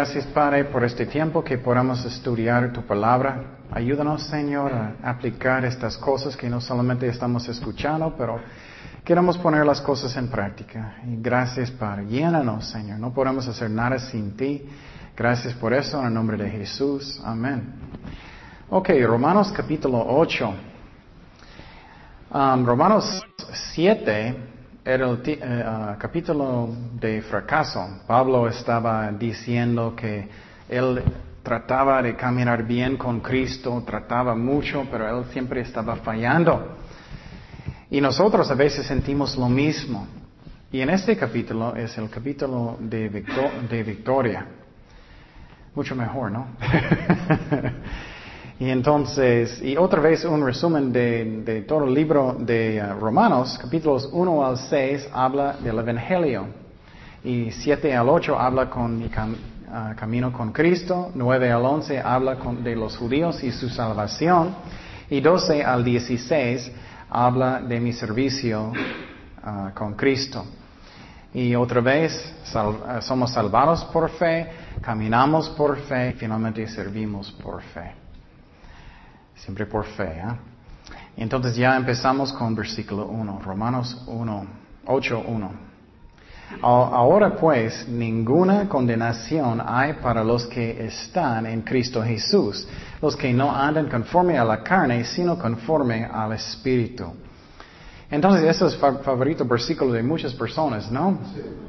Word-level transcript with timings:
gracias, 0.00 0.24
Padre, 0.28 0.64
por 0.64 0.82
este 0.82 1.04
tiempo 1.04 1.44
que 1.44 1.58
podamos 1.58 2.02
estudiar 2.06 2.72
tu 2.72 2.80
palabra. 2.80 3.58
Ayúdanos, 3.70 4.22
Señor, 4.22 4.72
a 4.72 4.94
aplicar 5.02 5.62
estas 5.66 5.98
cosas 5.98 6.34
que 6.34 6.48
no 6.48 6.58
solamente 6.58 7.06
estamos 7.06 7.46
escuchando, 7.50 8.14
pero 8.16 8.40
queremos 9.04 9.36
poner 9.36 9.66
las 9.66 9.82
cosas 9.82 10.16
en 10.16 10.28
práctica. 10.28 10.94
Y 11.06 11.20
gracias, 11.20 11.70
Padre. 11.70 12.06
Llénanos, 12.06 12.70
Señor. 12.70 12.98
No 12.98 13.12
podemos 13.12 13.46
hacer 13.46 13.70
nada 13.70 13.98
sin 13.98 14.34
ti. 14.38 14.66
Gracias 15.14 15.52
por 15.52 15.74
eso, 15.74 16.00
en 16.00 16.06
el 16.06 16.14
nombre 16.14 16.38
de 16.38 16.48
Jesús. 16.48 17.20
Amén. 17.22 17.62
Ok, 18.70 18.88
Romanos 19.04 19.52
capítulo 19.54 20.02
8. 20.02 20.54
Um, 22.32 22.64
Romanos 22.64 23.22
7 23.74 24.49
era 24.84 25.08
el 25.10 25.20
eh, 25.24 25.64
ah, 25.66 25.96
capítulo 25.98 26.68
de 26.98 27.22
fracaso. 27.22 28.02
Pablo 28.06 28.48
estaba 28.48 29.10
diciendo 29.12 29.94
que 29.94 30.28
él 30.68 31.02
trataba 31.42 32.02
de 32.02 32.16
caminar 32.16 32.64
bien 32.64 32.96
con 32.96 33.20
Cristo, 33.20 33.82
trataba 33.86 34.34
mucho, 34.34 34.86
pero 34.90 35.18
él 35.18 35.24
siempre 35.32 35.60
estaba 35.60 35.96
fallando. 35.96 36.76
Y 37.90 38.00
nosotros 38.00 38.50
a 38.50 38.54
veces 38.54 38.86
sentimos 38.86 39.36
lo 39.36 39.48
mismo. 39.48 40.06
Y 40.72 40.80
en 40.80 40.90
este 40.90 41.16
capítulo 41.16 41.74
es 41.74 41.98
el 41.98 42.08
capítulo 42.08 42.76
de, 42.78 43.08
de 43.68 43.82
victoria. 43.82 44.46
Mucho 45.74 45.94
mejor, 45.96 46.30
¿no? 46.30 46.46
Y 48.60 48.68
entonces, 48.68 49.58
y 49.62 49.74
otra 49.78 50.02
vez 50.02 50.22
un 50.26 50.44
resumen 50.44 50.92
de, 50.92 51.64
todo 51.66 51.86
el 51.86 51.94
libro 51.94 52.36
de 52.38 52.78
uh, 52.78 53.00
Romanos, 53.00 53.58
capítulos 53.58 54.06
1 54.12 54.46
al 54.46 54.58
6 54.58 55.08
habla 55.14 55.56
del 55.64 55.78
Evangelio. 55.78 56.44
Y 57.24 57.50
7 57.52 57.96
al 57.96 58.10
8 58.10 58.38
habla 58.38 58.68
con 58.68 58.98
mi 58.98 59.06
uh, 59.06 59.96
camino 59.96 60.30
con 60.30 60.52
Cristo. 60.52 61.10
9 61.14 61.50
al 61.50 61.64
11 61.64 62.00
habla 62.00 62.36
de 62.62 62.76
los 62.76 62.98
judíos 62.98 63.42
y 63.42 63.50
su 63.50 63.70
salvación. 63.70 64.54
Y 65.08 65.22
12 65.22 65.64
al 65.64 65.82
16 65.82 66.70
habla 67.08 67.62
de 67.62 67.80
mi 67.80 67.94
servicio 67.94 68.72
uh, 69.42 69.72
con 69.72 69.94
Cristo. 69.94 70.44
Y 71.32 71.54
otra 71.54 71.80
vez, 71.80 72.12
somos 73.00 73.32
salvados 73.32 73.84
por 73.86 74.10
fe, 74.10 74.50
caminamos 74.82 75.48
por 75.48 75.78
fe 75.78 76.10
y 76.10 76.12
finalmente 76.12 76.66
servimos 76.66 77.32
por 77.32 77.62
fe. 77.62 78.09
Siempre 79.34 79.66
por 79.66 79.84
fe. 79.84 80.18
¿eh? 80.18 80.36
Entonces 81.16 81.56
ya 81.56 81.76
empezamos 81.76 82.32
con 82.32 82.54
versículo 82.54 83.06
1, 83.06 83.40
Romanos 83.44 84.04
1, 84.06 84.46
8, 84.86 85.24
1. 85.26 85.70
Ahora 86.62 87.36
pues, 87.36 87.86
ninguna 87.88 88.68
condenación 88.68 89.62
hay 89.64 89.94
para 89.94 90.24
los 90.24 90.46
que 90.46 90.84
están 90.84 91.46
en 91.46 91.62
Cristo 91.62 92.02
Jesús, 92.02 92.66
los 93.00 93.16
que 93.16 93.32
no 93.32 93.54
andan 93.54 93.88
conforme 93.88 94.36
a 94.36 94.44
la 94.44 94.62
carne, 94.62 95.04
sino 95.04 95.38
conforme 95.38 96.04
al 96.04 96.32
Espíritu. 96.32 97.12
Entonces, 98.10 98.42
eso 98.42 98.66
es 98.66 98.74
el 98.74 98.98
favorito 98.98 99.44
versículo 99.44 99.92
de 99.92 100.02
muchas 100.02 100.34
personas, 100.34 100.90
¿no? 100.90 101.18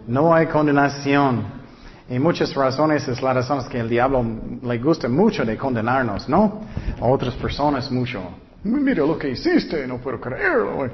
No 0.07 0.33
hay 0.33 0.47
condenación. 0.47 1.60
Y 2.11 2.19
muchas 2.19 2.53
razones 2.53 3.07
es 3.07 3.21
la 3.21 3.31
razón 3.31 3.63
que 3.69 3.79
el 3.79 3.87
diablo 3.87 4.21
le 4.61 4.77
gusta 4.79 5.07
mucho 5.07 5.45
de 5.45 5.55
condenarnos, 5.57 6.27
¿no? 6.27 6.59
A 6.99 7.05
otras 7.05 7.33
personas 7.35 7.89
mucho. 7.89 8.21
Mira 8.65 9.05
lo 9.05 9.17
que 9.17 9.29
hiciste, 9.29 9.87
no 9.87 9.97
puedo 9.99 10.19
creerlo. 10.19 10.89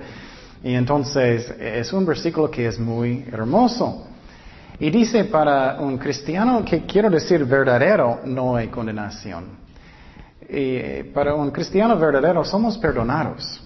Y 0.63 0.75
entonces 0.75 1.49
es 1.59 1.91
un 1.91 2.05
versículo 2.05 2.51
que 2.51 2.67
es 2.67 2.79
muy 2.79 3.25
hermoso. 3.31 4.05
Y 4.79 4.91
dice 4.91 5.23
para 5.23 5.79
un 5.79 5.97
cristiano 5.97 6.63
que 6.63 6.85
quiero 6.85 7.09
decir 7.09 7.43
verdadero, 7.45 8.19
no 8.23 8.55
hay 8.55 8.67
condenación. 8.67 9.45
Y 10.47 11.01
para 11.15 11.33
un 11.33 11.49
cristiano 11.49 11.97
verdadero 11.97 12.45
somos 12.45 12.77
perdonados. 12.77 13.59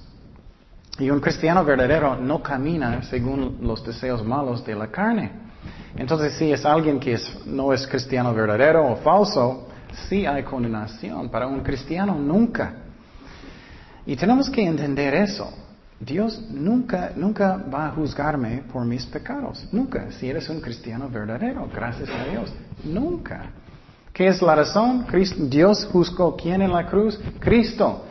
Y 1.00 1.09
un 1.09 1.20
cristiano 1.20 1.66
verdadero 1.66 2.16
no 2.16 2.42
camina 2.42 3.04
según 3.04 3.58
los 3.62 3.86
deseos 3.86 4.24
malos 4.25 4.66
de 4.66 4.74
la 4.74 4.88
carne. 4.88 5.50
Entonces, 5.96 6.34
si 6.34 6.52
es 6.52 6.66
alguien 6.66 7.00
que 7.00 7.20
no 7.46 7.74
es 7.74 7.86
cristiano 7.88 8.34
verdadero 8.34 8.88
o 8.88 8.96
falso, 8.98 9.68
sí 10.08 10.26
hay 10.26 10.44
condenación. 10.44 11.30
Para 11.30 11.48
un 11.48 11.62
cristiano 11.62 12.16
nunca. 12.16 12.74
Y 14.06 14.16
tenemos 14.16 14.50
que 14.50 14.64
entender 14.64 15.14
eso. 15.14 15.52
Dios 16.00 16.42
nunca, 16.50 17.12
nunca 17.16 17.58
va 17.72 17.88
a 17.88 17.92
juzgarme 17.92 18.64
por 18.72 18.84
mis 18.86 19.06
pecados. 19.06 19.68
Nunca. 19.72 20.12
Si 20.12 20.30
eres 20.30 20.50
un 20.50 20.60
cristiano 20.60 21.08
verdadero, 21.10 21.70
gracias 21.74 22.10
a 22.10 22.26
Dios. 22.26 22.52
Nunca. 22.84 23.52
¿Qué 24.12 24.28
es 24.28 24.42
la 24.42 24.56
razón? 24.56 25.06
Dios 25.50 25.88
juzgó 25.92 26.36
quién 26.36 26.62
en 26.62 26.72
la 26.72 26.88
cruz? 26.88 27.20
Cristo. 27.40 28.06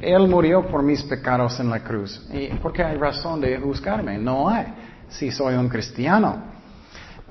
Él 0.00 0.26
murió 0.26 0.66
por 0.66 0.82
mis 0.82 1.02
pecados 1.04 1.60
en 1.60 1.70
la 1.70 1.80
cruz. 1.80 2.28
¿Y 2.32 2.48
por 2.54 2.72
qué 2.72 2.82
hay 2.82 2.96
razón 2.96 3.40
de 3.40 3.56
juzgarme? 3.58 4.18
No 4.18 4.48
hay. 4.48 4.66
Si 5.08 5.30
soy 5.30 5.54
un 5.54 5.68
cristiano. 5.68 6.51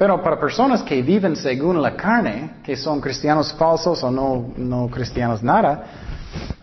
Pero 0.01 0.19
para 0.19 0.39
personas 0.39 0.81
que 0.81 0.99
viven 1.03 1.35
según 1.35 1.79
la 1.79 1.95
carne, 1.95 2.53
que 2.63 2.75
son 2.75 2.99
cristianos 2.99 3.53
falsos 3.53 4.03
o 4.03 4.09
no, 4.09 4.51
no 4.57 4.89
cristianos 4.89 5.43
nada, 5.43 5.83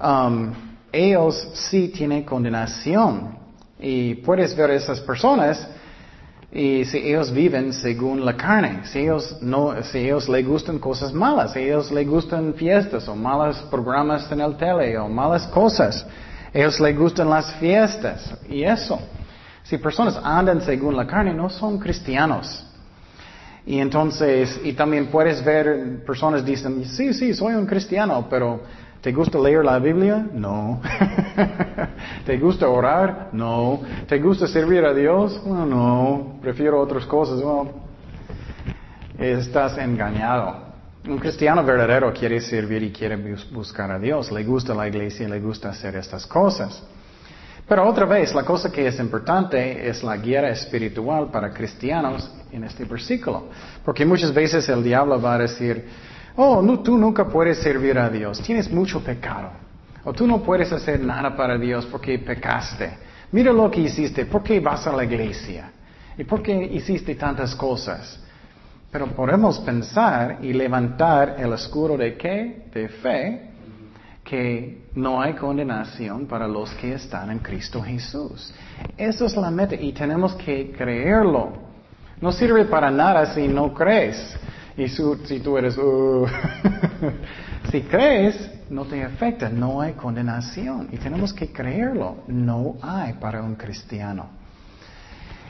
um, 0.03 0.53
ellos 0.91 1.49
sí 1.55 1.87
tienen 1.87 2.25
condenación. 2.25 3.39
Y 3.79 4.15
puedes 4.15 4.57
ver 4.57 4.73
esas 4.73 5.01
personas 5.03 5.69
y 6.51 6.85
si 6.87 6.99
ellos 6.99 7.31
viven 7.31 7.73
según 7.73 8.25
la 8.25 8.37
carne, 8.37 8.81
si 8.87 9.03
ellos 9.03 9.37
no, 9.41 9.85
si 9.85 9.99
ellos 9.99 10.29
les 10.29 10.45
gustan 10.45 10.81
cosas 10.81 11.13
malas, 11.13 11.53
si 11.53 11.61
ellos 11.61 11.93
les 11.93 12.09
gustan 12.09 12.55
fiestas 12.55 13.07
o 13.07 13.15
malos 13.15 13.59
programas 13.71 14.29
en 14.33 14.41
el 14.41 14.57
tele 14.57 14.99
o 14.99 15.09
malas 15.09 15.47
cosas, 15.47 16.05
ellos 16.53 16.81
les 16.81 16.99
gustan 16.99 17.31
las 17.31 17.55
fiestas 17.61 18.35
y 18.49 18.65
eso. 18.65 18.99
Si 19.63 19.79
personas 19.79 20.19
andan 20.25 20.61
según 20.61 20.97
la 20.97 21.07
carne, 21.07 21.33
no 21.33 21.49
son 21.49 21.79
cristianos. 21.79 22.65
Y 23.69 23.81
entonces, 23.81 24.59
y 24.65 24.73
también 24.73 25.09
puedes 25.09 25.45
ver 25.45 26.03
personas 26.07 26.43
dicen, 26.43 26.87
sí, 26.87 27.13
sí, 27.13 27.35
soy 27.35 27.53
un 27.53 27.67
cristiano, 27.67 28.27
pero 28.31 28.63
¿te 29.03 29.13
gusta 29.13 29.39
leer 29.39 29.63
la 29.63 29.79
Biblia? 29.79 30.27
No. 30.33 30.81
¿Te 32.25 32.39
gusta 32.39 32.67
orar? 32.67 33.29
No. 33.33 33.83
¿Te 34.07 34.19
gusta 34.21 34.47
servir 34.47 34.87
a 34.87 34.95
Dios? 34.95 35.39
no. 35.45 36.39
Prefiero 36.41 36.81
otras 36.81 37.05
cosas. 37.05 37.43
estás 39.19 39.77
engañado. 39.77 40.63
Un 41.07 41.19
cristiano 41.19 41.63
verdadero 41.63 42.11
quiere 42.15 42.41
servir 42.41 42.83
y 42.85 42.91
quiere 42.91 43.17
buscar 43.53 43.91
a 43.91 43.99
Dios. 43.99 44.33
Le 44.33 44.45
gusta 44.45 44.73
la 44.75 44.89
iglesia, 44.89 45.29
le 45.29 45.41
gusta 45.41 45.69
hacer 45.69 45.95
estas 45.97 46.27
cosas. 46.27 46.83
Pero 47.69 47.87
otra 47.87 48.07
vez, 48.07 48.35
la 48.35 48.45
cosa 48.45 48.73
que 48.73 48.87
es 48.87 48.99
importante 48.99 49.87
es 49.87 50.03
la 50.03 50.17
guía 50.17 50.49
espiritual 50.49 51.31
para 51.31 51.51
cristianos 51.53 52.31
en 52.51 52.65
este 52.65 52.87
versículo. 52.87 53.49
Porque 53.85 54.07
muchas 54.07 54.33
veces 54.33 54.67
el 54.71 54.83
diablo 54.83 55.21
va 55.21 55.35
a 55.35 55.39
decir, 55.39 55.85
oh, 56.37 56.63
tú 56.79 56.97
nunca 56.97 57.27
puedes 57.29 57.59
servir 57.59 57.99
a 57.99 58.09
Dios, 58.09 58.41
tienes 58.41 58.71
mucho 58.71 59.05
pecado. 59.05 59.51
O 60.05 60.15
tú 60.15 60.27
no 60.27 60.43
puedes 60.43 60.73
hacer 60.73 60.99
nada 61.01 61.37
para 61.37 61.59
Dios 61.59 61.85
porque 61.85 62.19
pecaste. 62.19 62.97
Mira 63.33 63.53
lo 63.53 63.71
que 63.71 63.83
hiciste, 63.83 64.25
¿por 64.25 64.43
qué 64.43 64.61
vas 64.61 64.87
a 64.87 64.97
la 64.97 65.05
iglesia? 65.05 65.71
¿Y 66.17 66.25
por 66.25 66.43
qué 66.43 66.55
hiciste 66.73 67.15
tantas 67.17 67.55
cosas? 67.55 68.19
Pero 68.91 69.09
podemos 69.09 69.59
pensar 69.59 70.39
y 70.41 70.55
levantar 70.55 71.37
el 71.39 71.53
escudo 71.53 71.99
de 71.99 72.17
qué? 72.17 72.63
De 72.73 72.89
fe 72.89 73.48
que 74.29 74.91
no 74.95 75.23
hay 75.23 75.33
condenación 75.33 76.27
para 76.27 76.47
los 76.47 76.71
que 76.75 76.93
están 76.93 77.31
en 77.31 77.39
Cristo 77.39 77.81
Jesús. 77.81 78.53
Eso 78.97 79.25
es 79.25 79.35
la 79.37 79.51
meta 79.51 79.75
y 79.75 79.93
tenemos 79.93 80.35
que 80.35 80.71
creerlo. 80.73 81.53
No 82.21 82.31
sirve 82.31 82.67
para 82.67 82.91
nada 82.91 83.33
si 83.35 83.49
no 83.49 83.73
crees. 83.73 84.37
Y 84.77 84.87
si 84.89 85.41
tú 85.41 85.57
eres, 85.57 85.79
uh, 85.79 86.27
si 87.71 87.81
crees, 87.83 88.51
no 88.69 88.85
te 88.85 89.03
afecta, 89.03 89.49
no 89.49 89.81
hay 89.81 89.95
condenación. 89.95 90.89
Y 90.93 90.99
tenemos 90.99 91.33
que 91.33 91.51
creerlo. 91.51 92.19
No 92.27 92.77
hay 92.83 93.15
para 93.15 93.43
un 93.43 93.55
cristiano. 93.55 94.27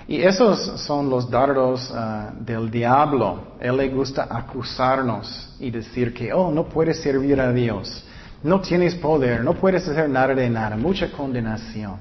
Y 0.07 0.23
esos 0.23 0.81
son 0.83 1.11
los 1.11 1.29
dardos 1.29 1.91
uh, 1.91 2.45
del 2.45 2.71
diablo. 2.71 3.55
Él 3.61 3.77
le 3.77 3.89
gusta 3.89 4.29
acusarnos 4.31 5.57
y 5.59 5.71
decir 5.71 6.15
que, 6.15 6.33
oh, 6.33 6.53
no 6.53 6.65
puedes 6.65 7.03
servir 7.03 7.41
a 7.41 7.53
Dios. 7.53 8.05
No 8.43 8.61
tienes 8.61 8.95
poder, 8.95 9.43
no 9.43 9.55
puedes 9.55 9.87
hacer 9.89 10.09
nada 10.09 10.35
de 10.35 10.49
nada, 10.49 10.77
mucha 10.77 11.11
condenación. 11.11 11.97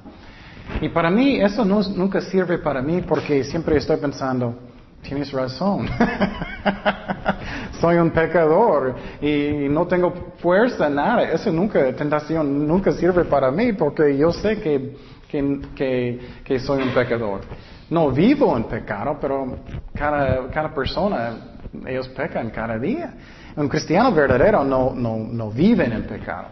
Y 0.81 0.89
para 0.89 1.09
mí 1.09 1.41
eso 1.41 1.65
no, 1.65 1.81
nunca 1.95 2.21
sirve 2.21 2.59
para 2.59 2.81
mí 2.81 3.01
porque 3.01 3.43
siempre 3.43 3.77
estoy 3.77 3.97
pensando, 3.97 4.55
tienes 5.01 5.31
razón. 5.31 5.87
Soy 7.79 7.97
un 7.97 8.11
pecador 8.11 8.95
y 9.21 9.67
no 9.69 9.87
tengo 9.87 10.33
fuerza, 10.39 10.89
nada. 10.89 11.23
Eso 11.23 11.51
nunca, 11.51 11.93
tentación 11.95 12.67
nunca 12.67 12.91
sirve 12.91 13.23
para 13.25 13.51
mí 13.51 13.73
porque 13.73 14.17
yo 14.17 14.31
sé 14.31 14.59
que, 14.59 14.95
que, 15.27 16.19
que, 16.43 16.59
soy 16.59 16.81
un 16.83 16.93
pecador. 16.93 17.41
No 17.89 18.11
vivo 18.11 18.57
en 18.57 18.63
pecado, 18.63 19.17
pero 19.21 19.57
cada, 19.93 20.47
cada 20.49 20.73
persona 20.73 21.57
ellos 21.85 22.07
pecan 22.09 22.49
cada 22.49 22.77
día. 22.79 23.13
Un 23.57 23.67
cristiano 23.67 24.11
verdadero 24.11 24.63
no, 24.63 24.93
no, 24.93 25.17
no 25.17 25.49
vive 25.49 25.85
en 25.85 25.93
el 25.93 26.03
pecado. 26.03 26.49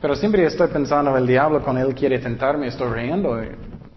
Pero 0.00 0.16
siempre 0.16 0.42
estoy 0.46 0.68
pensando, 0.68 1.14
el 1.14 1.26
diablo 1.26 1.62
con 1.62 1.76
él 1.76 1.94
quiere 1.94 2.18
tentarme, 2.18 2.68
estoy 2.68 2.90
riendo. 2.92 3.38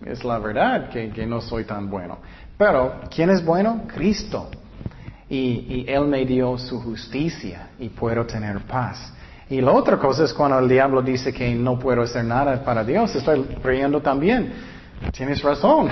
Es 0.05 0.25
la 0.25 0.39
verdad 0.39 0.89
que, 0.89 1.09
que 1.09 1.25
no 1.25 1.39
soy 1.39 1.63
tan 1.63 1.89
bueno. 1.89 2.17
Pero, 2.57 2.99
¿quién 3.09 3.29
es 3.29 3.45
bueno? 3.45 3.83
Cristo. 3.87 4.49
Y, 5.29 5.37
y, 5.69 5.85
Él 5.87 6.05
me 6.07 6.25
dio 6.25 6.57
su 6.57 6.81
justicia 6.81 7.69
y 7.79 7.87
puedo 7.87 8.25
tener 8.25 8.59
paz. 8.65 9.13
Y 9.49 9.61
la 9.61 9.71
otra 9.71 9.97
cosa 9.97 10.25
es 10.25 10.33
cuando 10.33 10.59
el 10.59 10.67
diablo 10.67 11.01
dice 11.01 11.31
que 11.31 11.53
no 11.55 11.79
puedo 11.79 12.01
hacer 12.01 12.25
nada 12.25 12.61
para 12.61 12.83
Dios, 12.83 13.15
estoy 13.15 13.41
riendo 13.63 14.01
también. 14.01 14.51
Tienes 15.13 15.41
razón. 15.41 15.87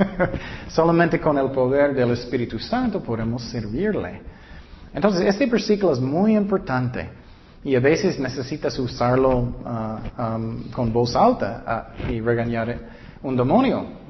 Solamente 0.68 1.20
con 1.20 1.36
el 1.36 1.50
poder 1.50 1.94
del 1.94 2.12
Espíritu 2.12 2.58
Santo 2.58 3.02
podemos 3.02 3.42
servirle. 3.42 4.22
Entonces, 4.94 5.22
este 5.22 5.46
versículo 5.46 5.92
es 5.92 6.00
muy 6.00 6.36
importante 6.36 7.08
y 7.64 7.74
a 7.76 7.80
veces 7.80 8.18
necesitas 8.18 8.78
usarlo 8.78 9.38
uh, 9.38 10.22
um, 10.22 10.70
con 10.70 10.92
voz 10.92 11.14
alta 11.14 11.92
uh, 12.06 12.12
y 12.12 12.20
regañar 12.20 12.78
un 13.22 13.36
demonio. 13.36 14.02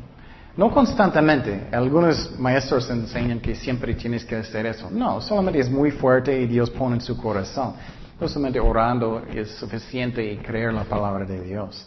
No 0.56 0.70
constantemente. 0.70 1.68
Algunos 1.72 2.38
maestros 2.38 2.90
enseñan 2.90 3.40
que 3.40 3.54
siempre 3.54 3.94
tienes 3.94 4.24
que 4.24 4.36
hacer 4.36 4.66
eso. 4.66 4.90
No, 4.90 5.20
solamente 5.20 5.60
es 5.60 5.70
muy 5.70 5.90
fuerte 5.90 6.40
y 6.40 6.46
Dios 6.46 6.68
pone 6.70 6.96
en 6.96 7.00
su 7.00 7.16
corazón. 7.16 7.74
No 8.20 8.28
solamente 8.28 8.60
orando 8.60 9.22
es 9.34 9.50
suficiente 9.52 10.22
y 10.24 10.36
creer 10.38 10.72
la 10.74 10.84
palabra 10.84 11.24
de 11.24 11.40
Dios. 11.42 11.86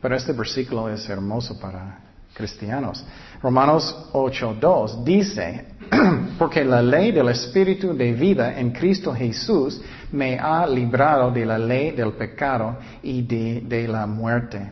Pero 0.00 0.16
este 0.16 0.32
versículo 0.32 0.90
es 0.90 1.08
hermoso 1.08 1.58
para 1.58 1.98
cristianos. 2.34 3.04
Romanos 3.44 4.08
8.2 4.14 5.04
dice, 5.04 5.66
porque 6.38 6.64
la 6.64 6.80
ley 6.80 7.12
del 7.12 7.28
Espíritu 7.28 7.94
de 7.94 8.14
vida 8.14 8.58
en 8.58 8.70
Cristo 8.70 9.12
Jesús 9.12 9.82
me 10.12 10.38
ha 10.38 10.66
librado 10.66 11.30
de 11.30 11.44
la 11.44 11.58
ley 11.58 11.90
del 11.90 12.14
pecado 12.14 12.78
y 13.02 13.20
de, 13.20 13.60
de 13.60 13.86
la 13.86 14.06
muerte. 14.06 14.66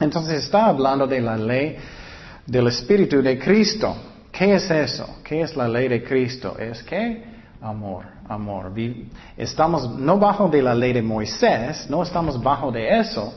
Entonces 0.00 0.42
está 0.42 0.66
hablando 0.66 1.06
de 1.06 1.20
la 1.20 1.36
ley 1.36 1.76
del 2.44 2.66
Espíritu 2.66 3.22
de 3.22 3.38
Cristo. 3.38 3.94
¿Qué 4.32 4.56
es 4.56 4.68
eso? 4.68 5.20
¿Qué 5.22 5.42
es 5.42 5.56
la 5.56 5.68
ley 5.68 5.86
de 5.86 6.02
Cristo? 6.02 6.58
Es 6.58 6.82
que 6.82 7.22
amor, 7.62 8.06
amor. 8.28 8.72
Estamos 9.36 9.88
no 9.96 10.18
bajo 10.18 10.48
de 10.48 10.62
la 10.62 10.74
ley 10.74 10.94
de 10.94 11.02
Moisés, 11.02 11.88
no 11.88 12.02
estamos 12.02 12.42
bajo 12.42 12.72
de 12.72 12.98
eso, 12.98 13.34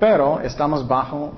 pero 0.00 0.40
estamos 0.40 0.84
bajo 0.84 1.32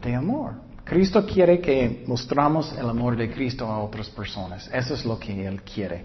de 0.00 0.14
amor. 0.14 0.65
Cristo 0.86 1.26
quiere 1.26 1.58
que 1.60 2.04
mostramos 2.06 2.72
el 2.78 2.88
amor 2.88 3.16
de 3.16 3.28
Cristo 3.28 3.66
a 3.66 3.80
otras 3.80 4.08
personas. 4.08 4.70
Eso 4.72 4.94
es 4.94 5.04
lo 5.04 5.18
que 5.18 5.44
Él 5.44 5.60
quiere. 5.62 6.04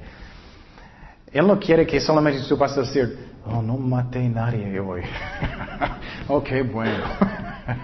Él 1.31 1.45
no 1.45 1.59
quiere 1.59 1.85
que 1.85 1.99
solamente 1.99 2.41
tú 2.49 2.57
vas 2.57 2.75
a 2.75 2.81
decir, 2.81 3.29
oh, 3.45 3.61
no 3.61 3.77
maté 3.77 4.25
a 4.25 4.29
nadie 4.29 4.79
hoy. 4.79 5.03
ok, 6.27 6.49
bueno. 6.73 7.03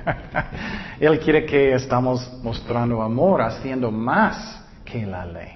Él 0.99 1.19
quiere 1.19 1.45
que 1.45 1.75
estamos 1.75 2.33
mostrando 2.41 3.03
amor, 3.03 3.43
haciendo 3.43 3.91
más 3.91 4.59
que 4.83 5.05
la 5.05 5.23
ley. 5.23 5.51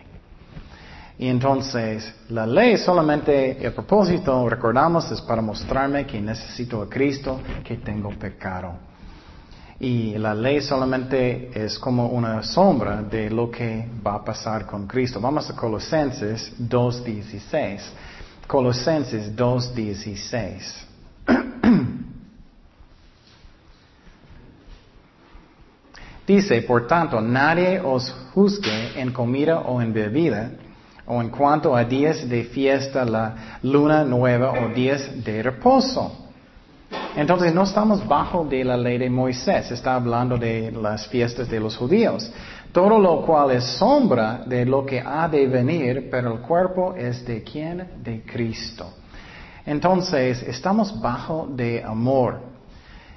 Y 1.17 1.27
entonces, 1.27 2.13
la 2.29 2.45
ley 2.45 2.77
solamente, 2.77 3.65
el 3.65 3.73
propósito, 3.73 4.47
recordamos, 4.47 5.11
es 5.11 5.21
para 5.21 5.41
mostrarme 5.41 6.05
que 6.05 6.21
necesito 6.21 6.83
a 6.83 6.87
Cristo, 6.87 7.41
que 7.63 7.77
tengo 7.77 8.11
pecado. 8.11 8.90
Y 9.83 10.15
la 10.19 10.35
ley 10.35 10.61
solamente 10.61 11.49
es 11.55 11.79
como 11.79 12.09
una 12.09 12.43
sombra 12.43 13.01
de 13.01 13.31
lo 13.31 13.49
que 13.49 13.87
va 14.05 14.13
a 14.13 14.23
pasar 14.23 14.67
con 14.67 14.85
Cristo. 14.85 15.19
Vamos 15.19 15.49
a 15.49 15.55
Colosenses 15.55 16.53
2.16. 16.59 17.79
Colosenses 18.45 19.35
2.16. 19.35 20.85
Dice, 26.27 26.61
por 26.61 26.85
tanto, 26.85 27.19
nadie 27.19 27.81
os 27.83 28.11
juzgue 28.35 29.01
en 29.01 29.11
comida 29.11 29.61
o 29.61 29.81
en 29.81 29.91
bebida 29.91 30.51
o 31.07 31.23
en 31.23 31.29
cuanto 31.29 31.75
a 31.75 31.85
días 31.85 32.29
de 32.29 32.43
fiesta, 32.43 33.03
la 33.03 33.57
luna 33.63 34.03
nueva 34.03 34.51
o 34.51 34.69
días 34.75 35.23
de 35.23 35.41
reposo. 35.41 36.30
Entonces 37.15 37.53
no 37.53 37.63
estamos 37.63 38.07
bajo 38.07 38.45
de 38.45 38.63
la 38.63 38.77
ley 38.77 38.97
de 38.97 39.09
Moisés, 39.09 39.69
está 39.71 39.95
hablando 39.95 40.37
de 40.37 40.71
las 40.71 41.07
fiestas 41.07 41.49
de 41.49 41.59
los 41.59 41.75
judíos. 41.75 42.31
Todo 42.71 42.97
lo 42.99 43.25
cual 43.25 43.51
es 43.51 43.65
sombra 43.77 44.43
de 44.45 44.65
lo 44.65 44.85
que 44.85 45.01
ha 45.01 45.27
de 45.27 45.45
venir, 45.47 46.07
pero 46.09 46.33
el 46.33 46.39
cuerpo 46.39 46.95
es 46.95 47.25
de 47.25 47.43
quién? 47.43 47.85
De 48.01 48.21
Cristo. 48.21 48.93
Entonces 49.65 50.41
estamos 50.43 50.99
bajo 51.01 51.47
de 51.51 51.83
amor. 51.83 52.39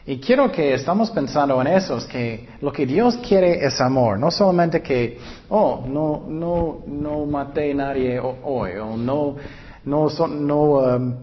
Y 0.06 0.18
quiero 0.18 0.52
que 0.52 0.74
estamos 0.74 1.10
pensando 1.10 1.58
en 1.62 1.68
eso, 1.68 1.96
es 1.96 2.04
que 2.04 2.48
lo 2.60 2.70
que 2.72 2.84
Dios 2.84 3.16
quiere 3.26 3.64
es 3.64 3.80
amor, 3.80 4.18
no 4.18 4.30
solamente 4.30 4.82
que, 4.82 5.18
oh, 5.48 5.82
no, 5.86 6.24
no, 6.28 6.82
no 6.86 7.24
maté 7.24 7.70
a 7.70 7.74
nadie 7.74 8.20
hoy, 8.20 8.72
o 8.72 8.98
no, 8.98 9.36
no, 9.84 10.08
no, 10.28 10.62
um, 10.72 11.14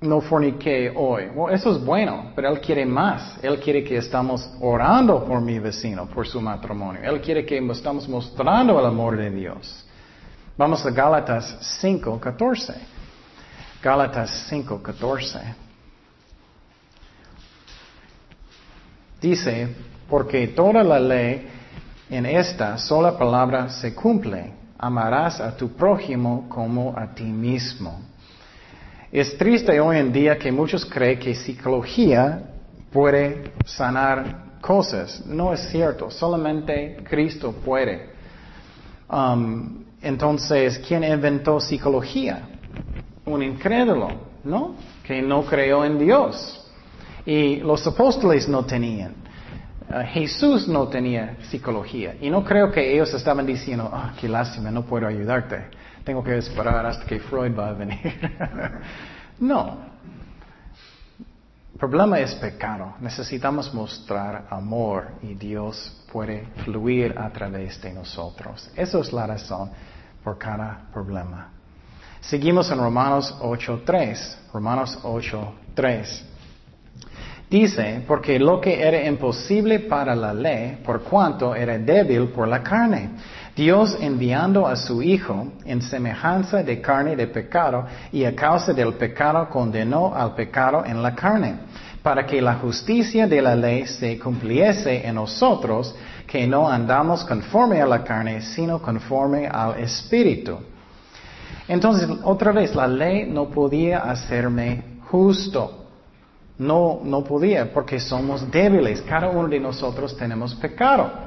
no 0.00 0.20
forniqué 0.20 0.92
hoy. 0.94 1.30
eso 1.52 1.72
es 1.72 1.84
bueno, 1.84 2.32
pero 2.34 2.50
Él 2.50 2.60
quiere 2.60 2.84
más. 2.84 3.38
Él 3.42 3.58
quiere 3.58 3.82
que 3.82 3.96
estamos 3.96 4.50
orando 4.60 5.24
por 5.24 5.40
mi 5.40 5.58
vecino, 5.58 6.06
por 6.06 6.26
su 6.26 6.40
matrimonio. 6.40 7.00
Él 7.02 7.20
quiere 7.20 7.46
que 7.46 7.58
estamos 7.70 8.08
mostrando 8.08 8.78
el 8.78 8.86
amor 8.86 9.16
de 9.16 9.30
Dios. 9.30 9.86
Vamos 10.56 10.84
a 10.84 10.90
Gálatas 10.90 11.58
5, 11.80 12.20
14. 12.20 12.74
Gálatas 13.82 14.46
5, 14.48 14.82
14. 14.82 15.40
Dice, 19.20 19.74
porque 20.08 20.48
toda 20.48 20.82
la 20.82 21.00
ley 21.00 21.48
en 22.10 22.26
esta 22.26 22.76
sola 22.76 23.16
palabra 23.16 23.68
se 23.70 23.94
cumple. 23.94 24.52
Amarás 24.78 25.40
a 25.40 25.56
tu 25.56 25.70
prójimo 25.70 26.46
como 26.50 26.94
a 26.96 27.14
ti 27.14 27.24
mismo. 27.24 27.98
Es 29.16 29.38
triste 29.38 29.80
hoy 29.80 29.96
en 29.96 30.12
día 30.12 30.36
que 30.36 30.52
muchos 30.52 30.84
creen 30.84 31.18
que 31.18 31.34
psicología 31.34 32.50
puede 32.92 33.50
sanar 33.64 34.58
cosas. 34.60 35.24
No 35.24 35.54
es 35.54 35.70
cierto, 35.70 36.10
solamente 36.10 36.98
Cristo 37.02 37.50
puede. 37.64 38.10
Um, 39.10 39.84
entonces, 40.02 40.78
¿quién 40.86 41.02
inventó 41.02 41.58
psicología? 41.60 42.46
Un 43.24 43.42
incrédulo, 43.42 44.20
¿no? 44.44 44.74
Que 45.02 45.22
no 45.22 45.46
creyó 45.46 45.82
en 45.82 45.98
Dios. 45.98 46.70
Y 47.24 47.56
los 47.60 47.86
apóstoles 47.86 48.46
no 48.46 48.66
tenían. 48.66 49.14
Uh, 49.88 50.04
Jesús 50.12 50.68
no 50.68 50.88
tenía 50.88 51.38
psicología. 51.48 52.16
Y 52.20 52.28
no 52.28 52.44
creo 52.44 52.70
que 52.70 52.92
ellos 52.92 53.14
estaban 53.14 53.46
diciendo, 53.46 53.88
ah, 53.90 54.12
qué 54.20 54.28
lástima, 54.28 54.70
no 54.70 54.84
puedo 54.84 55.06
ayudarte. 55.06 55.70
Tengo 56.06 56.22
que 56.22 56.38
esperar 56.38 56.86
hasta 56.86 57.04
que 57.04 57.18
Freud 57.18 57.58
va 57.58 57.70
a 57.70 57.72
venir. 57.72 57.98
no. 59.40 59.76
El 61.72 61.80
problema 61.80 62.20
es 62.20 62.32
pecado. 62.36 62.94
Necesitamos 63.00 63.74
mostrar 63.74 64.46
amor 64.48 65.08
y 65.20 65.34
Dios 65.34 66.06
puede 66.12 66.46
fluir 66.64 67.18
a 67.18 67.28
través 67.30 67.82
de 67.82 67.92
nosotros. 67.92 68.70
Esa 68.76 69.00
es 69.00 69.12
la 69.12 69.26
razón 69.26 69.68
por 70.22 70.38
cada 70.38 70.86
problema. 70.92 71.48
Seguimos 72.20 72.70
en 72.70 72.78
Romanos 72.78 73.36
8.3. 73.40 74.52
Romanos 74.52 75.00
8.3. 75.02 76.22
Dice, 77.50 78.04
porque 78.06 78.38
lo 78.38 78.60
que 78.60 78.80
era 78.80 79.04
imposible 79.04 79.80
para 79.80 80.14
la 80.14 80.32
ley, 80.32 80.78
por 80.84 81.02
cuanto 81.02 81.52
era 81.52 81.76
débil 81.76 82.28
por 82.28 82.46
la 82.46 82.62
carne, 82.62 83.10
Dios 83.56 83.96
enviando 83.98 84.66
a 84.66 84.76
su 84.76 85.02
Hijo 85.02 85.46
en 85.64 85.80
semejanza 85.80 86.62
de 86.62 86.78
carne 86.82 87.16
de 87.16 87.26
pecado 87.26 87.86
y 88.12 88.22
a 88.24 88.36
causa 88.36 88.74
del 88.74 88.92
pecado 88.94 89.48
condenó 89.48 90.14
al 90.14 90.34
pecado 90.34 90.84
en 90.84 91.02
la 91.02 91.14
carne, 91.14 91.54
para 92.02 92.26
que 92.26 92.42
la 92.42 92.56
justicia 92.56 93.26
de 93.26 93.40
la 93.40 93.56
ley 93.56 93.86
se 93.86 94.18
cumpliese 94.18 95.06
en 95.06 95.14
nosotros, 95.14 95.96
que 96.26 96.46
no 96.46 96.68
andamos 96.68 97.24
conforme 97.24 97.80
a 97.80 97.86
la 97.86 98.04
carne, 98.04 98.42
sino 98.42 98.82
conforme 98.82 99.46
al 99.46 99.80
Espíritu. 99.80 100.58
Entonces, 101.66 102.10
otra 102.24 102.52
vez, 102.52 102.74
la 102.74 102.86
ley 102.86 103.24
no 103.24 103.48
podía 103.48 104.00
hacerme 104.00 105.00
justo. 105.08 105.86
No, 106.58 107.00
no 107.02 107.24
podía, 107.24 107.72
porque 107.72 107.98
somos 107.98 108.50
débiles. 108.50 109.00
Cada 109.02 109.28
uno 109.28 109.48
de 109.48 109.60
nosotros 109.60 110.14
tenemos 110.14 110.54
pecado. 110.54 111.25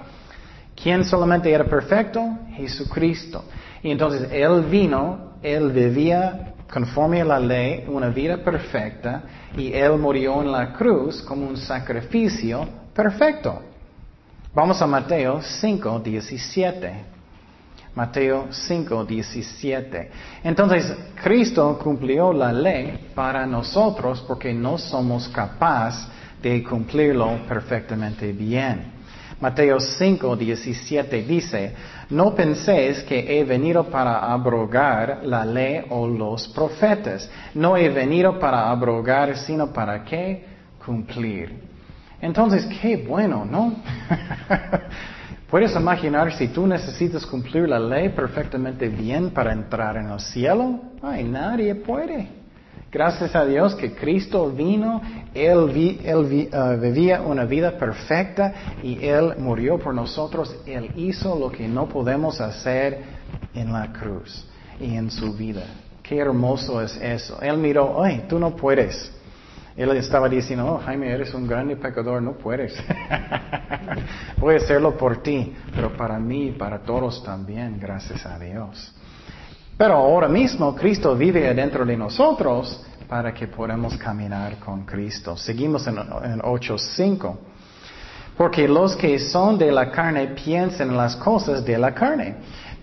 ¿Quién 0.82 1.04
solamente 1.04 1.52
era 1.52 1.66
perfecto? 1.66 2.38
Jesucristo. 2.56 3.44
Y 3.84 3.92
entonces 3.92 4.30
Él 4.32 4.64
vino, 4.64 5.34
Él 5.42 5.72
vivía 5.72 6.54
conforme 6.72 7.22
a 7.22 7.26
la 7.26 7.40
ley, 7.40 7.86
una 7.88 8.10
vida 8.10 8.38
perfecta, 8.38 9.24
y 9.58 9.74
Él 9.74 9.98
murió 9.98 10.42
en 10.42 10.52
la 10.52 10.74
cruz 10.74 11.22
como 11.22 11.48
un 11.48 11.58
sacrificio 11.58 12.68
perfecto. 12.94 13.62
Vamos 14.54 14.82
a 14.82 14.88
Mateo 14.88 15.42
5, 15.42 16.00
17. 16.00 16.94
Mateo 17.96 18.48
5, 18.50 19.04
17. 19.04 20.12
Entonces, 20.44 20.96
Cristo 21.22 21.78
cumplió 21.82 22.32
la 22.32 22.54
ley 22.54 23.10
para 23.14 23.46
nosotros 23.46 24.24
porque 24.28 24.54
no 24.54 24.78
somos 24.78 25.28
capaces 25.28 26.08
de 26.42 26.64
cumplirlo 26.64 27.46
perfectamente 27.48 28.32
bien. 28.32 28.99
Mateo 29.42 29.80
5, 29.80 30.36
17 30.36 31.24
dice, 31.24 31.74
no 32.10 32.36
penséis 32.36 33.04
que 33.04 33.40
he 33.40 33.44
venido 33.46 33.86
para 33.86 34.20
abrogar 34.20 35.22
la 35.24 35.46
ley 35.46 35.86
o 35.90 36.08
los 36.08 36.50
profetas. 36.50 37.30
No 37.54 37.78
he 37.78 37.88
venido 37.88 38.38
para 38.38 38.70
abrogar, 38.70 39.38
sino 39.38 39.72
para 39.72 40.04
qué? 40.04 40.46
Cumplir. 40.86 41.70
Entonces, 42.22 42.66
qué 42.82 42.98
bueno, 42.98 43.46
¿no? 43.46 43.76
¿Puedes 45.50 45.74
imaginar 45.74 46.34
si 46.34 46.50
tú 46.50 46.68
necesitas 46.68 47.26
cumplir 47.26 47.68
la 47.68 47.80
ley 47.80 48.10
perfectamente 48.10 48.90
bien 48.90 49.32
para 49.32 49.54
entrar 49.54 49.96
en 49.96 50.10
el 50.10 50.20
cielo? 50.20 50.82
Ay, 51.02 51.24
nadie 51.24 51.74
puede. 51.76 52.39
Gracias 52.92 53.36
a 53.36 53.46
Dios 53.46 53.76
que 53.76 53.94
Cristo 53.94 54.50
vino, 54.50 55.02
Él, 55.36 56.50
ah, 56.52 56.76
vivía 56.76 57.22
una 57.22 57.46
vida 57.46 57.78
perfecta 57.78 58.54
y 58.82 59.06
Él 59.06 59.36
murió 59.38 59.78
por 59.78 59.94
nosotros. 59.94 60.56
Él 60.66 60.92
hizo 60.96 61.38
lo 61.38 61.52
que 61.52 61.68
no 61.68 61.88
podemos 61.88 62.42
hacer 62.42 63.04
en 63.54 63.72
la 63.72 63.94
cruz 63.94 64.44
y 64.80 64.96
en 64.96 65.12
su 65.12 65.34
vida. 65.34 65.66
Qué 66.02 66.18
hermoso 66.18 66.82
es 66.82 66.98
eso. 66.98 67.40
Él 67.42 67.58
miró, 67.58 68.04
ay, 68.04 68.26
tú 68.28 68.40
no 68.40 68.56
puedes. 68.56 69.12
Él 69.78 69.92
estaba 69.92 70.28
diciendo, 70.28 70.66
oh 70.66 70.78
Jaime, 70.80 71.12
eres 71.12 71.32
un 71.36 71.48
grande 71.48 71.76
pecador, 71.76 72.24
no 72.24 72.34
puedes. 72.34 72.76
Voy 74.38 74.56
a 74.56 74.58
hacerlo 74.58 74.98
por 74.98 75.22
ti, 75.22 75.54
pero 75.76 75.96
para 75.96 76.18
mí 76.18 76.52
para 76.52 76.80
todos 76.80 77.24
también, 77.24 77.80
gracias 77.80 78.26
a 78.26 78.40
Dios. 78.40 78.96
Pero 79.80 79.94
ahora 79.94 80.28
mismo 80.28 80.76
Cristo 80.76 81.16
vive 81.16 81.48
adentro 81.48 81.86
de 81.86 81.96
nosotros 81.96 82.84
para 83.08 83.34
que 83.34 83.48
podamos 83.48 83.96
caminar 83.96 84.58
con 84.60 84.86
Cristo. 84.86 85.38
Seguimos 85.38 85.88
en, 85.88 85.98
en 85.98 86.42
8.5. 86.42 87.38
Porque 88.36 88.68
los 88.68 88.98
que 88.98 89.18
son 89.18 89.58
de 89.58 89.72
la 89.72 89.90
carne 89.90 90.36
piensan 90.36 90.90
en 90.90 90.98
las 90.98 91.16
cosas 91.16 91.64
de 91.64 91.78
la 91.78 91.94
carne, 91.94 92.36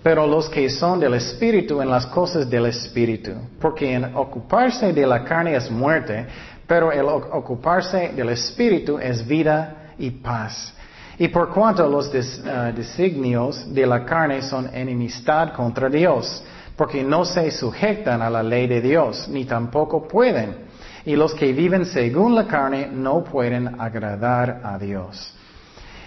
pero 0.03 0.27
los 0.27 0.49
que 0.49 0.71
son 0.71 0.99
del 0.99 1.13
Espíritu 1.13 1.83
en 1.83 1.91
las 1.91 2.07
cosas 2.07 2.49
del 2.49 2.65
Espíritu. 2.65 3.33
Porque 3.61 3.93
en 3.93 4.17
ocuparse 4.17 4.91
de 4.95 5.07
la 5.07 5.23
carne 5.23 5.55
es 5.55 5.71
muerte, 5.71 6.27
pero 6.67 6.91
el 6.93 7.05
ocuparse 7.05 8.13
del 8.17 8.31
Espíritu 8.31 8.99
es 8.99 9.27
vida 9.27 9.93
y 9.99 10.11
paz. 10.13 10.73
Y 11.19 11.29
por 11.29 11.51
cuanto 11.51 11.87
los 11.87 12.09
uh, 12.09 12.75
designios 12.75 13.71
de 13.75 13.87
la 13.87 14.03
carne 14.03 14.41
son 14.41 14.71
enemistad 14.75 15.53
contra 15.53 15.91
Dios, 15.91 16.43
porque 16.77 17.03
no 17.03 17.25
se 17.25 17.51
sujetan 17.51 18.21
a 18.23 18.31
la 18.31 18.43
ley 18.43 18.67
de 18.67 18.81
Dios, 18.81 19.29
ni 19.29 19.45
tampoco 19.45 20.07
pueden. 20.07 20.67
Y 21.05 21.17
los 21.17 21.35
que 21.35 21.53
viven 21.53 21.87
según 21.87 22.35
la 22.35 22.47
carne 22.47 22.89
no 22.93 23.25
pueden 23.25 23.81
agradar 23.81 24.61
a 24.63 24.79
Dios. 24.79 25.33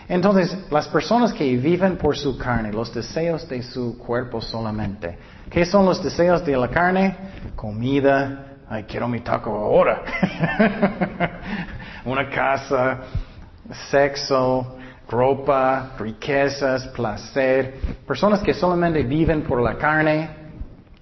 Entonces, 0.08 0.58
las 0.72 0.88
personas 0.88 1.34
que 1.34 1.56
viven 1.56 1.98
por 1.98 2.18
su 2.18 2.38
carne, 2.38 2.72
los 2.74 2.94
deseos 2.94 3.48
de 3.48 3.62
su 3.62 3.98
cuerpo 3.98 4.42
solamente, 4.42 5.18
¿qué 5.50 5.66
son 5.66 5.86
los 5.86 6.04
deseos 6.04 6.44
de 6.46 6.58
la 6.58 6.68
carne? 6.68 7.16
Comida, 7.56 8.58
ay, 8.68 8.84
quiero 8.84 9.08
mi 9.08 9.22
taco 9.22 9.52
ahora. 9.52 10.02
Una 12.06 12.28
casa, 12.30 13.02
sexo, 13.92 14.78
ropa, 15.08 15.92
riquezas, 16.00 16.88
placer. 16.88 17.76
Personas 18.08 18.42
que 18.42 18.54
solamente 18.54 19.04
viven 19.04 19.44
por 19.44 19.62
la 19.62 19.78
carne, 19.78 20.39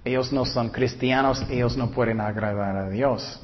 ellos 0.08 0.32
no 0.32 0.44
son 0.44 0.70
cristianos, 0.70 1.44
ellos 1.50 1.76
no 1.76 1.90
pueden 1.90 2.20
agradar 2.20 2.76
a 2.76 2.88
Dios. 2.88 3.40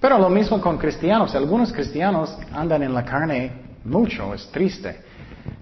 Pero 0.00 0.18
lo 0.18 0.28
mismo 0.28 0.60
con 0.60 0.78
cristianos. 0.78 1.34
Algunos 1.34 1.72
cristianos 1.72 2.36
andan 2.52 2.82
en 2.82 2.92
la 2.92 3.04
carne 3.04 3.52
mucho, 3.84 4.34
es 4.34 4.50
triste. 4.50 5.00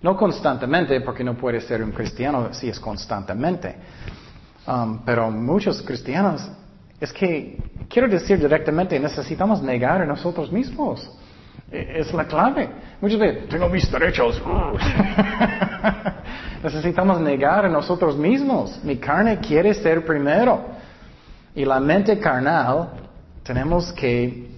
No 0.02 0.16
constantemente, 0.16 1.00
porque 1.02 1.22
no 1.22 1.36
puede 1.36 1.60
ser 1.60 1.82
un 1.82 1.92
cristiano 1.92 2.52
si 2.52 2.68
es 2.68 2.80
constantemente. 2.80 3.76
Um, 4.66 5.04
pero 5.04 5.30
muchos 5.30 5.82
cristianos, 5.82 6.50
es 6.98 7.12
que, 7.12 7.58
quiero 7.88 8.08
decir 8.08 8.38
directamente, 8.38 8.98
necesitamos 8.98 9.62
negar 9.62 10.02
a 10.02 10.06
nosotros 10.06 10.50
mismos. 10.50 11.10
E, 11.70 12.00
es 12.00 12.12
la 12.12 12.24
clave. 12.24 12.68
Muchas 13.00 13.18
veces, 13.18 13.48
tengo 13.48 13.68
mis 13.68 13.90
derechos. 13.90 14.40
Necesitamos 16.62 17.20
negar 17.20 17.64
a 17.64 17.68
nosotros 17.68 18.16
mismos. 18.16 18.80
Mi 18.84 18.96
carne 18.96 19.38
quiere 19.38 19.72
ser 19.74 20.04
primero. 20.04 20.60
Y 21.54 21.64
la 21.64 21.80
mente 21.80 22.18
carnal, 22.18 22.90
tenemos 23.42 23.92
que 23.92 24.50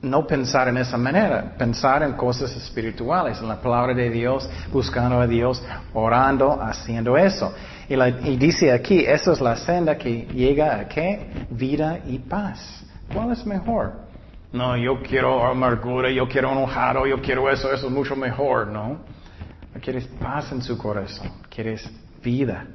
no 0.00 0.26
pensar 0.26 0.68
en 0.68 0.78
esa 0.78 0.96
manera, 0.96 1.54
pensar 1.58 2.02
en 2.02 2.12
cosas 2.12 2.54
espirituales, 2.56 3.40
en 3.40 3.48
la 3.48 3.60
palabra 3.60 3.94
de 3.94 4.08
Dios, 4.10 4.48
buscando 4.72 5.20
a 5.20 5.26
Dios, 5.26 5.62
orando, 5.92 6.60
haciendo 6.62 7.16
eso. 7.16 7.52
Y, 7.88 7.94
y 7.94 8.36
dice 8.36 8.72
aquí, 8.72 9.04
esa 9.04 9.32
es 9.32 9.40
la 9.40 9.56
senda 9.56 9.98
que 9.98 10.26
llega 10.32 10.78
a 10.78 10.88
qué? 10.88 11.46
Vida 11.50 11.98
y 12.06 12.18
paz. 12.18 12.84
¿Cuál 13.12 13.32
es 13.32 13.44
mejor? 13.44 14.07
No, 14.52 14.76
yo 14.76 15.02
quiero 15.02 15.44
amargura, 15.46 16.10
yo 16.10 16.26
quiero 16.26 16.52
enojado, 16.52 17.06
yo 17.06 17.20
quiero 17.20 17.50
eso, 17.50 17.70
eso 17.72 17.86
es 17.86 17.92
mucho 17.92 18.16
mejor, 18.16 18.68
¿no? 18.68 18.98
Quieres 19.82 20.06
paz 20.20 20.50
en 20.50 20.62
su 20.62 20.76
corazón, 20.78 21.30
quieres 21.50 21.88
vida. 22.22 22.66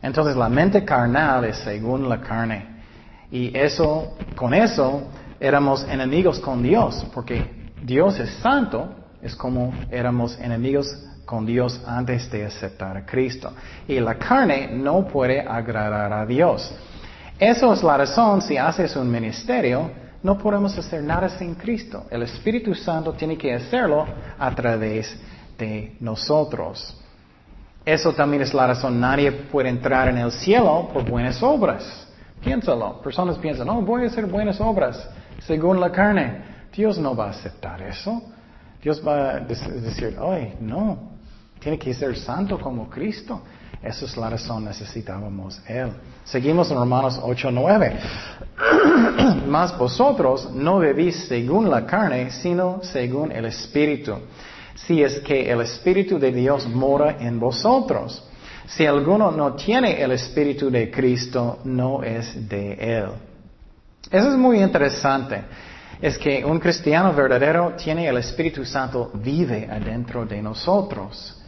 Entonces 0.00 0.36
la 0.36 0.48
mente 0.48 0.84
carnal 0.84 1.44
es 1.44 1.58
según 1.58 2.08
la 2.08 2.20
carne. 2.20 2.82
Y 3.30 3.56
eso, 3.56 4.16
con 4.36 4.54
eso, 4.54 5.08
éramos 5.40 5.84
enemigos 5.84 6.38
con 6.38 6.62
Dios, 6.62 7.04
porque 7.12 7.72
Dios 7.82 8.18
es 8.20 8.30
santo, 8.34 8.94
es 9.20 9.34
como 9.34 9.74
éramos 9.90 10.38
enemigos 10.38 10.86
con 11.24 11.44
Dios 11.44 11.82
antes 11.86 12.30
de 12.30 12.46
aceptar 12.46 12.96
a 12.96 13.04
Cristo. 13.04 13.52
Y 13.88 13.98
la 13.98 14.14
carne 14.14 14.68
no 14.72 15.06
puede 15.06 15.40
agradar 15.40 16.12
a 16.12 16.24
Dios. 16.24 16.72
Eso 17.38 17.72
es 17.72 17.82
la 17.82 17.96
razón 17.96 18.42
si 18.42 18.56
haces 18.56 18.94
un 18.94 19.10
ministerio, 19.10 19.90
no 20.24 20.38
podemos 20.38 20.76
hacer 20.78 21.02
nada 21.02 21.28
sin 21.28 21.54
Cristo. 21.54 22.06
El 22.10 22.22
Espíritu 22.22 22.74
Santo 22.74 23.12
tiene 23.12 23.36
que 23.36 23.52
hacerlo 23.52 24.06
a 24.38 24.54
través 24.54 25.14
de 25.58 25.96
nosotros. 26.00 26.98
Eso 27.84 28.10
también 28.14 28.42
es 28.42 28.54
la 28.54 28.68
razón. 28.68 28.98
Nadie 28.98 29.30
puede 29.30 29.68
entrar 29.68 30.08
en 30.08 30.16
el 30.16 30.32
cielo 30.32 30.88
por 30.94 31.08
buenas 31.08 31.42
obras. 31.42 32.08
Piénsalo. 32.42 33.02
Personas 33.02 33.36
piensan, 33.36 33.66
no, 33.66 33.82
voy 33.82 34.04
a 34.04 34.06
hacer 34.06 34.24
buenas 34.24 34.58
obras 34.62 35.06
según 35.46 35.78
la 35.78 35.92
carne. 35.92 36.42
Dios 36.74 36.96
no 36.96 37.14
va 37.14 37.26
a 37.26 37.30
aceptar 37.30 37.82
eso. 37.82 38.22
Dios 38.82 39.06
va 39.06 39.30
a 39.30 39.40
decir, 39.40 40.16
ay, 40.18 40.54
no. 40.58 41.10
Tiene 41.58 41.78
que 41.78 41.92
ser 41.92 42.16
santo 42.16 42.58
como 42.58 42.88
Cristo. 42.88 43.42
Esa 43.82 44.06
es 44.06 44.16
la 44.16 44.30
razón, 44.30 44.64
necesitábamos 44.64 45.60
Él. 45.68 45.92
Seguimos 46.24 46.70
en 46.70 46.78
Romanos 46.78 47.20
8, 47.22 47.50
9. 47.50 47.96
Mas 49.46 49.76
vosotros 49.78 50.50
no 50.52 50.80
vivís 50.80 51.26
según 51.28 51.70
la 51.70 51.84
carne, 51.86 52.30
sino 52.30 52.80
según 52.82 53.30
el 53.32 53.44
Espíritu 53.46 54.16
si 54.74 55.02
es 55.02 55.20
que 55.20 55.50
el 55.50 55.60
Espíritu 55.60 56.18
de 56.18 56.32
Dios 56.32 56.66
mora 56.66 57.16
en 57.20 57.38
vosotros. 57.38 58.22
Si 58.66 58.86
alguno 58.86 59.30
no 59.30 59.54
tiene 59.54 60.02
el 60.02 60.12
Espíritu 60.12 60.70
de 60.70 60.90
Cristo, 60.90 61.58
no 61.64 62.02
es 62.02 62.48
de 62.48 62.72
Él. 62.72 63.08
Eso 64.10 64.30
es 64.30 64.36
muy 64.36 64.60
interesante. 64.62 65.42
Es 66.00 66.18
que 66.18 66.44
un 66.44 66.58
cristiano 66.58 67.12
verdadero 67.12 67.74
tiene 67.76 68.08
el 68.08 68.16
Espíritu 68.18 68.64
Santo, 68.64 69.10
vive 69.14 69.68
adentro 69.70 70.26
de 70.26 70.42
nosotros. 70.42 71.40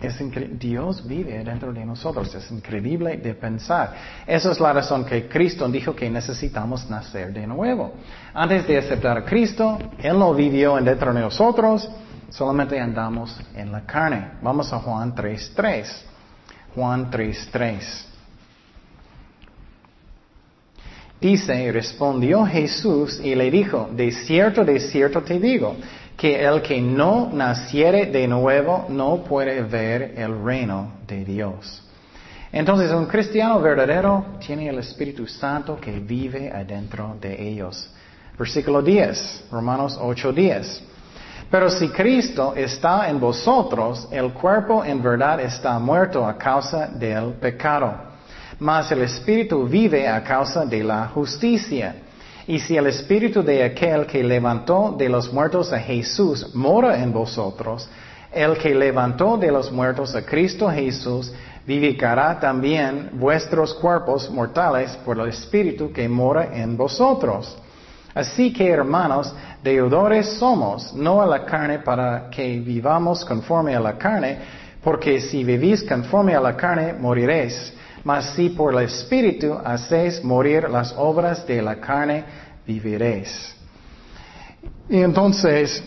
Es 0.00 0.16
Dios 0.60 1.06
vive 1.06 1.42
dentro 1.42 1.72
de 1.72 1.84
nosotros. 1.84 2.32
Es 2.32 2.48
increíble 2.52 3.16
de 3.16 3.34
pensar. 3.34 3.94
Esa 4.26 4.52
es 4.52 4.60
la 4.60 4.72
razón 4.72 5.04
que 5.04 5.28
Cristo 5.28 5.68
dijo 5.68 5.94
que 5.94 6.08
necesitamos 6.08 6.88
nacer 6.88 7.32
de 7.32 7.46
nuevo. 7.46 7.94
Antes 8.32 8.66
de 8.68 8.78
aceptar 8.78 9.18
a 9.18 9.24
Cristo, 9.24 9.76
Él 9.98 10.16
no 10.16 10.32
vivió 10.34 10.76
dentro 10.76 11.12
de 11.12 11.20
nosotros. 11.20 11.90
Solamente 12.30 12.78
andamos 12.78 13.40
en 13.56 13.72
la 13.72 13.84
carne. 13.84 14.34
Vamos 14.40 14.72
a 14.72 14.78
Juan 14.78 15.16
3.3. 15.16 15.86
Juan 16.76 17.10
3.3. 17.10 18.04
Dice, 21.20 21.72
respondió 21.72 22.46
Jesús 22.46 23.20
y 23.24 23.34
le 23.34 23.50
dijo, 23.50 23.90
de 23.92 24.12
cierto, 24.12 24.64
de 24.64 24.78
cierto 24.78 25.20
te 25.22 25.40
digo, 25.40 25.74
que 26.18 26.44
el 26.44 26.60
que 26.62 26.80
no 26.80 27.30
naciere 27.32 28.06
de 28.06 28.26
nuevo 28.26 28.86
no 28.88 29.22
puede 29.22 29.62
ver 29.62 30.14
el 30.16 30.44
reino 30.44 30.94
de 31.06 31.24
Dios. 31.24 31.80
Entonces 32.50 32.90
un 32.90 33.06
cristiano 33.06 33.60
verdadero 33.60 34.24
tiene 34.44 34.68
el 34.68 34.80
Espíritu 34.80 35.28
Santo 35.28 35.78
que 35.80 36.00
vive 36.00 36.50
adentro 36.50 37.16
de 37.20 37.48
ellos. 37.48 37.88
Versículo 38.36 38.82
10, 38.82 39.44
Romanos 39.52 39.96
8.10. 39.96 40.80
Pero 41.52 41.70
si 41.70 41.88
Cristo 41.90 42.52
está 42.56 43.08
en 43.08 43.20
vosotros, 43.20 44.08
el 44.10 44.32
cuerpo 44.32 44.84
en 44.84 45.00
verdad 45.00 45.38
está 45.40 45.78
muerto 45.78 46.26
a 46.26 46.36
causa 46.36 46.88
del 46.88 47.34
pecado, 47.34 47.94
mas 48.58 48.90
el 48.90 49.02
Espíritu 49.02 49.68
vive 49.68 50.08
a 50.08 50.24
causa 50.24 50.66
de 50.66 50.82
la 50.82 51.06
justicia. 51.06 51.94
Y 52.48 52.60
si 52.60 52.78
el 52.78 52.86
Espíritu 52.86 53.42
de 53.42 53.62
aquel 53.62 54.06
que 54.06 54.24
levantó 54.24 54.94
de 54.96 55.10
los 55.10 55.30
muertos 55.30 55.70
a 55.70 55.78
Jesús 55.78 56.54
mora 56.54 57.02
en 57.02 57.12
vosotros, 57.12 57.86
el 58.32 58.56
que 58.56 58.74
levantó 58.74 59.36
de 59.36 59.52
los 59.52 59.70
muertos 59.70 60.14
a 60.14 60.24
Cristo 60.24 60.70
Jesús 60.70 61.30
vivificará 61.66 62.40
también 62.40 63.10
vuestros 63.12 63.74
cuerpos 63.74 64.30
mortales 64.30 64.96
por 65.04 65.18
el 65.20 65.28
Espíritu 65.28 65.92
que 65.92 66.08
mora 66.08 66.48
en 66.54 66.74
vosotros. 66.74 67.54
Así 68.14 68.50
que, 68.50 68.70
hermanos, 68.70 69.30
deudores 69.62 70.38
somos, 70.38 70.94
no 70.94 71.20
a 71.20 71.26
la 71.26 71.44
carne 71.44 71.80
para 71.80 72.30
que 72.30 72.60
vivamos 72.60 73.26
conforme 73.26 73.76
a 73.76 73.80
la 73.80 73.98
carne, 73.98 74.38
porque 74.82 75.20
si 75.20 75.44
vivís 75.44 75.82
conforme 75.82 76.34
a 76.34 76.40
la 76.40 76.56
carne, 76.56 76.94
moriréis. 76.94 77.74
Mas 78.04 78.34
si 78.34 78.50
por 78.50 78.74
el 78.74 78.84
Espíritu 78.84 79.54
hacéis 79.64 80.22
morir 80.24 80.68
las 80.70 80.94
obras 80.96 81.46
de 81.46 81.60
la 81.60 81.76
carne, 81.76 82.24
viviréis. 82.66 83.56
Y 84.88 84.98
entonces, 84.98 85.82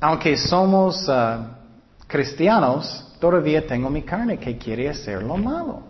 aunque 0.00 0.36
somos 0.36 1.08
ah, 1.08 1.58
cristianos, 2.06 3.16
todavía 3.18 3.66
tengo 3.66 3.90
mi 3.90 4.02
carne 4.02 4.38
que 4.38 4.56
quiere 4.56 4.88
hacer 4.88 5.22
lo 5.22 5.36
malo. 5.36 5.82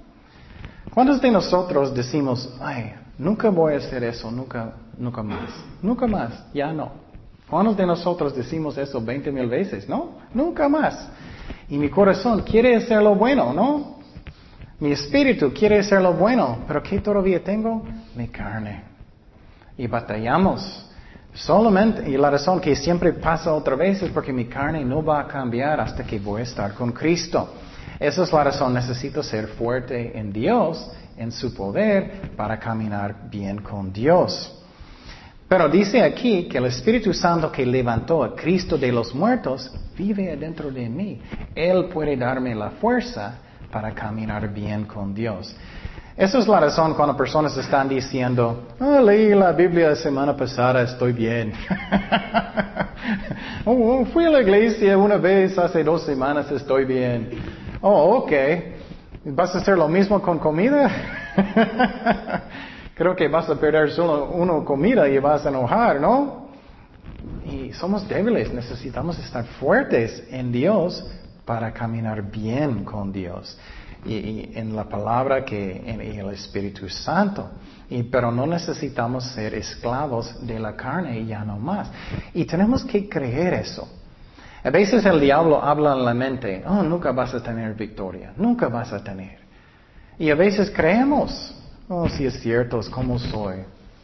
¿Cuántos 0.95 1.21
de 1.21 1.31
nosotros 1.31 1.95
decimos, 1.95 2.49
ay, 2.61 2.95
nunca 3.19 3.51
voy 3.51 3.75
a 3.75 3.79
hacer 3.79 4.05
eso, 4.05 4.31
nunca, 4.31 4.73
nunca 4.97 5.23
más, 5.23 5.51
nunca 5.83 6.07
más, 6.07 6.33
ya 6.55 6.73
no? 6.73 7.07
¿Cuántos 7.49 7.77
de 7.77 7.87
nosotros 7.87 8.35
decimos 8.35 8.77
eso 8.79 9.01
veinte 9.01 9.31
mil 9.31 9.47
veces? 9.47 9.89
No, 9.89 10.19
nunca 10.35 10.69
más. 10.69 11.09
Y 11.69 11.79
mi 11.79 11.89
corazón 11.89 12.43
quiere 12.43 12.77
hacer 12.77 13.03
lo 13.03 13.15
bueno, 13.15 13.53
¿no? 13.53 13.96
Mi 14.79 14.93
espíritu 14.93 15.55
quiere 15.55 15.79
hacer 15.79 16.03
lo 16.03 16.13
bueno, 16.13 16.59
pero 16.69 16.83
¿qué 16.83 17.01
todavía 17.01 17.43
tengo? 17.43 17.83
Mi 18.15 18.29
carne. 18.29 18.83
Y 19.79 19.87
batallamos. 19.87 20.85
Solamente, 21.33 22.11
y 22.11 22.17
la 22.19 22.31
razón 22.31 22.61
que 22.61 22.77
siempre 22.77 23.15
pasa 23.15 23.55
otra 23.55 23.75
vez 23.75 24.03
es 24.03 24.11
porque 24.11 24.33
mi 24.33 24.47
carne 24.47 24.85
no 24.85 25.03
va 25.03 25.21
a 25.21 25.27
cambiar 25.27 25.81
hasta 25.81 26.05
que 26.05 26.19
voy 26.19 26.43
a 26.43 26.45
estar 26.45 26.75
con 26.75 26.93
Cristo. 26.93 27.55
Esa 27.99 28.23
es 28.23 28.33
la 28.33 28.45
razón, 28.45 28.75
necesito 28.75 29.23
ser 29.23 29.49
fuerte 29.49 30.19
en 30.19 30.31
Dios, 30.31 30.91
en 31.17 31.33
su 31.33 31.55
poder, 31.55 32.33
para 32.37 32.59
caminar 32.59 33.31
bien 33.31 33.63
con 33.63 33.91
Dios. 33.91 34.53
Pero 35.49 35.69
dice 35.71 36.03
aquí 36.03 36.49
que 36.49 36.59
el 36.59 36.67
Espíritu 36.67 37.15
Santo 37.15 37.51
que 37.51 37.65
levantó 37.65 38.23
a 38.23 38.35
Cristo 38.35 38.77
de 38.77 38.93
los 38.93 39.15
muertos 39.15 39.73
vive 39.97 40.37
dentro 40.37 40.71
de 40.71 40.89
mí. 40.89 41.21
Él 41.55 41.87
puede 41.87 42.17
darme 42.17 42.55
la 42.55 42.71
fuerza 42.73 43.39
para 43.71 43.93
caminar 43.93 44.53
bien 44.53 44.85
con 44.85 45.15
Dios. 45.15 45.55
Esa 46.17 46.39
es 46.39 46.49
la 46.49 46.61
razón 46.61 46.95
cuando 46.95 47.15
personas 47.15 47.55
están 47.59 47.91
diciendo, 47.91 48.69
oh, 48.81 49.01
leí 49.01 49.35
la 49.35 49.53
Biblia 49.53 49.91
la 49.91 49.97
semana 49.97 50.35
pasada, 50.35 50.81
estoy 50.81 51.13
bien. 51.13 51.53
oh, 53.67 54.07
fui 54.07 54.25
a 54.25 54.31
la 54.31 54.41
iglesia 54.41 54.97
una 54.97 55.19
vez 55.19 55.59
hace 55.59 55.85
dos 55.85 56.05
semanas, 56.05 56.51
estoy 56.51 56.87
bien. 56.87 57.31
Oh, 57.83 58.17
ok. 58.17 58.33
¿Vas 59.27 59.55
a 59.55 59.59
hacer 59.59 59.77
lo 59.77 59.89
mismo 59.89 60.23
con 60.23 60.39
comida? 60.39 60.91
Creo 62.95 63.15
que 63.15 63.29
vas 63.29 63.51
a 63.51 63.57
perder 63.57 63.91
solo 63.91 64.31
una 64.31 64.65
comida 64.65 65.07
y 65.09 65.19
vas 65.19 65.45
a 65.45 65.51
enojar, 65.51 66.01
¿no? 66.01 66.47
Y 67.45 67.75
somos 67.75 68.09
débiles, 68.09 68.55
necesitamos 68.55 69.19
estar 69.19 69.45
fuertes 69.45 70.25
en 70.31 70.51
Dios 70.51 71.05
para 71.47 71.73
caminar 71.73 72.23
bien 72.31 72.85
con 72.85 73.13
Dios 73.13 73.57
y, 74.05 74.51
en 74.55 74.75
la 74.75 74.85
palabra 74.85 75.45
que 75.45 75.83
en, 75.87 76.01
el 76.01 76.29
Espíritu 76.31 76.89
Santo. 76.89 77.49
Y, 77.89 78.03
pero 78.03 78.33
no 78.33 78.47
necesitamos 78.47 79.25
ser 79.33 79.55
esclavos 79.55 80.45
de 80.45 80.59
la 80.59 80.75
carne 80.77 81.21
y 81.21 81.27
ya 81.27 81.45
no 81.45 81.57
más. 81.57 81.89
Y 82.35 82.45
tenemos 82.45 82.85
que 82.85 83.09
creer 83.09 83.55
eso. 83.55 83.89
A 84.65 84.71
veces 84.71 85.05
el 85.07 85.21
diablo 85.21 85.63
habla 85.63 85.93
en 85.93 86.05
la 86.05 86.13
mente, 86.13 86.65
oh, 86.67 86.83
nunca 86.83 87.13
vas 87.13 87.33
a 87.35 87.41
tener 87.41 87.75
victoria, 87.75 88.33
nunca 88.37 88.69
vas 88.69 88.93
a 88.93 89.03
tener. 89.03 89.39
Y 90.19 90.31
a 90.31 90.35
veces 90.35 90.73
creemos, 90.75 91.55
oh, 91.89 92.09
si 92.09 92.27
es 92.27 92.41
cierto, 92.41 92.81
es 92.81 92.89
como 92.89 93.17
soy. 93.19 93.59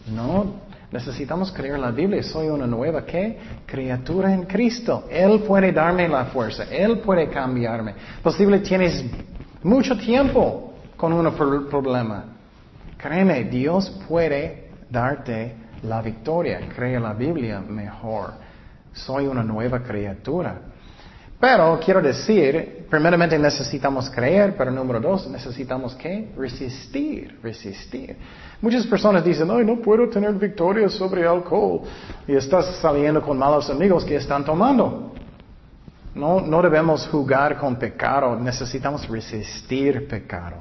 No, 0.07 0.55
necesitamos 0.93 1.51
creer 1.51 1.79
la 1.79 1.91
Biblia, 1.91 2.23
soy 2.23 2.49
una 2.49 2.67
nueva, 2.67 3.05
¿qué? 3.05 3.39
Criatura 3.67 4.33
en 4.33 4.45
Cristo. 4.45 5.09
Él 5.11 5.41
puede 5.41 5.73
darme 5.73 6.07
la 6.07 6.27
fuerza, 6.27 6.65
Él 6.71 6.99
puede 6.99 7.29
cambiarme. 7.29 7.95
Posible 8.23 8.61
tienes 8.61 9.05
mucho 9.63 9.97
tiempo 9.97 10.75
con 10.97 11.13
un 11.13 11.35
problema. 11.35 12.25
Créeme, 12.99 13.45
Dios 13.45 13.91
puede 14.07 14.69
darte 14.89 15.57
la 15.83 16.03
victoria. 16.03 16.61
Cree 16.75 17.01
la 17.01 17.15
Biblia 17.15 17.61
mejor. 17.61 18.35
Soy 18.93 19.27
una 19.27 19.43
nueva 19.43 19.83
criatura. 19.83 20.72
Pero 21.43 21.81
quiero 21.85 22.01
decir, 22.01 22.87
primeramente 22.89 23.37
necesitamos 23.37 24.09
creer, 24.09 24.55
pero 24.57 24.71
número 24.71 25.01
dos, 25.01 25.27
necesitamos 25.29 25.93
que 25.97 26.31
resistir, 26.37 27.37
resistir. 27.43 28.17
Muchas 28.61 28.87
personas 28.87 29.25
dicen, 29.25 29.51
ay, 29.51 29.65
no 29.65 29.83
puedo 29.83 30.09
tener 30.09 30.35
victoria 30.35 30.89
sobre 30.89 31.27
alcohol. 31.27 31.81
Y 32.29 32.37
estás 32.37 32.77
saliendo 32.77 33.21
con 33.21 33.37
malos 33.37 33.69
amigos 33.71 34.05
que 34.05 34.15
están 34.15 34.45
tomando. 34.45 35.15
No, 36.15 36.41
no 36.41 36.63
debemos 36.63 37.09
jugar 37.09 37.59
con 37.59 37.75
pecado, 37.75 38.39
necesitamos 38.39 39.09
resistir 39.09 40.07
pecado. 40.07 40.59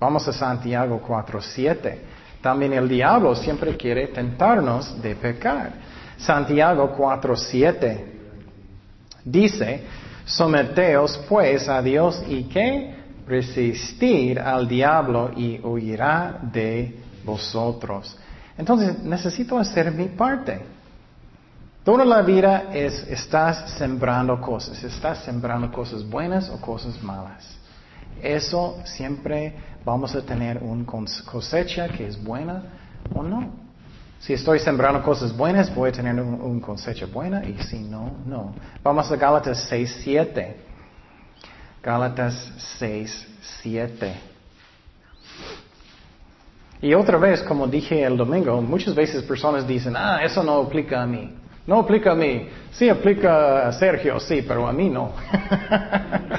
Vamos 0.00 0.26
a 0.28 0.32
Santiago 0.32 1.02
4.7. 1.06 1.98
También 2.40 2.72
el 2.72 2.88
diablo 2.88 3.34
siempre 3.34 3.76
quiere 3.76 4.06
tentarnos 4.06 5.02
de 5.02 5.14
pecar. 5.14 5.72
Santiago 6.16 6.96
4.7 6.96 8.12
dice, 9.24 9.84
someteos 10.24 11.18
pues 11.28 11.68
a 11.68 11.82
Dios 11.82 12.22
y 12.28 12.44
que 12.44 12.94
resistir 13.26 14.38
al 14.38 14.68
diablo 14.68 15.30
y 15.36 15.58
huirá 15.60 16.38
de 16.52 17.00
vosotros. 17.24 18.16
Entonces 18.56 19.02
necesito 19.02 19.58
hacer 19.58 19.90
mi 19.92 20.08
parte. 20.08 20.60
Toda 21.84 22.04
la 22.04 22.22
vida 22.22 22.68
es, 22.72 23.06
estás 23.08 23.70
sembrando 23.72 24.40
cosas, 24.40 24.82
estás 24.84 25.24
sembrando 25.24 25.72
cosas 25.72 26.08
buenas 26.08 26.48
o 26.48 26.60
cosas 26.60 27.02
malas. 27.02 27.58
Eso 28.22 28.80
siempre 28.84 29.54
vamos 29.84 30.14
a 30.14 30.22
tener 30.22 30.58
una 30.62 30.84
cosecha 31.24 31.88
que 31.88 32.06
es 32.06 32.22
buena 32.22 32.62
o 33.12 33.22
no. 33.22 33.61
Si 34.22 34.32
estoy 34.32 34.60
sembrando 34.60 35.02
cosas 35.02 35.36
buenas, 35.36 35.74
voy 35.74 35.88
a 35.88 35.92
tener 35.92 36.14
una 36.14 36.64
cosecha 36.64 37.06
buena 37.06 37.44
y 37.44 37.60
si 37.64 37.80
no, 37.80 38.18
no. 38.24 38.54
Vamos 38.80 39.10
a 39.10 39.16
Gálatas 39.16 39.66
6, 39.68 40.00
7. 40.04 40.56
Gálatas 41.82 42.52
6, 42.78 43.28
7. 43.62 44.14
Y 46.82 46.94
otra 46.94 47.18
vez, 47.18 47.42
como 47.42 47.66
dije 47.66 48.04
el 48.04 48.16
domingo, 48.16 48.62
muchas 48.62 48.94
veces 48.94 49.24
personas 49.24 49.66
dicen, 49.66 49.96
ah, 49.96 50.20
eso 50.22 50.40
no 50.44 50.60
aplica 50.60 51.02
a 51.02 51.06
mí. 51.06 51.34
No 51.66 51.80
aplica 51.80 52.12
a 52.12 52.14
mí. 52.14 52.48
Sí 52.70 52.88
aplica 52.88 53.66
a 53.66 53.72
Sergio, 53.72 54.20
sí, 54.20 54.44
pero 54.46 54.68
a 54.68 54.72
mí 54.72 54.88
no. 54.88 55.14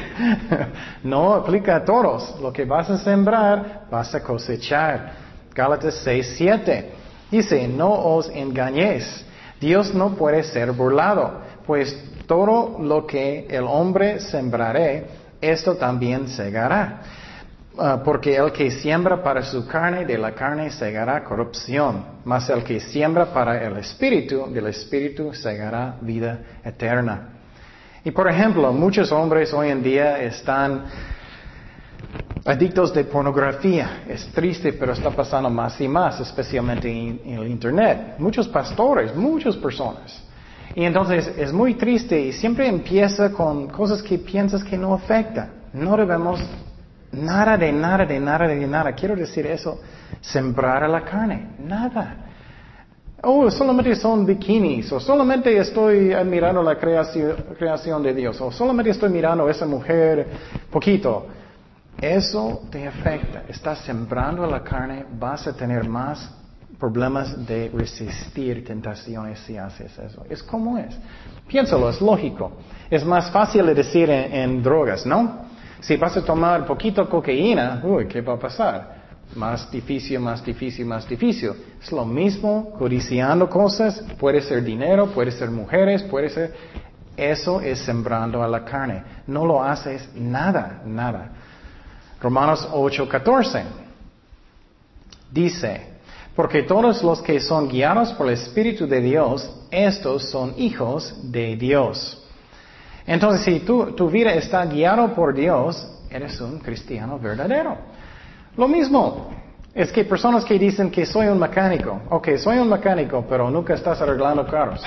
no 1.04 1.34
aplica 1.34 1.76
a 1.76 1.84
todos. 1.84 2.40
Lo 2.40 2.54
que 2.54 2.64
vas 2.64 2.90
a 2.90 2.98
sembrar, 2.98 3.88
vas 3.92 4.16
a 4.16 4.24
cosechar. 4.24 5.12
Gálatas 5.54 5.96
6, 5.96 6.36
7. 6.38 7.03
Dice, 7.34 7.68
no 7.68 7.92
os 7.92 8.30
engañéis. 8.30 9.26
Dios 9.60 9.92
no 9.92 10.14
puede 10.14 10.44
ser 10.44 10.72
burlado, 10.72 11.42
pues 11.66 11.98
todo 12.28 12.78
lo 12.80 13.08
que 13.08 13.48
el 13.50 13.64
hombre 13.64 14.20
sembraré, 14.20 15.08
esto 15.42 15.74
también 15.74 16.28
segará. 16.28 17.02
Ah, 17.76 18.04
porque 18.06 18.36
el 18.36 18.52
que 18.52 18.70
siembra 18.70 19.24
para 19.24 19.42
su 19.42 19.66
carne, 19.66 20.06
de 20.06 20.16
la 20.16 20.34
carne 20.36 20.70
segará 20.70 21.24
corrupción, 21.24 22.06
mas 22.24 22.48
el 22.52 22.64
que 22.64 22.80
siembra 22.80 23.34
para 23.34 23.66
el 23.66 23.78
espíritu, 23.78 24.54
del 24.54 24.68
espíritu 24.68 25.34
segará 25.34 25.98
vida 26.02 26.40
eterna. 26.64 27.30
Y 28.04 28.12
por 28.12 28.30
ejemplo, 28.30 28.72
muchos 28.72 29.12
hombres 29.12 29.52
hoy 29.56 29.70
en 29.70 29.82
día 29.82 30.22
están 30.22 30.86
adictos 32.46 32.94
de 32.94 33.04
pornografía. 33.04 34.04
Es 34.08 34.28
triste, 34.28 34.74
pero 34.74 34.94
está 34.94 35.10
pasando 35.10 35.50
más 35.50 35.80
y 35.82 35.88
más, 35.88 36.20
especialmente 36.20 36.90
en, 36.90 37.22
en 37.26 37.40
el 37.40 37.48
Internet. 37.48 38.16
Muchos 38.18 38.48
pastores, 38.48 39.16
muchas 39.16 39.56
personas. 39.58 40.24
Y 40.76 40.84
entonces 40.84 41.32
es 41.38 41.54
muy 41.54 41.76
triste 41.76 42.20
y 42.20 42.32
siempre 42.32 42.68
empieza 42.68 43.32
con 43.32 43.68
cosas 43.68 44.02
que 44.02 44.18
piensas 44.18 44.64
que 44.64 44.78
no 44.78 44.94
afectan. 44.94 45.52
No 45.74 45.96
debemos 45.98 46.40
Nada 47.14 47.58
de 47.58 47.72
nada, 47.72 48.06
de 48.06 48.20
nada, 48.20 48.48
de 48.48 48.68
nada. 48.68 48.92
Quiero 48.94 49.16
decir 49.16 49.46
eso, 49.46 49.80
sembrar 50.20 50.84
a 50.84 50.88
la 50.88 51.02
carne, 51.02 51.50
nada. 51.60 52.18
oh, 53.22 53.50
solamente 53.52 53.96
son 53.96 54.26
bikinis, 54.26 54.92
o 54.92 55.00
solamente 55.00 55.56
estoy 55.56 56.12
admirando 56.12 56.64
la 56.64 56.76
creación, 56.76 57.36
creación 57.58 58.02
de 58.02 58.14
Dios, 58.16 58.42
o 58.42 58.52
solamente 58.52 58.90
estoy 58.90 59.12
mirando 59.12 59.46
a 59.46 59.52
esa 59.52 59.66
mujer 59.68 60.28
poquito. 60.72 61.28
Eso 62.02 62.64
te 62.70 62.88
afecta. 62.88 63.44
Estás 63.48 63.80
sembrando 63.80 64.46
la 64.46 64.64
carne, 64.64 65.06
vas 65.18 65.48
a 65.48 65.54
tener 65.54 65.88
más 65.88 66.44
problemas 66.80 67.46
de 67.46 67.72
resistir 67.74 68.66
tentaciones 68.66 69.40
si 69.40 69.56
haces 69.58 69.98
eso. 69.98 70.26
Es 70.30 70.44
como 70.44 70.78
es. 70.78 70.94
Piénsalo, 71.48 71.90
es 71.90 72.02
lógico. 72.02 72.58
Es 72.90 73.06
más 73.06 73.32
fácil 73.32 73.66
de 73.66 73.74
decir 73.74 74.10
en, 74.10 74.62
drogas, 74.62 75.06
¿no? 75.06 75.46
Si 75.80 75.96
vas 75.98 76.18
a 76.18 76.26
tomar 76.26 76.66
poquito 76.66 77.08
cocaína, 77.10 77.82
uy, 77.84 78.08
¿qué 78.08 78.22
va 78.22 78.34
a 78.34 78.40
pasar? 78.40 79.04
Más 79.36 79.72
difícil, 79.72 80.20
más 80.20 80.44
difícil, 80.44 80.86
más 80.86 81.08
difícil. 81.08 81.52
Es 81.82 81.92
lo 81.92 82.06
mismo, 82.06 82.72
codiciando 82.78 83.50
cosas, 83.50 84.04
puede 84.20 84.42
ser 84.42 84.64
dinero, 84.64 85.08
puede 85.08 85.32
ser 85.32 85.50
mujeres, 85.50 86.04
puede 86.04 86.30
ser... 86.30 86.54
Eso 87.16 87.62
es 87.62 87.80
sembrando 87.80 88.42
a 88.42 88.48
la 88.48 88.66
carne. 88.66 89.04
No 89.28 89.46
lo 89.46 89.64
haces 89.64 90.10
nada, 90.16 90.82
nada. 90.86 91.32
Romanos 92.24 92.68
8:14 92.72 93.64
dice, 95.30 95.82
porque 96.36 96.64
todos 96.64 97.04
los 97.04 97.22
que 97.22 97.40
son 97.40 97.68
guiados 97.68 98.14
por 98.14 98.28
el 98.28 98.34
Espíritu 98.34 98.88
de 98.88 99.02
Dios, 99.02 99.52
estos 99.70 100.30
son 100.30 100.54
hijos 100.58 101.14
de 101.32 101.56
Dios. 101.56 102.26
Entonces, 103.06 103.42
si 103.44 103.60
tu 103.60 104.10
vida 104.10 104.34
está 104.34 104.66
guiado 104.66 105.14
por 105.14 105.36
Dios, 105.36 105.86
eres 106.10 106.40
un 106.40 106.60
cristiano 106.60 107.20
verdadero. 107.20 107.78
Lo 108.56 108.68
mismo, 108.68 109.30
es 109.74 109.92
que 109.92 110.06
personas 110.06 110.46
que 110.46 110.60
dicen 110.60 110.92
que 110.92 111.06
soy 111.06 111.28
un 111.28 111.40
mecánico, 111.40 112.02
ok, 112.10 112.38
soy 112.38 112.60
un 112.60 112.70
mecánico, 112.70 113.26
pero 113.28 113.50
nunca 113.50 113.74
estás 113.74 114.00
arreglando 114.02 114.46
carros. 114.46 114.84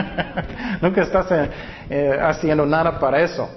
nunca 0.80 1.02
estás 1.02 1.30
eh, 1.30 1.50
eh, 1.90 2.18
haciendo 2.20 2.64
nada 2.64 2.98
para 2.98 3.22
eso. 3.22 3.48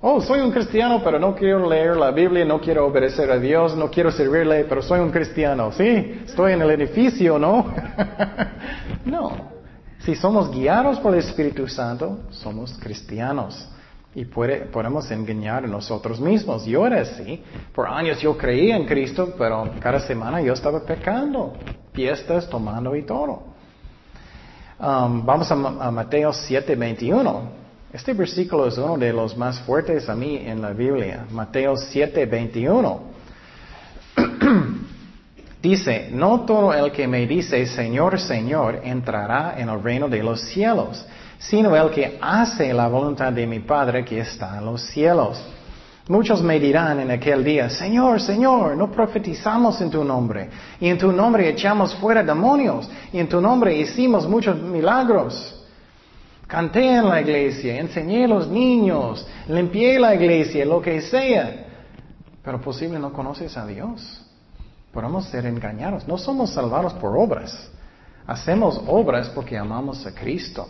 Oh, 0.00 0.20
soy 0.20 0.38
un 0.40 0.52
cristiano, 0.52 1.00
pero 1.02 1.18
no 1.18 1.34
quiero 1.34 1.68
leer 1.68 1.96
la 1.96 2.12
Biblia, 2.12 2.44
no 2.44 2.60
quiero 2.60 2.86
obedecer 2.86 3.32
a 3.32 3.38
Dios, 3.38 3.76
no 3.76 3.90
quiero 3.90 4.12
servirle, 4.12 4.64
pero 4.64 4.80
soy 4.80 5.00
un 5.00 5.10
cristiano. 5.10 5.72
Sí, 5.72 6.22
estoy 6.24 6.52
en 6.52 6.62
el 6.62 6.70
edificio, 6.70 7.36
¿no? 7.36 7.66
no. 9.04 9.58
Si 9.98 10.14
somos 10.14 10.52
guiados 10.52 11.00
por 11.00 11.14
el 11.14 11.20
Espíritu 11.20 11.66
Santo, 11.66 12.20
somos 12.30 12.78
cristianos. 12.78 13.68
Y 14.14 14.24
podemos 14.24 15.10
engañar 15.10 15.64
a 15.64 15.66
nosotros 15.66 16.20
mismos. 16.20 16.64
Yo 16.64 16.86
era 16.86 17.00
así. 17.00 17.42
Por 17.74 17.88
años 17.88 18.20
yo 18.20 18.38
creía 18.38 18.76
en 18.76 18.86
Cristo, 18.86 19.34
pero 19.36 19.68
cada 19.80 19.98
semana 19.98 20.40
yo 20.40 20.52
estaba 20.52 20.80
pecando. 20.80 21.54
Fiestas, 21.92 22.48
tomando 22.48 22.94
y 22.94 23.02
todo. 23.02 23.42
Um, 24.78 25.26
vamos 25.26 25.50
a, 25.50 25.54
a 25.54 25.90
Mateo 25.90 26.32
7, 26.32 26.76
21. 26.76 27.67
Este 27.90 28.12
versículo 28.12 28.66
es 28.66 28.76
uno 28.76 28.98
de 28.98 29.14
los 29.14 29.34
más 29.34 29.60
fuertes 29.60 30.10
a 30.10 30.14
mí 30.14 30.36
en 30.36 30.60
la 30.60 30.72
Biblia. 30.72 31.24
Mateo 31.30 31.74
7, 31.74 32.26
21. 32.26 33.00
dice, 35.62 36.10
no 36.12 36.40
todo 36.40 36.74
el 36.74 36.92
que 36.92 37.08
me 37.08 37.26
dice 37.26 37.64
Señor, 37.64 38.20
Señor 38.20 38.80
entrará 38.84 39.54
en 39.56 39.70
el 39.70 39.82
reino 39.82 40.06
de 40.06 40.22
los 40.22 40.42
cielos, 40.42 41.02
sino 41.38 41.74
el 41.74 41.90
que 41.90 42.18
hace 42.20 42.74
la 42.74 42.88
voluntad 42.88 43.32
de 43.32 43.46
mi 43.46 43.60
Padre 43.60 44.04
que 44.04 44.20
está 44.20 44.58
en 44.58 44.66
los 44.66 44.82
cielos. 44.82 45.42
Muchos 46.08 46.42
me 46.42 46.60
dirán 46.60 47.00
en 47.00 47.10
aquel 47.10 47.42
día, 47.42 47.70
Señor, 47.70 48.20
Señor, 48.20 48.76
no 48.76 48.92
profetizamos 48.92 49.80
en 49.80 49.90
tu 49.90 50.04
nombre, 50.04 50.50
y 50.78 50.88
en 50.88 50.98
tu 50.98 51.10
nombre 51.10 51.48
echamos 51.48 51.94
fuera 51.94 52.22
demonios, 52.22 52.88
y 53.14 53.18
en 53.18 53.28
tu 53.30 53.40
nombre 53.40 53.74
hicimos 53.78 54.28
muchos 54.28 54.60
milagros. 54.60 55.57
Canté 56.48 56.96
en 56.96 57.06
la 57.06 57.20
iglesia, 57.20 57.78
enseñé 57.78 58.24
a 58.24 58.28
los 58.28 58.48
niños, 58.48 59.26
limpié 59.48 60.00
la 60.00 60.14
iglesia, 60.14 60.64
lo 60.64 60.80
que 60.80 61.02
sea. 61.02 61.66
Pero 62.42 62.58
posible 62.58 62.98
no 62.98 63.12
conoces 63.12 63.54
a 63.58 63.66
Dios. 63.66 64.24
Podemos 64.90 65.26
ser 65.26 65.44
engañados. 65.44 66.08
No 66.08 66.16
somos 66.16 66.54
salvados 66.54 66.94
por 66.94 67.14
obras. 67.18 67.70
Hacemos 68.26 68.80
obras 68.86 69.28
porque 69.28 69.58
amamos 69.58 70.06
a 70.06 70.14
Cristo. 70.14 70.66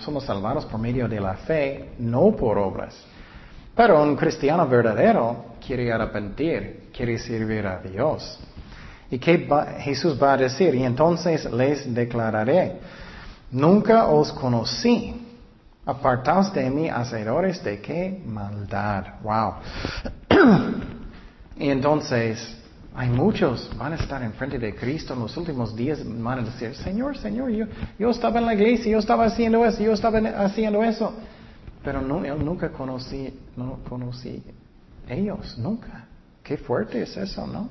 Somos 0.00 0.24
salvados 0.24 0.66
por 0.66 0.78
medio 0.78 1.08
de 1.08 1.18
la 1.18 1.34
fe, 1.34 1.92
no 1.98 2.36
por 2.36 2.58
obras. 2.58 2.94
Pero 3.74 4.02
un 4.02 4.16
cristiano 4.16 4.68
verdadero 4.68 5.46
quiere 5.66 5.90
arrepentir, 5.90 6.90
quiere 6.94 7.18
servir 7.18 7.66
a 7.66 7.80
Dios. 7.80 8.38
¿Y 9.10 9.18
qué 9.18 9.48
Jesús 9.78 10.22
va 10.22 10.34
a 10.34 10.36
decir? 10.36 10.74
Y 10.74 10.84
entonces 10.84 11.50
les 11.50 11.94
declararé 11.94 12.80
Nunca 13.50 14.06
os 14.06 14.32
conocí. 14.32 15.22
Apartaos 15.84 16.52
de 16.52 16.68
mí, 16.68 16.88
hacedores 16.88 17.62
de 17.62 17.80
qué 17.80 18.22
maldad. 18.26 19.20
Wow. 19.22 19.54
y 21.56 21.68
entonces, 21.70 22.56
hay 22.92 23.08
muchos 23.08 23.70
van 23.78 23.92
a 23.92 23.96
estar 23.96 24.22
enfrente 24.22 24.58
de 24.58 24.74
Cristo 24.74 25.14
en 25.14 25.20
los 25.20 25.36
últimos 25.36 25.76
días, 25.76 26.00
van 26.04 26.40
a 26.40 26.42
decir, 26.42 26.74
Señor, 26.74 27.16
Señor, 27.18 27.50
yo, 27.50 27.66
yo 27.98 28.10
estaba 28.10 28.40
en 28.40 28.46
la 28.46 28.54
iglesia, 28.54 28.90
yo 28.92 28.98
estaba 28.98 29.26
haciendo 29.26 29.64
eso, 29.64 29.82
yo 29.82 29.92
estaba 29.92 30.18
haciendo 30.18 30.82
eso. 30.82 31.14
Pero 31.84 32.00
no, 32.00 32.24
yo 32.24 32.34
nunca 32.36 32.70
conocí, 32.70 33.32
no 33.54 33.78
conocí 33.88 34.42
ellos, 35.08 35.56
nunca. 35.56 36.06
Qué 36.42 36.56
fuerte 36.56 37.02
es 37.02 37.16
eso, 37.16 37.46
¿no? 37.46 37.68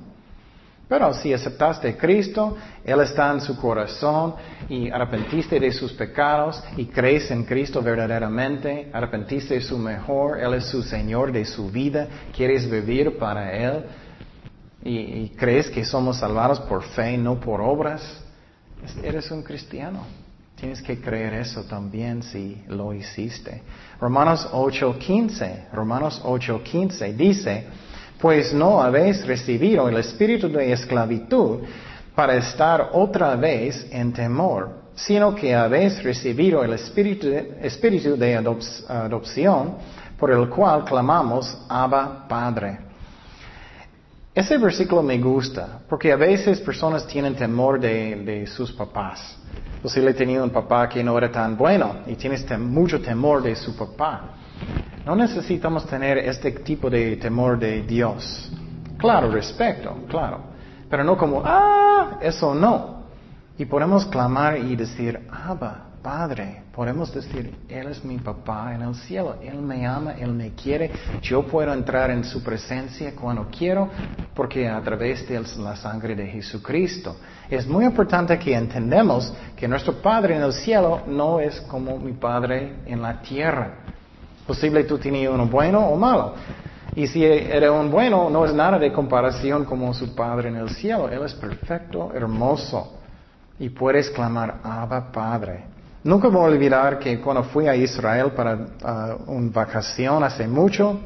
Pero 0.88 1.13
si 1.15 1.34
aceptaste 1.34 1.89
a 1.89 1.98
Cristo, 1.98 2.56
Él 2.84 3.02
está 3.02 3.32
en 3.32 3.41
su 3.41 3.58
corazón 3.58 4.36
y 4.69 4.89
arrepentiste 4.89 5.60
de 5.60 5.71
sus 5.71 5.93
pecados 5.93 6.63
y 6.78 6.86
crees 6.86 7.32
en 7.32 7.43
Cristo 7.43 7.82
verdaderamente, 7.82 8.89
arrepentiste 8.93 9.56
de 9.56 9.62
su 9.62 9.80
mejor, 9.80 10.39
Él 10.39 10.54
es 10.54 10.65
su 10.65 10.84
Señor 10.84 11.32
de 11.32 11.43
su 11.43 11.71
vida, 11.71 12.08
quieres 12.36 12.69
vivir 12.69 13.17
para 13.17 13.52
Él 13.52 13.86
y, 14.84 15.30
crees 15.30 15.71
que 15.71 15.84
somos 15.84 16.17
salvados 16.17 16.60
por 16.60 16.84
fe, 16.84 17.17
no 17.17 17.39
por 17.39 17.60
obras, 17.60 18.24
eres 19.04 19.32
un 19.32 19.41
cristiano. 19.41 20.04
Tienes 20.56 20.82
que 20.82 21.02
creer 21.02 21.34
eso 21.34 21.63
también 21.63 22.21
si 22.21 22.63
lo 22.67 22.93
hiciste. 22.93 23.63
Romanos 24.00 24.48
8:15, 24.54 25.71
Romanos 25.74 26.21
8:15 26.24 27.13
dice, 27.15 27.65
pues 28.25 28.55
no 28.55 28.81
habéis 28.81 29.23
recibido 29.27 29.88
el 29.88 29.97
espíritu 29.97 30.49
de 30.49 30.71
esclavitud 30.71 31.59
para 32.15 32.35
estar 32.38 32.89
otra 32.93 33.35
vez 33.35 33.85
en 33.91 34.11
temor, 34.13 34.71
sino 34.95 35.35
que 35.35 35.53
habéis 35.53 36.01
recibido 36.01 36.63
el 36.63 36.73
espíritu 36.73 38.17
de, 38.17 38.35
adopción 38.89 39.75
por 40.17 40.31
el 40.31 40.49
cual 40.49 40.85
clamamos 40.85 41.55
Abba 41.69 42.27
Padre. 42.27 42.79
Ese 44.33 44.57
versículo 44.57 45.03
me 45.03 45.19
gusta, 45.19 45.81
porque 45.88 46.11
a 46.11 46.15
veces 46.15 46.59
personas 46.61 47.05
tienen 47.05 47.35
temor 47.35 47.79
de, 47.79 48.47
sus 48.47 48.71
papás. 48.71 49.38
O 49.83 49.88
si 49.88 50.01
le 50.01 50.15
tenía 50.15 50.41
un 50.41 50.49
papá 50.49 50.89
que 50.89 51.03
no 51.03 51.15
era 51.15 51.31
tan 51.31 51.55
bueno 51.55 51.97
y 52.07 52.15
tienes 52.15 52.43
mucho 52.57 52.99
temor 52.99 53.43
de 53.43 53.55
su 53.55 53.75
papá. 53.75 54.31
No 55.05 55.15
necesitamos 55.15 55.85
tener 55.85 56.17
este 56.17 56.51
tipo 56.51 56.89
de 56.89 57.17
temor 57.17 57.59
de 57.59 57.83
Dios. 57.83 58.51
Claro, 58.97 59.31
respeto, 59.31 60.05
claro. 60.07 60.39
Pero 60.89 61.03
no 61.03 61.17
como, 61.17 61.41
ah, 61.45 62.17
eso 62.21 62.55
no. 62.55 63.05
Y 63.57 63.65
podemos 63.65 64.05
clamar 64.05 64.57
y 64.57 64.75
decir, 64.75 65.27
Abba, 65.31 65.85
Padre. 66.05 66.61
Podemos 66.71 67.11
decir, 67.11 67.55
Él 67.67 67.87
es 67.87 68.05
mi 68.05 68.19
papá 68.19 68.75
en 68.75 68.83
el 68.83 68.93
cielo. 68.93 69.37
Él 69.41 69.59
me 69.59 69.87
ama, 69.87 70.13
Él 70.13 70.33
me 70.33 70.51
quiere. 70.51 70.91
Yo 71.19 71.47
puedo 71.47 71.73
entrar 71.73 72.11
en 72.11 72.23
su 72.23 72.43
presencia 72.43 73.15
cuando 73.15 73.47
quiero 73.49 73.89
porque 74.35 74.69
a 74.69 74.79
través 74.81 75.27
de 75.27 75.41
la 75.57 75.75
sangre 75.75 76.15
de 76.15 76.27
Jesucristo. 76.27 77.15
Es 77.49 77.65
muy 77.65 77.85
importante 77.85 78.37
que 78.37 78.53
entendamos 78.53 79.33
que 79.55 79.67
nuestro 79.67 79.99
Padre 79.99 80.35
en 80.35 80.43
el 80.43 80.53
cielo 80.53 81.01
no 81.07 81.39
es 81.39 81.59
como 81.61 81.97
mi 81.97 82.13
Padre 82.13 82.81
en 82.85 83.01
la 83.01 83.19
tierra. 83.21 83.94
Posible 84.45 84.84
tú 84.84 84.97
tenías 84.97 85.34
uno 85.34 85.47
bueno 85.47 85.88
o 85.88 85.95
malo. 85.95 86.34
Y 86.95 87.08
si 87.08 87.25
era 87.25 87.71
un 87.71 87.91
bueno, 87.91 88.29
no 88.29 88.45
es 88.45 88.53
nada 88.53 88.79
de 88.79 88.91
comparación 88.93 89.65
como 89.65 89.93
su 89.93 90.15
Padre 90.15 90.49
en 90.49 90.55
el 90.55 90.69
cielo. 90.69 91.10
Él 91.10 91.23
es 91.25 91.34
perfecto, 91.34 92.12
hermoso. 92.13 92.99
Y 93.60 93.69
puedes 93.69 94.10
clamar, 94.10 94.60
Abba 94.63 95.12
Padre. 95.12 95.65
Nunca 96.03 96.29
voy 96.29 96.41
a 96.41 96.55
olvidar 96.55 96.99
que 96.99 97.19
cuando 97.19 97.43
fui 97.43 97.67
a 97.67 97.75
Israel 97.75 98.31
para 98.31 98.55
uh, 98.55 99.31
una 99.31 99.51
vacación 99.51 100.23
hace 100.23 100.47
mucho, 100.47 100.99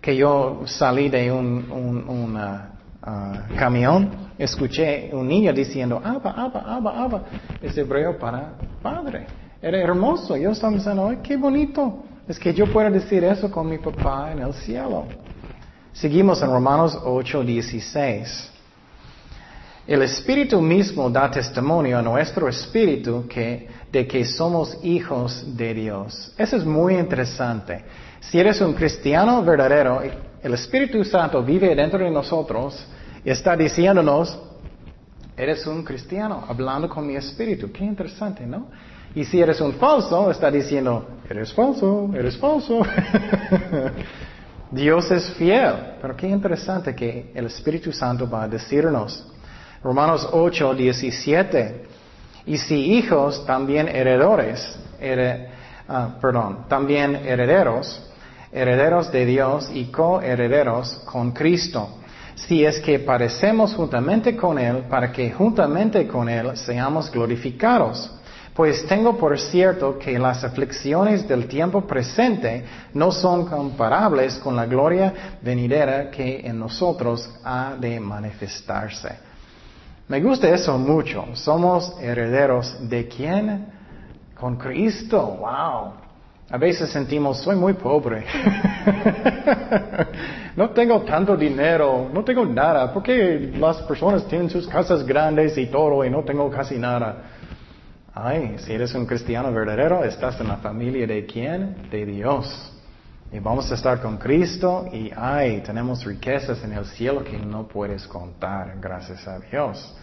que 0.00 0.16
yo 0.16 0.62
salí 0.66 1.08
de 1.08 1.30
un, 1.30 2.04
uh, 2.08 3.56
camión, 3.56 4.32
escuché 4.36 5.10
un 5.12 5.28
niño 5.28 5.52
diciendo, 5.52 6.02
Abba, 6.04 6.32
Abba, 6.32 6.60
Abba, 6.60 7.04
Abba. 7.04 7.22
Es 7.62 7.78
hebreo 7.78 8.18
para 8.18 8.54
Padre. 8.82 9.26
Era 9.66 9.80
hermoso. 9.80 10.36
Yo 10.36 10.52
estaba 10.52 10.74
pensando, 10.74 11.08
Ay, 11.08 11.18
qué 11.24 11.36
bonito. 11.36 12.04
Es 12.28 12.38
que 12.38 12.54
yo 12.54 12.66
puedo 12.72 12.88
decir 12.88 13.24
eso 13.24 13.50
con 13.50 13.68
mi 13.68 13.78
papá 13.78 14.30
en 14.30 14.38
el 14.38 14.54
cielo. 14.54 15.06
Seguimos 15.92 16.40
en 16.40 16.50
Romanos 16.52 16.96
8, 17.04 17.42
16. 17.42 18.52
El 19.88 20.02
Espíritu 20.02 20.60
mismo 20.60 21.10
da 21.10 21.28
testimonio 21.28 21.98
a 21.98 22.02
nuestro 22.02 22.48
espíritu 22.48 23.26
de 23.90 24.06
que 24.06 24.24
somos 24.24 24.78
hijos 24.84 25.44
de 25.56 25.74
Dios. 25.74 26.32
Eso 26.38 26.58
es 26.58 26.64
muy 26.64 26.94
interesante. 26.94 27.84
Si 28.20 28.38
eres 28.38 28.60
un 28.60 28.72
cristiano 28.72 29.42
verdadero, 29.42 30.00
el 30.42 30.54
Espíritu 30.54 31.02
Santo 31.02 31.42
vive 31.42 31.74
dentro 31.74 31.98
de 31.98 32.10
nosotros 32.12 32.86
y 33.24 33.30
está 33.30 33.56
diciéndonos, 33.56 34.38
eres 35.36 35.66
un 35.66 35.82
cristiano, 35.82 36.44
hablando 36.48 36.88
con 36.88 37.04
mi 37.04 37.16
espíritu. 37.16 37.72
Qué 37.72 37.84
interesante, 37.84 38.46
¿no? 38.46 38.68
Y 39.16 39.24
si 39.24 39.40
eres 39.40 39.62
un 39.62 39.72
falso, 39.72 40.30
está 40.30 40.50
diciendo, 40.50 41.06
eres 41.26 41.50
falso, 41.54 42.10
eres 42.14 42.36
falso. 42.36 42.82
Dios 44.70 45.10
es 45.10 45.30
fiel, 45.30 45.72
pero 46.02 46.14
qué 46.14 46.28
interesante 46.28 46.94
que 46.94 47.32
el 47.34 47.46
Espíritu 47.46 47.92
Santo 47.92 48.28
va 48.28 48.42
a 48.42 48.48
decirnos. 48.48 49.26
Romanos 49.82 50.28
8, 50.30 50.74
17. 50.74 51.86
Y 52.44 52.58
si 52.58 52.92
hijos, 52.92 53.46
también 53.46 53.88
heredores, 53.88 54.78
ah, 55.88 56.18
perdón, 56.20 56.66
también 56.68 57.16
herederos, 57.16 58.12
herederos 58.52 59.10
de 59.10 59.24
Dios 59.24 59.70
y 59.72 59.86
coherederos 59.86 60.94
con 61.06 61.32
Cristo. 61.32 62.00
Si 62.34 62.66
es 62.66 62.80
que 62.80 62.98
parecemos 62.98 63.74
juntamente 63.74 64.36
con 64.36 64.58
Él, 64.58 64.84
para 64.90 65.10
que 65.10 65.30
juntamente 65.30 66.06
con 66.06 66.28
Él 66.28 66.54
seamos 66.54 67.10
glorificados. 67.10 68.12
Pues 68.56 68.86
tengo 68.86 69.18
por 69.18 69.38
cierto 69.38 69.98
que 69.98 70.18
las 70.18 70.42
aflicciones 70.42 71.28
del 71.28 71.46
tiempo 71.46 71.82
presente 71.82 72.64
no 72.94 73.12
son 73.12 73.44
comparables 73.44 74.38
con 74.38 74.56
la 74.56 74.64
gloria 74.64 75.12
venidera 75.42 76.10
que 76.10 76.40
en 76.40 76.58
nosotros 76.58 77.30
ha 77.44 77.74
de 77.78 78.00
manifestarse. 78.00 79.10
Me 80.08 80.22
gusta 80.22 80.48
eso 80.48 80.78
mucho. 80.78 81.26
Somos 81.34 81.98
herederos 82.00 82.88
de 82.88 83.06
quién? 83.06 83.66
Con 84.34 84.56
Cristo. 84.56 85.36
Wow. 85.38 85.92
A 86.48 86.56
veces 86.56 86.88
sentimos, 86.88 87.42
soy 87.42 87.56
muy 87.56 87.74
pobre. 87.74 88.24
no 90.56 90.70
tengo 90.70 91.02
tanto 91.02 91.36
dinero, 91.36 92.08
no 92.10 92.24
tengo 92.24 92.46
nada. 92.46 92.90
porque 92.90 93.52
las 93.58 93.82
personas 93.82 94.26
tienen 94.26 94.48
sus 94.48 94.66
casas 94.66 95.04
grandes 95.04 95.58
y 95.58 95.66
todo 95.66 96.02
y 96.06 96.08
no 96.08 96.22
tengo 96.22 96.48
casi 96.48 96.78
nada? 96.78 97.35
Ay, 98.18 98.56
si 98.60 98.72
eres 98.72 98.94
un 98.94 99.04
cristiano 99.04 99.52
verdadero, 99.52 100.02
estás 100.02 100.40
en 100.40 100.48
la 100.48 100.56
familia 100.56 101.06
de 101.06 101.26
quién? 101.26 101.90
De 101.90 102.06
Dios. 102.06 102.72
Y 103.30 103.38
vamos 103.40 103.70
a 103.70 103.74
estar 103.74 104.00
con 104.00 104.16
Cristo 104.16 104.86
y 104.90 105.10
ay, 105.14 105.60
tenemos 105.60 106.02
riquezas 106.02 106.64
en 106.64 106.72
el 106.72 106.86
cielo 106.86 107.22
que 107.22 107.36
no 107.36 107.68
puedes 107.68 108.06
contar, 108.06 108.78
gracias 108.80 109.28
a 109.28 109.38
Dios. 109.38 109.94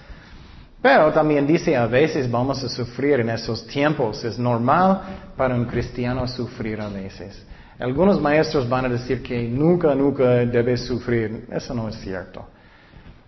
Pero 0.80 1.12
también 1.12 1.47
dice, 1.47 1.76
a 1.76 1.88
veces 1.88 2.30
vamos 2.30 2.63
a 2.63 2.69
sufrir 2.69 3.19
en 3.19 3.32
esos 3.32 3.65
tiempos. 3.65 4.23
Es 4.23 4.38
normal 4.38 5.02
para 5.36 5.56
un 5.56 5.65
cristiano 5.65 6.28
sufrir 6.28 6.82
a 6.82 6.89
veces. 6.89 7.43
Algunos 7.80 8.21
maestros 8.21 8.69
van 8.69 8.86
a 8.86 8.89
decir 8.89 9.23
que 9.23 9.41
nunca, 9.47 9.95
nunca 9.95 10.23
debes 10.45 10.86
sufrir. 10.86 11.47
Eso 11.52 11.73
no 11.73 11.89
es 11.89 11.95
cierto. 11.95 12.45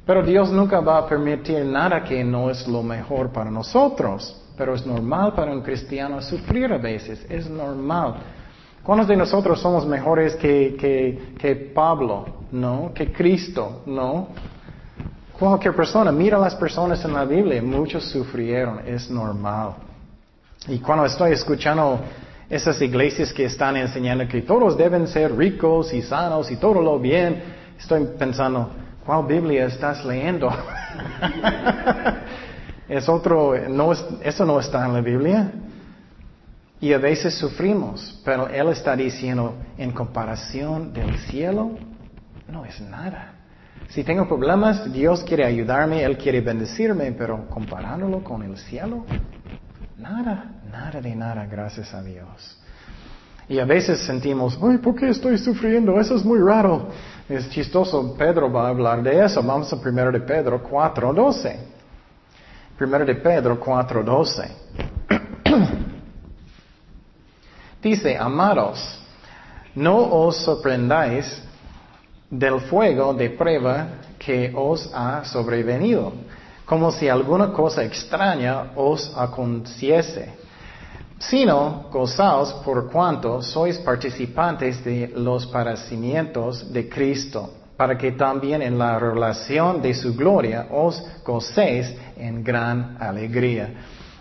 Pero 0.05 0.21
Dios 0.21 0.51
nunca 0.51 0.79
va 0.79 0.99
a 0.99 1.07
permitir 1.07 1.65
nada 1.65 2.03
que 2.03 2.23
no 2.23 2.51
es 2.51 2.67
lo 2.67 2.83
mejor 2.83 3.31
para 3.31 3.49
nosotros. 3.49 4.43
Pero 4.57 4.75
es 4.75 4.85
normal 4.85 5.33
para 5.33 5.51
un 5.51 5.61
cristiano 5.61 6.21
sufrir 6.21 6.71
a 6.71 6.77
veces, 6.77 7.25
es 7.29 7.49
normal. 7.49 8.15
¿Cuántos 8.83 9.07
de 9.07 9.15
nosotros 9.17 9.59
somos 9.59 9.85
mejores 9.85 10.35
que, 10.35 10.75
que, 10.79 11.33
que 11.37 11.55
Pablo? 11.55 12.25
No, 12.51 12.91
que 12.93 13.11
Cristo, 13.11 13.81
no. 13.87 14.27
Cualquier 15.37 15.75
persona, 15.75 16.11
mira 16.11 16.37
las 16.37 16.55
personas 16.55 17.03
en 17.03 17.13
la 17.13 17.25
Biblia, 17.25 17.61
muchos 17.61 18.05
sufrieron, 18.05 18.81
es 18.85 19.09
normal. 19.09 19.71
Y 20.67 20.79
cuando 20.79 21.05
estoy 21.05 21.33
escuchando 21.33 21.99
esas 22.49 22.81
iglesias 22.81 23.33
que 23.33 23.45
están 23.45 23.75
enseñando 23.75 24.27
que 24.27 24.43
todos 24.43 24.77
deben 24.77 25.07
ser 25.07 25.35
ricos 25.35 25.93
y 25.93 26.01
sanos 26.01 26.51
y 26.51 26.57
todo 26.57 26.81
lo 26.81 26.99
bien, 26.99 27.41
estoy 27.77 28.05
pensando, 28.17 28.69
¿cuál 29.05 29.25
Biblia 29.25 29.65
estás 29.65 30.05
leyendo? 30.05 30.49
Es 32.87 33.09
otro, 33.09 33.53
no 33.67 33.91
eso 33.93 34.45
no 34.45 34.59
está 34.59 34.85
en 34.85 34.93
la 34.93 35.01
Biblia. 35.01 35.51
Y 36.79 36.93
a 36.93 36.97
veces 36.97 37.33
sufrimos, 37.35 38.21
pero 38.23 38.47
Él 38.47 38.67
está 38.69 38.95
diciendo, 38.95 39.55
en 39.77 39.91
comparación 39.91 40.93
del 40.93 41.17
cielo, 41.19 41.71
no 42.47 42.65
es 42.65 42.79
nada. 42.81 43.33
Si 43.89 44.03
tengo 44.03 44.27
problemas, 44.27 44.91
Dios 44.91 45.23
quiere 45.23 45.45
ayudarme, 45.45 46.03
Él 46.03 46.17
quiere 46.17 46.41
bendecirme, 46.41 47.11
pero 47.13 47.47
comparándolo 47.49 48.23
con 48.23 48.43
el 48.43 48.57
cielo, 48.57 49.05
nada, 49.97 50.51
nada 50.71 51.01
de 51.01 51.15
nada, 51.15 51.45
gracias 51.45 51.93
a 51.93 52.03
Dios. 52.03 52.59
Y 53.47 53.59
a 53.59 53.65
veces 53.65 53.99
sentimos, 53.99 54.59
ay, 54.61 54.77
¿por 54.79 54.95
qué 54.95 55.09
estoy 55.09 55.37
sufriendo? 55.37 55.99
Eso 55.99 56.15
es 56.15 56.25
muy 56.25 56.39
raro. 56.39 56.89
Es 57.29 57.49
chistoso, 57.49 58.15
Pedro 58.17 58.51
va 58.51 58.65
a 58.65 58.69
hablar 58.69 59.03
de 59.03 59.23
eso. 59.23 59.41
Vamos 59.41 59.71
a 59.71 59.79
primero 59.79 60.11
de 60.11 60.19
Pedro 60.19 60.63
4.12. 60.63 61.74
Primero 62.77 63.05
de 63.05 63.15
Pedro 63.15 63.57
4:12. 63.57 64.49
Dice, 67.81 68.17
amados, 68.17 68.99
no 69.75 70.25
os 70.25 70.37
sorprendáis 70.43 71.41
del 72.29 72.59
fuego 72.61 73.13
de 73.13 73.29
prueba 73.29 73.87
que 74.19 74.51
os 74.53 74.89
ha 74.93 75.23
sobrevenido, 75.23 76.11
como 76.65 76.91
si 76.91 77.07
alguna 77.07 77.53
cosa 77.53 77.83
extraña 77.83 78.71
os 78.75 79.15
aconteciese, 79.15 80.33
sino 81.19 81.85
gozaos 81.91 82.51
por 82.65 82.91
cuanto 82.91 83.41
sois 83.41 83.77
participantes 83.77 84.83
de 84.83 85.13
los 85.15 85.45
padecimientos 85.45 86.73
de 86.73 86.89
Cristo 86.89 87.64
para 87.77 87.97
que 87.97 88.13
también 88.13 88.61
en 88.61 88.77
la 88.77 88.97
relación 88.99 89.81
de 89.81 89.93
su 89.93 90.15
gloria 90.15 90.67
os 90.71 91.01
gocéis 91.25 91.93
en 92.17 92.43
gran 92.43 92.97
alegría. 92.99 93.69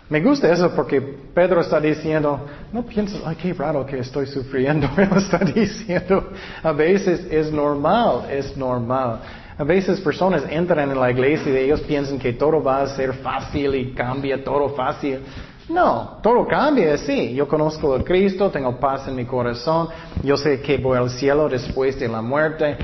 Me 0.07 0.21
gusta 0.21 0.51
eso 0.51 0.69
porque 0.75 1.01
Pedro 1.01 1.61
está 1.61 1.79
diciendo, 1.79 2.45
no 2.71 2.83
pienses, 2.85 3.19
ay, 3.25 3.35
qué 3.41 3.53
raro 3.53 3.85
que 3.85 3.97
estoy 3.99 4.27
sufriendo. 4.27 4.87
Él 4.97 5.09
está 5.15 5.39
diciendo, 5.39 6.29
a 6.61 6.71
veces 6.71 7.25
es 7.31 7.51
normal, 7.51 8.29
es 8.29 8.55
normal. 8.55 9.19
A 9.57 9.63
veces 9.63 9.99
personas 10.01 10.43
entran 10.49 10.91
en 10.91 10.99
la 10.99 11.09
iglesia 11.09 11.51
y 11.51 11.57
ellos 11.57 11.81
piensan 11.81 12.19
que 12.19 12.33
todo 12.33 12.61
va 12.61 12.81
a 12.81 12.87
ser 12.87 13.13
fácil 13.13 13.73
y 13.73 13.93
cambia 13.93 14.43
todo 14.43 14.69
fácil. 14.69 15.21
No, 15.69 16.19
todo 16.21 16.45
cambia, 16.45 16.95
sí. 16.97 17.33
Yo 17.33 17.47
conozco 17.47 17.95
a 17.95 18.03
Cristo, 18.03 18.51
tengo 18.51 18.77
paz 18.79 19.07
en 19.07 19.15
mi 19.15 19.25
corazón, 19.25 19.87
yo 20.21 20.37
sé 20.37 20.61
que 20.61 20.77
voy 20.77 20.99
al 20.99 21.09
cielo 21.09 21.49
después 21.49 21.99
de 21.99 22.07
la 22.07 22.21
muerte 22.21 22.77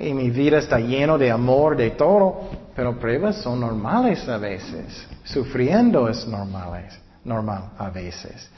y 0.00 0.14
mi 0.14 0.30
vida 0.30 0.58
está 0.58 0.78
lleno 0.78 1.18
de 1.18 1.30
amor, 1.30 1.76
de 1.76 1.90
todo, 1.90 2.50
pero 2.74 2.98
pruebas 2.98 3.36
son 3.42 3.60
normales 3.60 4.28
a 4.28 4.38
veces. 4.38 5.06
Sufriendo 5.24 6.08
es 6.08 6.26
normal, 6.26 6.88
normal 7.24 7.70
a 7.78 7.90
veces. 7.90 8.50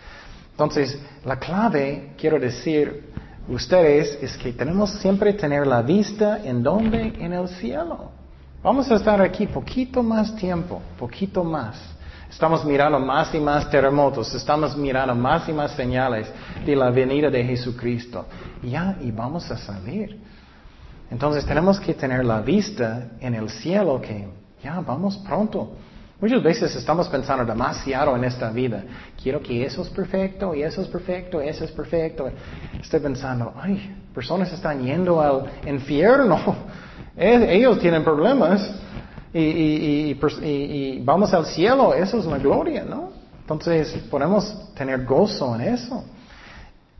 Entonces, 0.50 1.00
la 1.24 1.38
clave, 1.38 2.12
quiero 2.18 2.38
decir, 2.38 3.10
ustedes, 3.48 4.18
es 4.20 4.36
que 4.36 4.52
tenemos 4.52 4.90
siempre 5.00 5.32
tener 5.32 5.66
la 5.66 5.82
vista 5.82 6.44
en 6.44 6.62
donde, 6.62 7.14
en 7.18 7.32
el 7.32 7.48
cielo. 7.48 8.10
Vamos 8.62 8.90
a 8.90 8.96
estar 8.96 9.22
aquí 9.22 9.46
poquito 9.46 10.02
más 10.02 10.36
tiempo, 10.36 10.82
poquito 10.98 11.42
más. 11.42 11.80
Estamos 12.30 12.64
mirando 12.64 13.00
más 13.00 13.34
y 13.34 13.40
más 13.40 13.68
terremotos, 13.70 14.32
estamos 14.34 14.76
mirando 14.76 15.14
más 15.14 15.48
y 15.48 15.52
más 15.52 15.72
señales 15.72 16.30
de 16.64 16.76
la 16.76 16.90
venida 16.90 17.30
de 17.30 17.42
Jesucristo. 17.42 18.26
Ya, 18.62 18.96
y 19.00 19.10
vamos 19.10 19.50
a 19.50 19.56
salir. 19.56 20.20
Entonces 21.10 21.44
tenemos 21.44 21.80
que 21.80 21.94
tener 21.94 22.24
la 22.24 22.40
vista 22.40 23.08
en 23.20 23.34
el 23.34 23.50
cielo 23.50 24.00
que 24.00 24.28
ya 24.62 24.80
vamos 24.80 25.16
pronto. 25.18 25.72
Muchas 26.20 26.42
veces 26.42 26.76
estamos 26.76 27.08
pensando 27.08 27.46
demasiado 27.46 28.14
en 28.14 28.24
esta 28.24 28.50
vida. 28.50 28.84
Quiero 29.20 29.40
que 29.40 29.64
eso 29.64 29.80
es 29.80 29.88
perfecto, 29.88 30.54
y 30.54 30.62
eso 30.62 30.82
es 30.82 30.88
perfecto, 30.88 31.40
eso 31.40 31.64
es 31.64 31.72
perfecto. 31.72 32.30
Estoy 32.78 33.00
pensando, 33.00 33.54
ay, 33.56 33.96
personas 34.14 34.52
están 34.52 34.82
yendo 34.82 35.20
al 35.20 35.50
infierno. 35.66 36.38
Ellos 37.16 37.78
tienen 37.78 38.04
problemas. 38.04 38.70
Y, 39.32 40.12
y, 40.12 41.00
vamos 41.02 41.32
al 41.32 41.46
cielo, 41.46 41.94
eso 41.94 42.18
es 42.18 42.26
la 42.26 42.36
gloria, 42.36 42.84
¿no? 42.84 43.12
Entonces 43.40 43.92
podemos 44.10 44.74
tener 44.74 45.04
gozo 45.04 45.54
en 45.54 45.60
eso. 45.62 46.04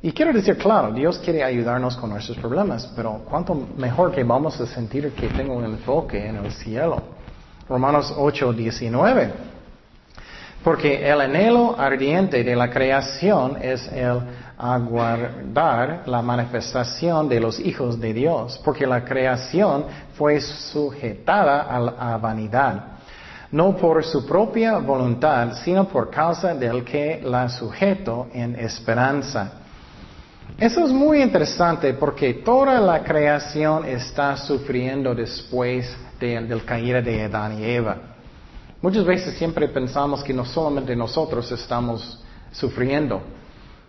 Y 0.02 0.12
quiero 0.12 0.32
decir, 0.32 0.56
claro, 0.56 0.92
Dios 0.92 1.18
quiere 1.18 1.44
ayudarnos 1.44 1.94
con 1.96 2.08
nuestros 2.08 2.38
problemas, 2.38 2.90
pero 2.96 3.20
cuánto 3.28 3.54
mejor 3.76 4.12
que 4.12 4.24
vamos 4.24 4.58
a 4.58 4.66
sentir 4.66 5.12
que 5.12 5.28
tengo 5.28 5.52
un 5.52 5.64
enfoque 5.64 6.26
en 6.26 6.36
el 6.36 6.50
cielo. 6.52 7.02
Romanos 7.68 8.14
8, 8.16 8.54
19. 8.54 9.30
Porque 10.64 11.06
el 11.06 11.20
anhelo 11.20 11.78
ardiente 11.78 12.42
de 12.42 12.56
la 12.56 12.70
creación 12.70 13.58
es 13.60 13.86
el 13.92 14.20
aguardar 14.56 16.04
la 16.06 16.22
manifestación 16.22 17.28
de 17.28 17.40
los 17.40 17.60
hijos 17.60 18.00
de 18.00 18.14
Dios, 18.14 18.58
porque 18.64 18.86
la 18.86 19.04
creación 19.04 19.84
fue 20.14 20.40
sujetada 20.40 21.62
a, 21.62 22.14
a 22.14 22.18
vanidad 22.18 22.84
no 23.52 23.76
por 23.76 24.04
su 24.04 24.24
propia 24.26 24.78
voluntad, 24.78 25.54
sino 25.64 25.88
por 25.88 26.08
causa 26.08 26.54
del 26.54 26.84
que 26.84 27.20
la 27.20 27.48
sujeto 27.48 28.28
en 28.32 28.54
esperanza. 28.54 29.59
Eso 30.60 30.84
es 30.84 30.92
muy 30.92 31.22
interesante 31.22 31.94
porque 31.94 32.34
toda 32.34 32.78
la 32.82 33.02
creación 33.02 33.86
está 33.86 34.36
sufriendo 34.36 35.14
después 35.14 35.90
del 36.20 36.62
caída 36.66 37.00
de 37.00 37.24
Adán 37.24 37.58
y 37.58 37.64
Eva. 37.64 37.96
Muchas 38.82 39.06
veces 39.06 39.38
siempre 39.38 39.68
pensamos 39.68 40.22
que 40.22 40.34
no 40.34 40.44
solamente 40.44 40.94
nosotros 40.94 41.50
estamos 41.50 42.22
sufriendo. 42.52 43.22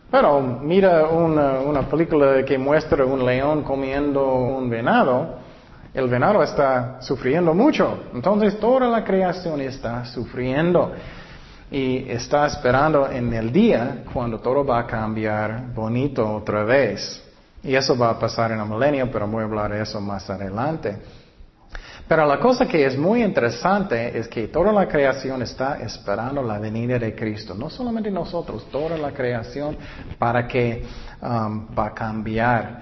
Pero 0.09 0.39
mira 0.39 1.09
una, 1.09 1.59
una 1.59 1.81
película 1.89 2.45
que 2.45 2.57
muestra 2.57 3.03
un 3.03 3.25
león 3.25 3.63
comiendo 3.63 4.33
un 4.33 4.69
venado 4.69 5.41
el 5.93 6.07
venado 6.07 6.41
está 6.41 7.01
sufriendo 7.01 7.53
mucho. 7.53 8.05
Entonces 8.13 8.57
toda 8.59 8.87
la 8.87 9.03
creación 9.03 9.59
está 9.59 10.05
sufriendo 10.05 10.93
y 11.71 12.05
está 12.09 12.45
esperando 12.47 13.09
en 13.09 13.33
el 13.33 13.49
día 13.49 14.03
cuando 14.13 14.39
todo 14.39 14.65
va 14.65 14.79
a 14.79 14.85
cambiar 14.85 15.73
bonito 15.73 16.29
otra 16.29 16.65
vez. 16.65 17.23
Y 17.63 17.73
eso 17.73 17.97
va 17.97 18.09
a 18.09 18.19
pasar 18.19 18.51
en 18.51 18.59
el 18.59 18.65
milenio, 18.67 19.09
pero 19.09 19.25
voy 19.25 19.41
a 19.41 19.45
hablar 19.45 19.71
de 19.71 19.81
eso 19.81 20.01
más 20.01 20.29
adelante. 20.29 20.97
Pero 22.09 22.25
la 22.25 22.39
cosa 22.39 22.67
que 22.67 22.85
es 22.85 22.97
muy 22.97 23.23
interesante 23.23 24.17
es 24.17 24.27
que 24.27 24.49
toda 24.49 24.73
la 24.73 24.85
creación 24.85 25.41
está 25.43 25.77
esperando 25.79 26.43
la 26.43 26.59
venida 26.59 26.99
de 26.99 27.15
Cristo. 27.15 27.55
No 27.55 27.69
solamente 27.69 28.11
nosotros, 28.11 28.67
toda 28.69 28.97
la 28.97 29.11
creación 29.11 29.77
para 30.19 30.45
que 30.45 30.83
um, 31.21 31.67
va 31.77 31.85
a 31.85 31.93
cambiar. 31.93 32.81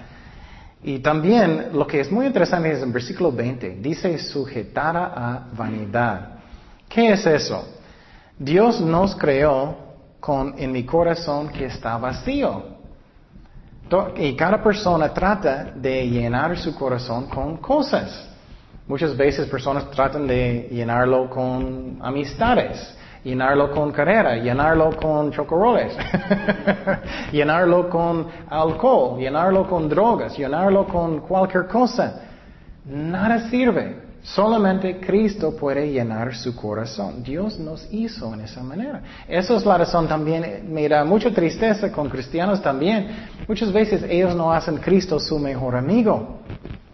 Y 0.82 0.98
también 0.98 1.68
lo 1.74 1.86
que 1.86 2.00
es 2.00 2.10
muy 2.10 2.26
interesante 2.26 2.72
es 2.72 2.82
en 2.82 2.92
versículo 2.92 3.30
20, 3.30 3.76
dice 3.80 4.18
sujetada 4.18 5.12
a 5.14 5.46
vanidad. 5.56 6.30
¿Qué 6.88 7.12
es 7.12 7.24
eso? 7.24 7.79
Dios 8.40 8.80
nos 8.80 9.14
creó 9.16 9.76
con 10.18 10.54
en 10.56 10.72
mi 10.72 10.84
corazón 10.84 11.50
que 11.50 11.66
está 11.66 11.98
vacío. 11.98 12.80
Y 14.16 14.34
cada 14.34 14.62
persona 14.62 15.12
trata 15.12 15.72
de 15.74 16.08
llenar 16.08 16.56
su 16.56 16.74
corazón 16.74 17.26
con 17.26 17.58
cosas. 17.58 18.30
Muchas 18.86 19.14
veces 19.14 19.46
personas 19.46 19.90
tratan 19.90 20.26
de 20.26 20.68
llenarlo 20.70 21.28
con 21.28 21.98
amistades 22.00 22.96
llenarlo 23.22 23.70
con 23.70 23.92
carrera, 23.92 24.36
llenarlo 24.36 24.96
con 24.96 25.30
chocoroles, 25.30 25.94
llenarlo 27.32 27.90
con 27.90 28.26
alcohol, 28.48 29.18
llenarlo 29.18 29.68
con 29.68 29.90
drogas, 29.90 30.34
llenarlo 30.38 30.86
con 30.86 31.20
cualquier 31.20 31.66
cosa. 31.66 32.22
Nada 32.86 33.50
sirve. 33.50 34.09
Solamente 34.22 35.00
Cristo 35.00 35.56
puede 35.56 35.90
llenar 35.90 36.34
su 36.34 36.54
corazón. 36.54 37.22
Dios 37.22 37.58
nos 37.58 37.88
hizo 37.90 38.32
en 38.34 38.42
esa 38.42 38.62
manera. 38.62 39.02
Esa 39.26 39.56
es 39.56 39.64
la 39.64 39.78
razón 39.78 40.06
también. 40.06 40.72
Me 40.72 40.88
da 40.88 41.04
mucha 41.04 41.30
tristeza 41.30 41.90
con 41.90 42.08
cristianos 42.08 42.60
también. 42.60 43.08
Muchas 43.48 43.72
veces 43.72 44.02
ellos 44.08 44.36
no 44.36 44.52
hacen 44.52 44.76
Cristo 44.76 45.18
su 45.18 45.38
mejor 45.38 45.74
amigo. 45.74 46.38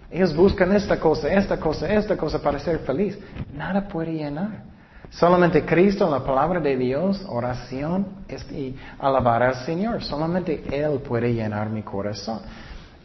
Ellos 0.09 0.35
buscan 0.35 0.73
esta 0.75 1.01
cosa, 1.01 1.33
esta 1.33 1.59
cosa, 1.59 1.93
esta 1.93 2.17
cosa 2.17 2.41
para 2.41 2.61
ser 2.61 2.79
feliz. 2.81 3.19
Nada 3.53 3.89
puede 3.89 4.13
llenar. 4.13 4.63
Solamente 5.11 5.65
Cristo, 5.65 6.09
la 6.09 6.25
palabra 6.25 6.61
de 6.61 6.77
Dios, 6.77 7.25
oración 7.29 8.07
y 8.53 8.77
alabar 8.99 9.43
al 9.43 9.55
Señor. 9.67 10.03
Solamente 10.03 10.65
Él 10.71 11.01
puede 11.01 11.35
llenar 11.35 11.71
mi 11.71 11.83
corazón. 11.83 12.41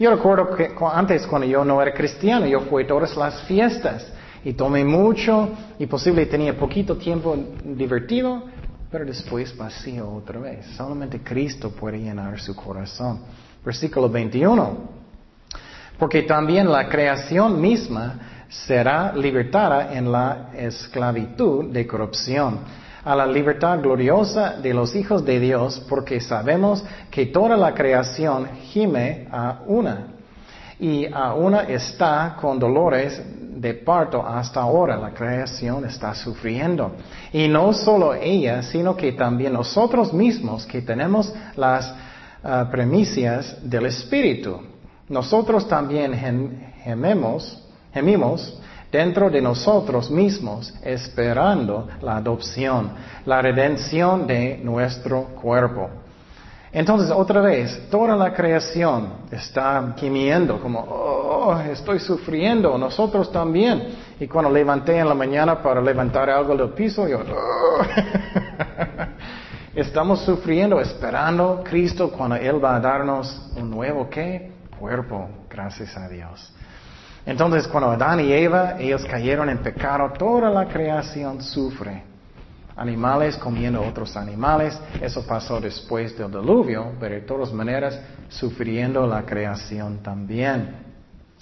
Yo 0.01 0.09
recuerdo 0.09 0.55
que 0.55 0.71
antes 0.91 1.27
cuando 1.27 1.47
yo 1.47 1.63
no 1.63 1.79
era 1.79 1.93
cristiano, 1.93 2.47
yo 2.47 2.61
fui 2.61 2.85
a 2.85 2.87
todas 2.87 3.15
las 3.15 3.43
fiestas 3.43 4.11
y 4.43 4.53
tomé 4.53 4.83
mucho 4.83 5.49
y 5.77 5.85
posible 5.85 6.25
tenía 6.25 6.57
poquito 6.57 6.97
tiempo 6.97 7.37
divertido, 7.63 8.41
pero 8.89 9.05
después 9.05 9.55
vacío 9.55 10.11
otra 10.11 10.39
vez. 10.39 10.65
Solamente 10.75 11.21
Cristo 11.21 11.69
puede 11.69 11.99
llenar 11.99 12.39
su 12.39 12.55
corazón. 12.55 13.19
Versículo 13.63 14.09
21. 14.09 14.75
Porque 15.99 16.23
también 16.23 16.71
la 16.71 16.89
creación 16.89 17.61
misma 17.61 18.47
será 18.49 19.13
libertada 19.15 19.93
en 19.93 20.11
la 20.11 20.49
esclavitud 20.57 21.65
de 21.65 21.85
corrupción 21.85 22.57
a 23.03 23.15
la 23.15 23.25
libertad 23.25 23.79
gloriosa 23.79 24.57
de 24.61 24.73
los 24.73 24.95
hijos 24.95 25.25
de 25.25 25.39
Dios, 25.39 25.85
porque 25.89 26.19
sabemos 26.19 26.83
que 27.09 27.27
toda 27.27 27.57
la 27.57 27.73
creación 27.73 28.47
gime 28.71 29.27
a 29.31 29.61
una, 29.65 30.07
y 30.79 31.05
a 31.05 31.35
una 31.35 31.61
está 31.61 32.35
con 32.41 32.57
dolores 32.57 33.21
de 33.55 33.75
parto 33.75 34.25
hasta 34.25 34.61
ahora. 34.61 34.97
La 34.97 35.13
creación 35.13 35.85
está 35.85 36.15
sufriendo. 36.15 36.95
Y 37.31 37.47
no 37.47 37.71
solo 37.71 38.15
ella, 38.15 38.63
sino 38.63 38.97
que 38.97 39.11
también 39.11 39.53
nosotros 39.53 40.11
mismos 40.11 40.65
que 40.65 40.81
tenemos 40.81 41.31
las 41.55 41.93
uh, 42.43 42.71
premisas 42.71 43.57
del 43.61 43.85
Espíritu. 43.85 44.59
Nosotros 45.07 45.67
también 45.67 46.13
gememos 46.83 47.61
gemimos 47.93 48.57
dentro 48.91 49.29
de 49.29 49.41
nosotros 49.41 50.11
mismos 50.11 50.73
esperando 50.83 51.87
la 52.01 52.17
adopción, 52.17 52.91
la 53.25 53.41
redención 53.41 54.27
de 54.27 54.59
nuestro 54.63 55.23
cuerpo. 55.41 55.89
Entonces, 56.73 57.11
otra 57.11 57.41
vez, 57.41 57.89
toda 57.89 58.15
la 58.15 58.33
creación 58.33 59.09
está 59.29 59.93
gimiendo 59.97 60.59
como, 60.61 60.79
oh, 60.79 61.59
estoy 61.59 61.99
sufriendo, 61.99 62.77
nosotros 62.77 63.29
también. 63.31 63.89
Y 64.19 64.27
cuando 64.27 64.49
levanté 64.49 64.97
en 64.97 65.09
la 65.09 65.15
mañana 65.15 65.61
para 65.61 65.81
levantar 65.81 66.29
algo 66.29 66.55
del 66.55 66.69
piso, 66.69 67.07
yo, 67.09 67.19
oh". 67.19 67.81
estamos 69.75 70.21
sufriendo, 70.21 70.79
esperando 70.79 71.61
Cristo 71.63 72.09
cuando 72.09 72.37
Él 72.37 72.63
va 72.63 72.77
a 72.77 72.79
darnos 72.79 73.51
un 73.57 73.69
nuevo, 73.69 74.09
¿qué? 74.09 74.51
Cuerpo, 74.79 75.27
gracias 75.49 75.97
a 75.97 76.07
Dios. 76.07 76.53
Entonces, 77.25 77.67
cuando 77.67 77.91
Adán 77.91 78.19
y 78.19 78.31
Eva, 78.31 78.75
ellos 78.79 79.05
cayeron 79.05 79.49
en 79.49 79.59
pecado, 79.59 80.11
toda 80.17 80.49
la 80.49 80.67
creación 80.67 81.41
sufre. 81.41 82.03
Animales 82.75 83.37
comiendo 83.37 83.81
otros 83.81 84.15
animales, 84.17 84.79
eso 84.99 85.25
pasó 85.27 85.59
después 85.59 86.17
del 86.17 86.31
diluvio, 86.31 86.93
pero 86.99 87.15
de 87.15 87.21
todas 87.21 87.53
maneras 87.53 87.99
sufriendo 88.29 89.05
la 89.05 89.23
creación 89.23 89.99
también. 89.99 90.77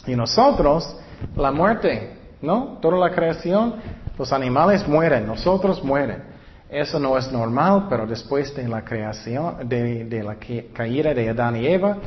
Y 0.05 0.15
nosotros, 0.15 0.97
la 1.35 1.51
muerte, 1.51 2.17
¿no? 2.41 2.77
Toda 2.81 2.97
la 2.97 3.15
creación, 3.15 3.75
los 4.17 4.33
animales 4.33 4.85
mueren, 4.87 5.27
nosotros 5.27 5.81
mueren. 5.83 6.23
Eso 6.69 6.99
no 6.99 7.17
es 7.17 7.31
normal, 7.31 7.87
pero 7.89 8.05
después 8.05 8.53
de 8.55 8.67
la 8.67 8.83
creación, 8.83 9.67
de, 9.67 10.05
de 10.05 10.23
la 10.23 10.35
caída 10.73 11.13
de 11.13 11.29
Adán 11.29 11.55
y 11.55 11.67
Eva, 11.67 11.97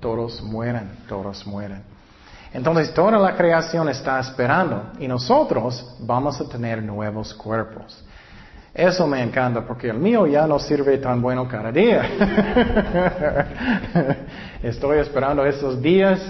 todos 0.00 0.42
mueren, 0.42 0.90
todos 1.08 1.46
mueren. 1.46 1.91
Entonces 2.54 2.92
toda 2.92 3.18
la 3.18 3.34
creación 3.34 3.88
está 3.88 4.20
esperando 4.20 4.92
y 4.98 5.08
nosotros 5.08 5.96
vamos 6.00 6.40
a 6.40 6.48
tener 6.48 6.82
nuevos 6.82 7.32
cuerpos. 7.34 8.04
Eso 8.74 9.06
me 9.06 9.22
encanta 9.22 9.66
porque 9.66 9.88
el 9.88 9.98
mío 9.98 10.26
ya 10.26 10.46
no 10.46 10.58
sirve 10.58 10.96
tan 10.98 11.20
bueno 11.20 11.46
cada 11.46 11.70
día. 11.70 12.02
Estoy 14.62 14.98
esperando 14.98 15.44
esos 15.44 15.80
días. 15.80 16.20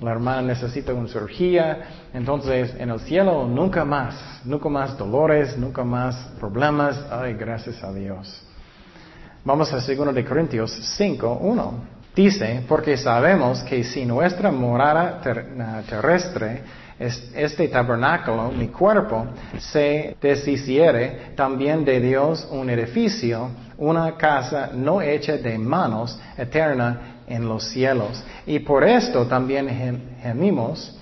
La 0.00 0.12
hermana 0.12 0.42
necesita 0.42 0.92
una 0.92 1.08
cirugía. 1.08 1.78
Entonces, 2.12 2.74
en 2.78 2.90
el 2.90 3.00
cielo, 3.00 3.46
nunca 3.46 3.84
más. 3.84 4.40
Nunca 4.44 4.68
más 4.68 4.96
dolores, 4.96 5.56
nunca 5.56 5.84
más 5.84 6.16
problemas. 6.38 6.98
Ay, 7.10 7.34
gracias 7.34 7.82
a 7.82 7.92
Dios. 7.92 8.42
Vamos 9.44 9.72
a 9.72 9.76
2 9.76 10.14
de 10.14 10.24
Corintios 10.24 10.70
5, 10.70 11.38
1. 11.40 11.99
Dice, 12.14 12.64
porque 12.68 12.96
sabemos 12.96 13.62
que 13.62 13.84
si 13.84 14.04
nuestra 14.04 14.50
morada 14.50 15.20
terrestre, 15.88 16.62
este 16.98 17.68
tabernáculo, 17.68 18.50
mi 18.50 18.68
cuerpo, 18.68 19.26
se 19.58 20.16
deshiciere, 20.20 21.32
también 21.36 21.84
de 21.84 22.00
Dios 22.00 22.46
un 22.50 22.68
edificio, 22.68 23.50
una 23.78 24.16
casa 24.16 24.70
no 24.74 25.00
hecha 25.00 25.36
de 25.36 25.56
manos, 25.56 26.18
eterna 26.36 27.22
en 27.26 27.48
los 27.48 27.64
cielos. 27.64 28.22
Y 28.44 28.58
por 28.58 28.84
esto 28.84 29.26
también 29.26 29.68
gemimos, 30.20 30.98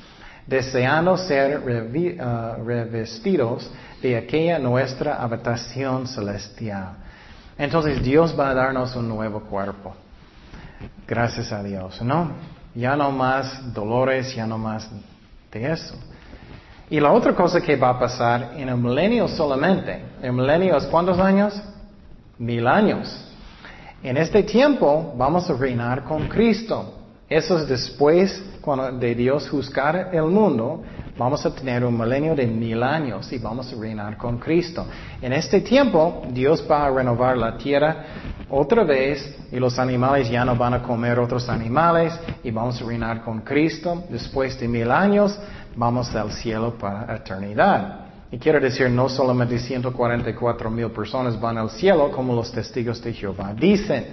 deseando 0.46 1.16
ser 1.16 1.58
uh, 1.58 2.64
revestidos 2.64 3.70
de 4.00 4.16
aquella 4.16 4.58
nuestra 4.58 5.16
habitación 5.22 6.06
celestial. 6.06 6.96
Entonces 7.56 8.02
Dios 8.02 8.38
va 8.38 8.50
a 8.50 8.54
darnos 8.54 8.94
un 8.94 9.08
nuevo 9.08 9.40
cuerpo. 9.40 9.94
Gracias 11.08 11.50
a 11.52 11.62
Dios, 11.62 12.02
¿no? 12.02 12.32
Ya 12.74 12.94
no 12.94 13.10
más 13.10 13.72
dolores, 13.72 14.34
ya 14.34 14.46
no 14.46 14.58
más 14.58 14.90
de 15.50 15.72
eso. 15.72 15.94
Y 16.90 17.00
la 17.00 17.12
otra 17.12 17.34
cosa 17.34 17.62
que 17.62 17.76
va 17.76 17.90
a 17.90 17.98
pasar 17.98 18.52
en 18.56 18.68
el 18.68 18.76
milenio 18.76 19.26
solamente, 19.26 20.04
el 20.20 20.34
milenio 20.34 20.76
es 20.76 20.84
cuántos 20.84 21.18
años? 21.18 21.58
Mil 22.38 22.66
años. 22.66 23.24
En 24.02 24.18
este 24.18 24.42
tiempo 24.42 25.14
vamos 25.16 25.48
a 25.48 25.54
reinar 25.54 26.04
con 26.04 26.28
Cristo. 26.28 26.94
Eso 27.26 27.58
es 27.58 27.66
después 27.66 28.42
cuando 28.60 28.92
de 28.92 29.14
Dios 29.14 29.48
juzgar 29.48 30.10
el 30.12 30.24
mundo, 30.24 30.82
vamos 31.16 31.44
a 31.44 31.54
tener 31.54 31.84
un 31.84 31.98
milenio 31.98 32.34
de 32.34 32.46
mil 32.46 32.82
años 32.82 33.32
y 33.32 33.38
vamos 33.38 33.72
a 33.72 33.80
reinar 33.80 34.18
con 34.18 34.38
Cristo. 34.38 34.86
En 35.22 35.32
este 35.32 35.62
tiempo, 35.62 36.22
Dios 36.30 36.64
va 36.70 36.86
a 36.86 36.90
renovar 36.90 37.36
la 37.36 37.56
tierra 37.56 38.04
otra 38.50 38.84
vez 38.84 39.36
y 39.52 39.56
los 39.56 39.78
animales 39.78 40.30
ya 40.30 40.44
no 40.44 40.56
van 40.56 40.74
a 40.74 40.82
comer 40.82 41.18
otros 41.18 41.48
animales 41.48 42.18
y 42.42 42.50
vamos 42.50 42.80
a 42.80 42.84
reinar 42.86 43.22
con 43.22 43.40
Cristo. 43.40 44.04
Después 44.08 44.58
de 44.58 44.68
mil 44.68 44.90
años, 44.90 45.38
vamos 45.76 46.14
al 46.14 46.32
cielo 46.32 46.74
para 46.78 47.14
eternidad. 47.14 48.06
Y 48.30 48.38
quiero 48.38 48.60
decir, 48.60 48.90
no 48.90 49.08
solamente 49.08 49.58
144 49.58 50.70
mil 50.70 50.90
personas 50.90 51.40
van 51.40 51.58
al 51.58 51.70
cielo 51.70 52.10
como 52.10 52.34
los 52.34 52.52
testigos 52.52 53.02
de 53.02 53.12
Jehová 53.12 53.54
dicen. 53.54 54.06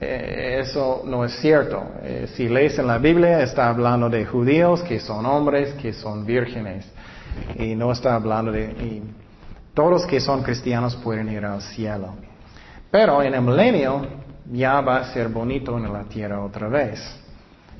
Eh, 0.00 0.58
eso 0.60 1.02
no 1.06 1.24
es 1.24 1.32
cierto. 1.40 1.82
Eh, 2.02 2.28
si 2.34 2.48
lees 2.48 2.78
en 2.78 2.86
la 2.86 2.98
Biblia, 2.98 3.42
está 3.42 3.68
hablando 3.68 4.08
de 4.08 4.24
judíos 4.24 4.82
que 4.82 4.98
son 4.98 5.26
hombres, 5.26 5.74
que 5.74 5.92
son 5.92 6.24
vírgenes. 6.24 6.86
Y 7.56 7.74
no 7.74 7.92
está 7.92 8.14
hablando 8.14 8.52
de... 8.52 8.64
Y 8.64 9.02
todos 9.74 10.06
que 10.06 10.20
son 10.20 10.42
cristianos 10.42 10.96
pueden 10.96 11.28
ir 11.30 11.44
al 11.44 11.62
cielo. 11.62 12.14
Pero 12.92 13.22
en 13.22 13.32
el 13.32 13.40
milenio 13.40 14.06
ya 14.52 14.82
va 14.82 14.98
a 14.98 15.12
ser 15.14 15.28
bonito 15.28 15.78
en 15.78 15.90
la 15.90 16.04
tierra 16.04 16.44
otra 16.44 16.68
vez. 16.68 17.00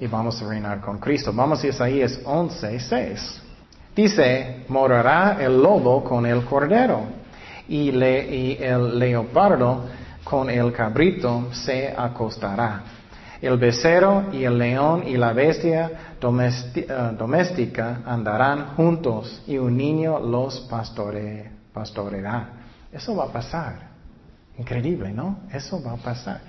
Y 0.00 0.06
vamos 0.06 0.40
a 0.40 0.48
reinar 0.48 0.80
con 0.80 0.98
Cristo. 0.98 1.34
Vamos 1.34 1.62
a 1.62 1.66
Isaías 1.66 2.18
11, 2.24 2.80
6. 2.80 3.42
Dice, 3.94 4.64
morará 4.68 5.36
el 5.38 5.62
lobo 5.62 6.02
con 6.02 6.24
el 6.24 6.46
cordero 6.46 7.02
y, 7.68 7.90
el 7.90 8.98
leopardo 8.98 9.84
con 10.24 10.48
el 10.48 10.72
cabrito 10.72 11.48
se 11.52 11.94
acostará. 11.94 12.80
El 13.42 13.58
becerro 13.58 14.32
y 14.32 14.44
el 14.44 14.56
león 14.56 15.04
y 15.06 15.18
la 15.18 15.34
bestia 15.34 15.90
eh, 16.22 17.16
doméstica 17.18 18.00
andarán 18.06 18.68
juntos 18.76 19.42
y 19.46 19.58
un 19.58 19.76
niño 19.76 20.18
los 20.20 20.60
pastore, 20.60 21.50
pastoreará. 21.70 22.48
Eso 22.90 23.14
va 23.14 23.24
a 23.24 23.28
pasar. 23.28 23.91
Increíble, 24.62 25.12
¿no? 25.12 25.40
Eso 25.52 25.82
va 25.82 25.94
a 25.94 25.96
pasar. 25.96 26.40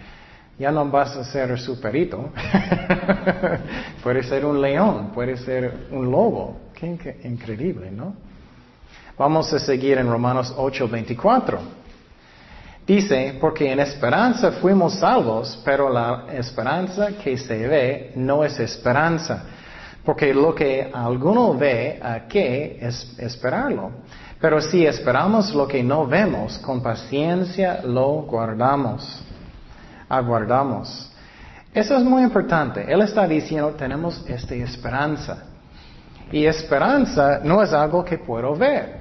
Ya 0.60 0.72
no 0.72 0.88
vas 0.88 1.18
a 1.18 1.24
ser 1.24 1.60
superito. 1.60 2.30
puede 4.04 4.22
ser 4.22 4.46
un 4.46 4.62
león, 4.62 5.10
puede 5.16 5.36
ser 5.36 5.88
un 5.90 6.12
lobo. 6.12 6.60
Qué 6.76 6.86
increíble, 7.24 7.90
¿no? 7.90 8.14
Vamos 9.18 9.52
a 9.52 9.58
seguir 9.58 9.98
en 9.98 10.08
Romanos 10.08 10.54
8, 10.56 10.88
24. 10.88 11.60
Dice, 12.86 13.36
porque 13.42 13.72
en 13.72 13.80
esperanza 13.80 14.52
fuimos 14.52 15.00
salvos, 15.00 15.60
pero 15.66 15.90
la 15.90 16.26
esperanza 16.34 17.14
que 17.14 17.36
se 17.36 17.68
ve 17.68 18.12
no 18.16 18.44
es 18.44 18.60
esperanza. 18.60 19.44
Porque 20.06 20.36
lo 20.36 20.54
que 20.54 20.88
alguno 20.94 21.58
ve, 21.58 22.00
¿a 22.00 22.28
qué 22.28 22.78
es 22.80 23.18
esperarlo? 23.18 23.90
Pero 24.44 24.60
si 24.60 24.86
esperamos 24.86 25.56
lo 25.56 25.66
que 25.66 25.82
no 25.82 26.06
vemos, 26.06 26.58
con 26.58 26.82
paciencia 26.84 27.80
lo 27.82 28.24
guardamos. 28.24 29.24
Aguardamos. 30.10 31.10
Eso 31.74 31.96
es 31.96 32.04
muy 32.04 32.24
importante. 32.24 32.84
Él 32.92 33.02
está 33.04 33.26
diciendo, 33.26 33.70
tenemos 33.70 34.22
esta 34.28 34.54
esperanza. 34.56 35.46
Y 36.30 36.46
esperanza 36.46 37.40
no 37.42 37.64
es 37.64 37.72
algo 37.72 38.04
que 38.04 38.18
puedo 38.18 38.54
ver. 38.54 38.98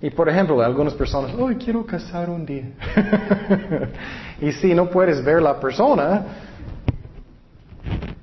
Y 0.00 0.10
por 0.10 0.28
ejemplo, 0.28 0.62
algunas 0.62 0.94
personas, 0.94 1.34
hoy 1.36 1.56
quiero 1.56 1.84
casar 1.84 2.30
un 2.30 2.46
día. 2.46 2.70
y 4.40 4.52
si 4.52 4.72
no 4.72 4.88
puedes 4.88 5.24
ver 5.24 5.42
la 5.42 5.58
persona, 5.58 6.26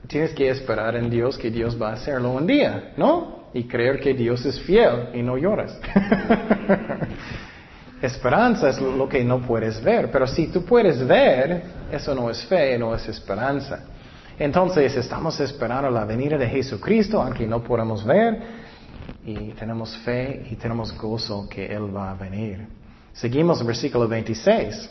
tienes 0.08 0.32
que 0.34 0.50
esperar 0.50 0.96
en 0.96 1.10
Dios 1.10 1.38
que 1.38 1.52
Dios 1.52 1.78
va 1.78 1.90
a 1.90 1.94
hacerlo 1.96 2.32
un 2.32 2.48
día, 2.48 2.94
¿no? 2.96 3.43
Y 3.54 3.66
creer 3.66 4.00
que 4.00 4.14
Dios 4.14 4.46
es 4.46 4.60
fiel 4.62 5.10
y 5.14 5.22
no 5.22 5.38
lloras. 5.38 5.80
esperanza 8.02 8.70
es 8.70 8.82
lo 8.82 9.08
que 9.08 9.24
no 9.24 9.42
puedes 9.42 9.82
ver, 9.82 10.12
pero 10.12 10.28
si 10.28 10.48
tú 10.48 10.66
puedes 10.66 11.06
ver, 11.08 11.64
eso 11.92 12.14
no 12.14 12.30
es 12.30 12.44
fe, 12.46 12.78
no 12.78 12.94
es 12.94 13.08
esperanza. 13.08 13.86
Entonces 14.38 14.96
estamos 14.98 15.40
esperando 15.40 15.90
la 15.90 16.04
venida 16.04 16.38
de 16.38 16.48
Jesucristo, 16.48 17.22
aunque 17.22 17.48
no 17.48 17.64
podemos 17.64 18.04
ver, 18.04 18.42
y 19.26 19.52
tenemos 19.52 19.96
fe 20.00 20.46
y 20.50 20.56
tenemos 20.56 20.98
gozo 20.98 21.48
que 21.48 21.66
Él 21.66 21.96
va 21.96 22.12
a 22.12 22.16
venir. 22.16 22.68
Seguimos 23.14 23.62
el 23.62 23.68
versículo 23.68 24.08
26. 24.08 24.90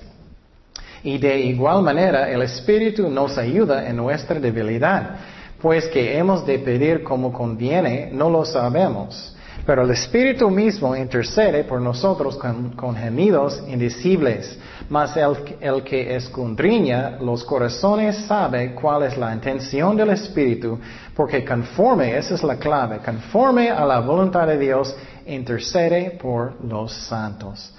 Y 1.04 1.18
de 1.18 1.40
igual 1.40 1.82
manera 1.82 2.30
el 2.30 2.42
Espíritu 2.42 3.10
nos 3.10 3.36
ayuda 3.36 3.88
en 3.88 3.96
nuestra 3.96 4.38
debilidad, 4.38 5.16
pues 5.62 5.86
que 5.86 6.18
hemos 6.18 6.44
de 6.44 6.58
pedir 6.58 7.04
como 7.04 7.32
conviene, 7.32 8.10
no 8.12 8.28
lo 8.28 8.44
sabemos. 8.44 9.36
Pero 9.64 9.82
el 9.82 9.90
Espíritu 9.92 10.50
mismo 10.50 10.96
intercede 10.96 11.62
por 11.62 11.80
nosotros 11.80 12.36
con, 12.36 12.96
gemidos 12.96 13.62
indecibles. 13.68 14.58
Mas 14.88 15.16
el, 15.16 15.36
el, 15.60 15.84
que 15.84 16.16
escudriña 16.16 17.18
los 17.20 17.44
corazones 17.44 18.16
sabe 18.26 18.74
cuál 18.74 19.04
es 19.04 19.16
la 19.16 19.32
intención 19.32 19.96
del 19.96 20.10
Espíritu, 20.10 20.80
porque 21.14 21.44
conforme, 21.44 22.18
esa 22.18 22.34
es 22.34 22.42
la 22.42 22.56
clave, 22.56 22.98
conforme 22.98 23.70
a 23.70 23.84
la 23.84 24.00
voluntad 24.00 24.48
de 24.48 24.58
Dios, 24.58 24.94
intercede 25.26 26.18
por 26.20 26.62
los 26.64 26.92
santos. 26.92 27.72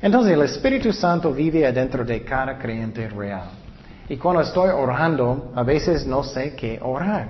Entonces 0.00 0.32
el 0.32 0.42
Espíritu 0.42 0.92
Santo 0.92 1.32
vive 1.32 1.66
adentro 1.66 2.04
de 2.04 2.22
cada 2.22 2.56
creyente 2.56 3.08
real. 3.08 3.65
Y 4.08 4.16
cuando 4.16 4.42
estoy 4.42 4.70
orando, 4.70 5.52
a 5.54 5.62
veces 5.62 6.06
no 6.06 6.22
sé 6.22 6.54
qué 6.54 6.78
orar. 6.80 7.28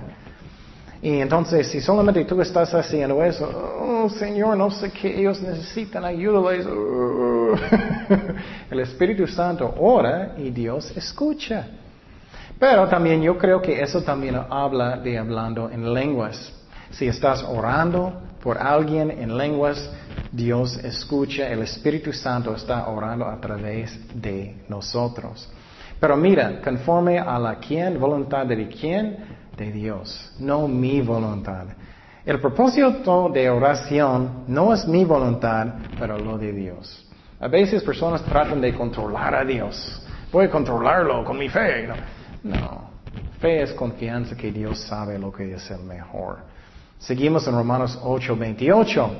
Y 1.01 1.19
entonces, 1.19 1.67
si 1.67 1.79
solamente 1.79 2.25
tú 2.25 2.41
estás 2.41 2.73
haciendo 2.73 3.23
eso, 3.23 3.47
oh 3.79 4.09
Señor, 4.09 4.57
no 4.57 4.71
sé 4.71 4.91
qué 4.91 5.19
ellos 5.19 5.41
necesitan, 5.41 6.03
ayúdales. 6.05 6.65
El 8.71 8.79
Espíritu 8.79 9.27
Santo 9.27 9.75
ora 9.79 10.33
y 10.37 10.49
Dios 10.49 10.91
escucha. 10.95 11.67
Pero 12.59 12.87
también 12.87 13.21
yo 13.21 13.37
creo 13.37 13.61
que 13.61 13.79
eso 13.79 14.01
también 14.01 14.35
habla 14.49 14.97
de 14.97 15.17
hablando 15.17 15.69
en 15.69 15.93
lenguas. 15.93 16.51
Si 16.89 17.07
estás 17.07 17.43
orando 17.43 18.21
por 18.41 18.57
alguien 18.57 19.11
en 19.11 19.37
lenguas, 19.37 19.91
Dios 20.31 20.77
escucha, 20.77 21.47
el 21.47 21.61
Espíritu 21.61 22.11
Santo 22.11 22.55
está 22.55 22.87
orando 22.87 23.25
a 23.25 23.39
través 23.39 23.99
de 24.13 24.63
nosotros. 24.67 25.47
Pero 25.99 26.15
mira, 26.15 26.61
conforme 26.61 27.19
a 27.19 27.39
la 27.39 27.55
quien, 27.55 27.99
voluntad 27.99 28.45
de 28.45 28.67
quién, 28.67 29.17
de 29.55 29.71
Dios, 29.71 30.33
no 30.39 30.67
mi 30.67 31.01
voluntad. 31.01 31.65
El 32.25 32.39
propósito 32.39 33.29
de 33.33 33.49
oración 33.49 34.43
no 34.47 34.73
es 34.73 34.87
mi 34.87 35.05
voluntad, 35.05 35.67
pero 35.97 36.17
lo 36.17 36.37
de 36.37 36.51
Dios. 36.51 37.05
A 37.39 37.47
veces 37.47 37.83
personas 37.83 38.23
tratan 38.23 38.59
de 38.59 38.73
controlar 38.73 39.33
a 39.33 39.45
Dios. 39.45 40.05
Voy 40.31 40.45
a 40.45 40.49
controlarlo 40.49 41.23
con 41.23 41.37
mi 41.37 41.49
fe. 41.49 41.87
No. 42.43 42.89
Fe 43.39 43.61
es 43.61 43.73
confianza 43.73 44.35
que 44.35 44.51
Dios 44.51 44.79
sabe 44.79 45.17
lo 45.17 45.31
que 45.31 45.53
es 45.53 45.71
el 45.71 45.83
mejor. 45.83 46.39
Seguimos 46.97 47.47
en 47.47 47.53
Romanos 47.53 47.97
8, 48.03 48.35
28. 48.35 49.11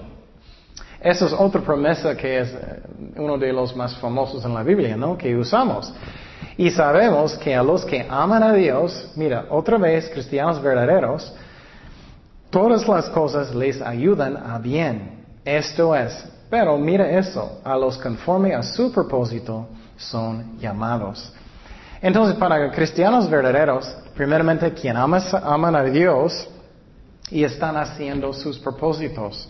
Esa 1.00 1.26
es 1.28 1.34
otra 1.34 1.62
promesa 1.62 2.18
que 2.18 2.40
es 2.40 2.54
eh, 2.54 2.82
uno 3.18 3.38
de 3.38 3.54
los 3.54 3.76
más 3.76 3.96
famosos 4.00 4.44
en 4.44 4.54
la 4.54 4.64
Biblia, 4.64 4.98
¿no? 4.98 5.16
Que 5.16 5.36
usamos. 5.36 5.94
Y 6.58 6.72
sabemos 6.72 7.38
que 7.38 7.56
a 7.56 7.62
los 7.62 7.86
que 7.86 8.06
aman 8.10 8.42
a 8.42 8.52
Dios, 8.54 9.12
mira, 9.16 9.46
otra 9.50 9.78
vez, 9.78 10.10
cristianos 10.10 10.60
verdaderos, 10.62 11.32
todas 12.50 12.88
las 12.88 13.10
cosas 13.10 13.54
les 13.54 13.80
ayudan 13.80 14.36
a 14.36 14.58
bien. 14.58 15.24
Esto 15.46 15.96
es, 15.96 16.28
pero 16.50 16.76
mira 16.78 17.10
eso, 17.12 17.62
a 17.64 17.78
los 17.78 17.98
conforme 18.00 18.56
a 18.56 18.64
su 18.64 18.92
propósito 18.92 19.68
son 19.98 20.58
llamados. 20.60 21.32
Entonces, 22.02 22.36
para 22.38 22.72
cristianos 22.72 23.30
verdaderos, 23.30 23.96
primeramente 24.16 24.74
quien 24.74 24.98
ama, 24.98 25.22
aman 25.44 25.76
a 25.76 25.84
Dios 25.84 26.48
y 27.30 27.44
están 27.44 27.78
haciendo 27.78 28.34
sus 28.34 28.58
propósitos. 28.58 29.48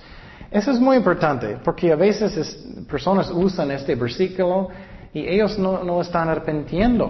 Eso 0.51 0.71
es 0.71 0.79
muy 0.79 0.97
importante, 0.97 1.57
porque 1.63 1.91
a 1.91 1.95
veces 1.95 2.57
personas 2.89 3.29
usan 3.29 3.71
este 3.71 3.95
versículo 3.95 4.69
y 5.17 5.27
ellos 5.27 5.57
no, 5.57 5.83
no 5.83 6.01
están 6.01 6.29
arrepintiendo. 6.29 7.09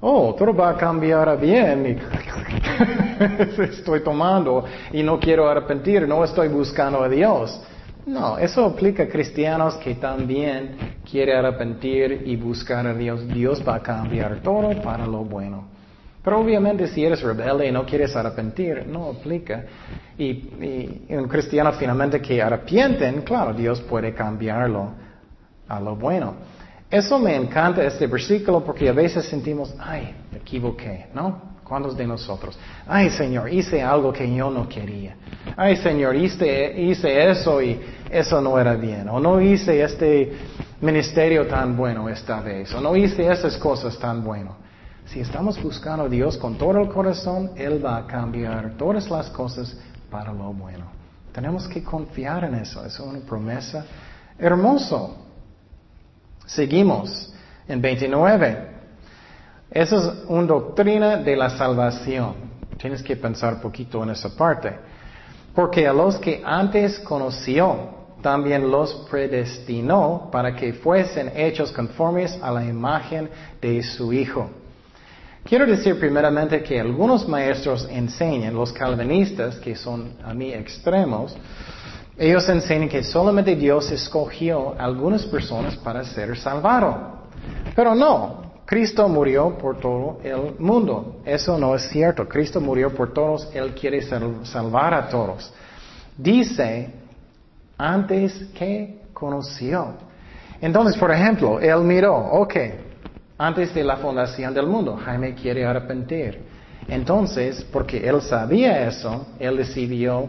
Oh, 0.00 0.34
todo 0.38 0.54
va 0.54 0.70
a 0.70 0.76
cambiar 0.76 1.38
bien. 1.40 1.86
Y 1.86 3.62
estoy 3.62 4.00
tomando 4.00 4.64
y 4.92 5.02
no 5.02 5.18
quiero 5.18 5.48
arrepentir, 5.48 6.06
no 6.06 6.22
estoy 6.22 6.48
buscando 6.48 7.02
a 7.02 7.08
Dios. 7.08 7.60
No, 8.06 8.38
eso 8.38 8.64
aplica 8.64 9.02
a 9.02 9.08
cristianos 9.08 9.74
que 9.76 9.96
también 9.96 11.00
quieren 11.08 11.36
arrepentir 11.38 12.22
y 12.24 12.36
buscar 12.36 12.86
a 12.86 12.94
Dios. 12.94 13.26
Dios 13.28 13.62
va 13.66 13.76
a 13.76 13.82
cambiar 13.82 14.40
todo 14.40 14.80
para 14.80 15.04
lo 15.04 15.24
bueno. 15.24 15.64
Pero 16.22 16.38
obviamente 16.38 16.86
si 16.86 17.04
eres 17.04 17.22
rebelde 17.22 17.66
y 17.66 17.72
no 17.72 17.84
quieres 17.84 18.14
arrepentir, 18.14 18.86
no 18.86 19.10
aplica. 19.10 19.64
Y, 20.16 20.30
y 21.08 21.14
un 21.16 21.26
cristiano 21.26 21.72
finalmente 21.72 22.20
que 22.20 22.40
arrepienten, 22.40 23.22
claro, 23.22 23.52
Dios 23.52 23.80
puede 23.80 24.14
cambiarlo 24.14 24.92
a 25.66 25.80
lo 25.80 25.96
bueno. 25.96 26.59
Eso 26.90 27.18
me 27.20 27.36
encanta 27.36 27.84
este 27.84 28.06
versículo 28.08 28.64
porque 28.64 28.88
a 28.88 28.92
veces 28.92 29.24
sentimos, 29.26 29.72
ay, 29.78 30.12
me 30.32 30.38
equivoqué, 30.38 31.06
¿no? 31.14 31.50
¿Cuántos 31.62 31.96
de 31.96 32.04
nosotros? 32.04 32.58
Ay, 32.84 33.10
Señor, 33.10 33.52
hice 33.52 33.80
algo 33.80 34.12
que 34.12 34.34
yo 34.34 34.50
no 34.50 34.68
quería. 34.68 35.14
Ay, 35.56 35.76
Señor, 35.76 36.16
hice, 36.16 36.74
hice 36.80 37.30
eso 37.30 37.62
y 37.62 37.80
eso 38.10 38.40
no 38.40 38.58
era 38.58 38.74
bien. 38.74 39.08
O 39.08 39.20
no 39.20 39.40
hice 39.40 39.80
este 39.80 40.32
ministerio 40.80 41.46
tan 41.46 41.76
bueno 41.76 42.08
esta 42.08 42.40
vez. 42.40 42.74
O 42.74 42.80
no 42.80 42.96
hice 42.96 43.30
esas 43.30 43.56
cosas 43.56 43.96
tan 44.00 44.24
bueno. 44.24 44.56
Si 45.06 45.20
estamos 45.20 45.62
buscando 45.62 46.06
a 46.06 46.08
Dios 46.08 46.36
con 46.38 46.58
todo 46.58 46.80
el 46.80 46.88
corazón, 46.88 47.52
Él 47.54 47.84
va 47.84 47.98
a 47.98 48.06
cambiar 48.08 48.76
todas 48.76 49.08
las 49.08 49.30
cosas 49.30 49.78
para 50.10 50.32
lo 50.32 50.52
bueno. 50.52 50.86
Tenemos 51.32 51.68
que 51.68 51.84
confiar 51.84 52.42
en 52.44 52.56
eso. 52.56 52.84
Es 52.84 52.98
una 52.98 53.20
promesa 53.20 53.86
hermoso. 54.36 55.29
Seguimos 56.54 57.32
en 57.68 57.80
29. 57.80 58.68
Esa 59.70 59.96
es 59.96 60.04
una 60.26 60.46
doctrina 60.48 61.16
de 61.16 61.36
la 61.36 61.50
salvación. 61.50 62.34
Tienes 62.76 63.02
que 63.02 63.14
pensar 63.14 63.54
un 63.54 63.60
poquito 63.60 64.02
en 64.02 64.10
esa 64.10 64.34
parte. 64.34 64.72
Porque 65.54 65.86
a 65.86 65.92
los 65.92 66.18
que 66.18 66.42
antes 66.44 66.98
conoció, 67.00 68.00
también 68.20 68.68
los 68.68 68.92
predestinó 69.08 70.28
para 70.32 70.56
que 70.56 70.72
fuesen 70.72 71.32
hechos 71.36 71.70
conformes 71.70 72.36
a 72.42 72.50
la 72.50 72.64
imagen 72.64 73.30
de 73.60 73.82
su 73.84 74.12
Hijo. 74.12 74.50
Quiero 75.44 75.66
decir 75.66 75.98
primeramente 75.98 76.62
que 76.62 76.80
algunos 76.80 77.26
maestros 77.28 77.88
enseñan, 77.90 78.54
los 78.54 78.72
calvinistas, 78.72 79.56
que 79.56 79.74
son 79.74 80.14
a 80.22 80.34
mí 80.34 80.52
extremos, 80.52 81.34
ellos 82.20 82.46
enseñan 82.50 82.90
que 82.90 83.02
solamente 83.02 83.56
Dios 83.56 83.90
escogió 83.90 84.74
algunas 84.78 85.24
personas 85.24 85.74
para 85.76 86.04
ser 86.04 86.36
salvado. 86.36 87.20
Pero 87.74 87.94
no, 87.94 88.42
Cristo 88.66 89.08
murió 89.08 89.56
por 89.56 89.80
todo 89.80 90.18
el 90.22 90.54
mundo. 90.58 91.22
Eso 91.24 91.56
no 91.56 91.74
es 91.74 91.88
cierto. 91.88 92.28
Cristo 92.28 92.60
murió 92.60 92.94
por 92.94 93.14
todos. 93.14 93.48
Él 93.54 93.72
quiere 93.72 94.02
salvar 94.02 94.92
a 94.92 95.08
todos. 95.08 95.50
Dice, 96.14 96.92
antes 97.78 98.48
que 98.52 99.00
conoció. 99.14 99.94
Entonces, 100.60 100.98
por 100.98 101.10
ejemplo, 101.10 101.58
él 101.58 101.80
miró, 101.84 102.14
ok, 102.14 102.54
antes 103.38 103.72
de 103.72 103.82
la 103.82 103.96
fundación 103.96 104.52
del 104.52 104.66
mundo, 104.66 104.94
Jaime 105.02 105.34
quiere 105.34 105.64
arrepentir. 105.64 106.42
Entonces, 106.86 107.64
porque 107.72 108.06
él 108.06 108.20
sabía 108.20 108.86
eso, 108.86 109.28
él 109.38 109.56
decidió, 109.56 110.28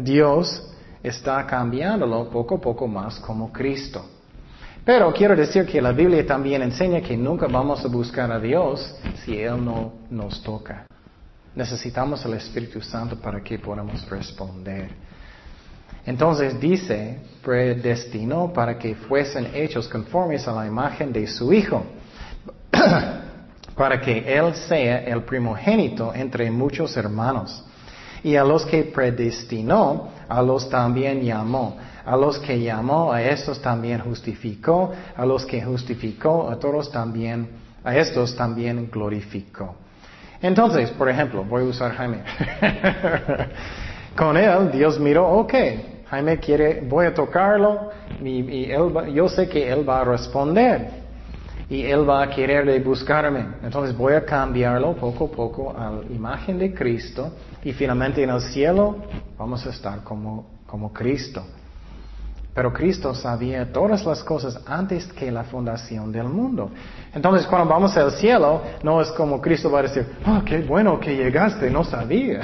Dios 0.00 0.72
está 1.08 1.46
cambiándolo 1.46 2.28
poco 2.30 2.56
a 2.56 2.60
poco 2.60 2.86
más 2.86 3.18
como 3.20 3.52
Cristo. 3.52 4.04
Pero 4.84 5.12
quiero 5.12 5.34
decir 5.34 5.66
que 5.66 5.82
la 5.82 5.92
Biblia 5.92 6.24
también 6.24 6.62
enseña 6.62 7.00
que 7.00 7.16
nunca 7.16 7.48
vamos 7.48 7.84
a 7.84 7.88
buscar 7.88 8.30
a 8.30 8.38
Dios 8.38 8.94
si 9.24 9.36
Él 9.36 9.64
no 9.64 9.92
nos 10.10 10.42
toca. 10.42 10.86
Necesitamos 11.56 12.24
el 12.24 12.34
Espíritu 12.34 12.80
Santo 12.80 13.16
para 13.16 13.42
que 13.42 13.58
podamos 13.58 14.08
responder. 14.08 14.90
Entonces 16.04 16.60
dice, 16.60 17.18
predestinó 17.42 18.52
para 18.52 18.78
que 18.78 18.94
fuesen 18.94 19.50
hechos 19.54 19.88
conformes 19.88 20.46
a 20.46 20.52
la 20.52 20.66
imagen 20.66 21.12
de 21.12 21.26
su 21.26 21.52
Hijo, 21.52 21.84
para 23.74 24.00
que 24.00 24.18
Él 24.18 24.54
sea 24.54 24.98
el 24.98 25.24
primogénito 25.24 26.14
entre 26.14 26.48
muchos 26.48 26.96
hermanos. 26.96 27.64
Y 28.26 28.34
a 28.34 28.42
los 28.42 28.66
que 28.66 28.82
predestinó, 28.82 30.08
a 30.28 30.42
los 30.42 30.68
también 30.68 31.22
llamó. 31.22 31.76
A 32.04 32.16
los 32.16 32.40
que 32.40 32.60
llamó, 32.60 33.12
a 33.12 33.22
estos 33.22 33.62
también 33.62 34.00
justificó. 34.00 34.92
A 35.16 35.24
los 35.24 35.46
que 35.46 35.62
justificó, 35.62 36.50
a 36.50 36.58
todos 36.58 36.90
también, 36.90 37.48
a 37.84 37.96
estos 37.96 38.34
también 38.34 38.90
glorificó. 38.90 39.76
Entonces, 40.42 40.90
por 40.90 41.08
ejemplo, 41.08 41.44
voy 41.44 41.62
a 41.62 41.66
usar 41.66 41.92
Jaime. 41.92 42.24
Con 44.16 44.36
él, 44.36 44.72
Dios 44.72 44.98
miró, 44.98 45.28
ok, 45.28 45.54
Jaime 46.10 46.40
quiere, 46.40 46.80
voy 46.80 47.06
a 47.06 47.14
tocarlo 47.14 47.90
y, 48.24 48.66
yo 49.14 49.28
sé 49.28 49.48
que 49.48 49.70
él 49.70 49.88
va 49.88 50.00
a 50.00 50.04
responder 50.04 51.05
y 51.68 51.82
él 51.82 52.08
va 52.08 52.22
a 52.22 52.30
querer 52.30 52.82
buscarme. 52.82 53.46
Entonces 53.62 53.96
voy 53.96 54.14
a 54.14 54.24
cambiarlo 54.24 54.94
poco 54.94 55.26
a 55.26 55.30
poco 55.30 55.76
a 55.76 55.90
la 55.90 56.02
imagen 56.12 56.58
de 56.58 56.72
Cristo 56.72 57.32
y 57.64 57.72
finalmente 57.72 58.22
en 58.22 58.30
el 58.30 58.40
cielo 58.40 58.96
vamos 59.36 59.66
a 59.66 59.70
estar 59.70 60.02
como, 60.04 60.46
como 60.66 60.92
Cristo. 60.92 61.42
Pero 62.54 62.72
Cristo 62.72 63.14
sabía 63.14 63.70
todas 63.70 64.06
las 64.06 64.24
cosas 64.24 64.58
antes 64.66 65.06
que 65.12 65.30
la 65.30 65.44
fundación 65.44 66.10
del 66.10 66.28
mundo. 66.28 66.70
Entonces 67.12 67.46
cuando 67.46 67.68
vamos 67.68 67.94
al 67.96 68.12
cielo, 68.12 68.62
no 68.82 69.02
es 69.02 69.10
como 69.10 69.42
Cristo 69.42 69.70
va 69.70 69.80
a 69.80 69.82
decir, 69.82 70.06
oh, 70.26 70.42
qué 70.42 70.62
bueno 70.62 70.98
que 70.98 71.14
llegaste, 71.14 71.68
no 71.68 71.84
sabía. 71.84 72.40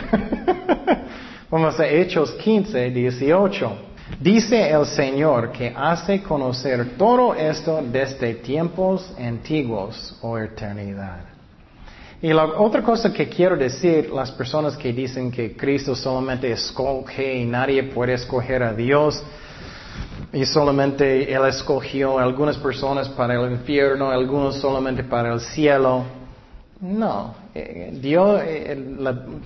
vamos 1.51 1.81
a 1.81 1.87
Hechos 1.87 2.33
15, 2.33 2.91
18. 2.91 3.92
Dice 4.21 4.71
el 4.71 4.87
Señor 4.87 5.53
que 5.53 5.73
hace 5.75 6.23
conocer 6.23 6.97
todo 6.97 7.35
esto 7.35 7.83
desde 7.83 8.35
tiempos 8.35 9.13
antiguos 9.19 10.17
o 10.23 10.39
eternidad. 10.39 11.25
Y 12.21 12.33
la 12.33 12.45
otra 12.45 12.83
cosa 12.83 13.13
que 13.13 13.29
quiero 13.29 13.57
decir, 13.57 14.11
las 14.11 14.31
personas 14.31 14.77
que 14.77 14.93
dicen 14.93 15.31
que 15.31 15.57
Cristo 15.57 15.97
solamente 15.97 16.53
escoge 16.53 17.39
y 17.39 17.45
nadie 17.45 17.83
puede 17.83 18.15
escoger 18.15 18.63
a 18.63 18.73
Dios, 18.73 19.21
y 20.33 20.47
solamente 20.47 21.33
Él 21.33 21.45
escogió 21.47 22.19
algunas 22.19 22.57
personas 22.57 23.09
para 23.09 23.35
el 23.35 23.53
infierno, 23.53 24.11
algunos 24.11 24.57
solamente 24.57 25.03
para 25.05 25.35
el 25.35 25.41
cielo. 25.41 26.05
No, 26.81 27.35
eh, 27.55 27.91
Dios, 28.01 28.41
eh, 28.45 28.77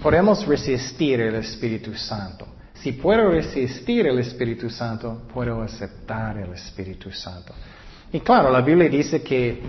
podemos 0.03 0.47
resistir 0.47 1.21
el 1.21 1.37
Espíritu 1.37 1.95
Santo. 1.95 2.47
Si 2.81 2.93
puedo 2.93 3.31
resistir 3.31 4.07
el 4.07 4.19
Espíritu 4.19 4.71
Santo, 4.71 5.23
puedo 5.33 5.63
aceptar 5.63 6.39
el 6.39 6.53
Espíritu 6.53 7.11
Santo. 7.11 7.55
Y 8.13 8.21
claro, 8.21 8.51
la 8.51 8.61
Biblia 8.61 8.89
dice 8.89 9.23
que 9.23 9.63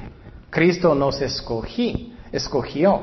Cristo 0.49 0.93
nos 0.93 1.22
escogí, 1.22 2.14
escogió. 2.32 3.01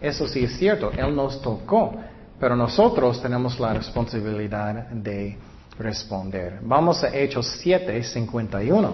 Eso 0.00 0.26
sí 0.26 0.44
es 0.44 0.56
cierto, 0.56 0.90
Él 0.92 1.14
nos 1.14 1.40
tocó, 1.40 1.94
pero 2.40 2.56
nosotros 2.56 3.20
tenemos 3.22 3.58
la 3.60 3.74
responsabilidad 3.74 4.88
de 4.90 5.36
responder. 5.78 6.58
Vamos 6.62 7.04
a 7.04 7.14
Hechos 7.14 7.46
7, 7.60 8.02
51. 8.02 8.92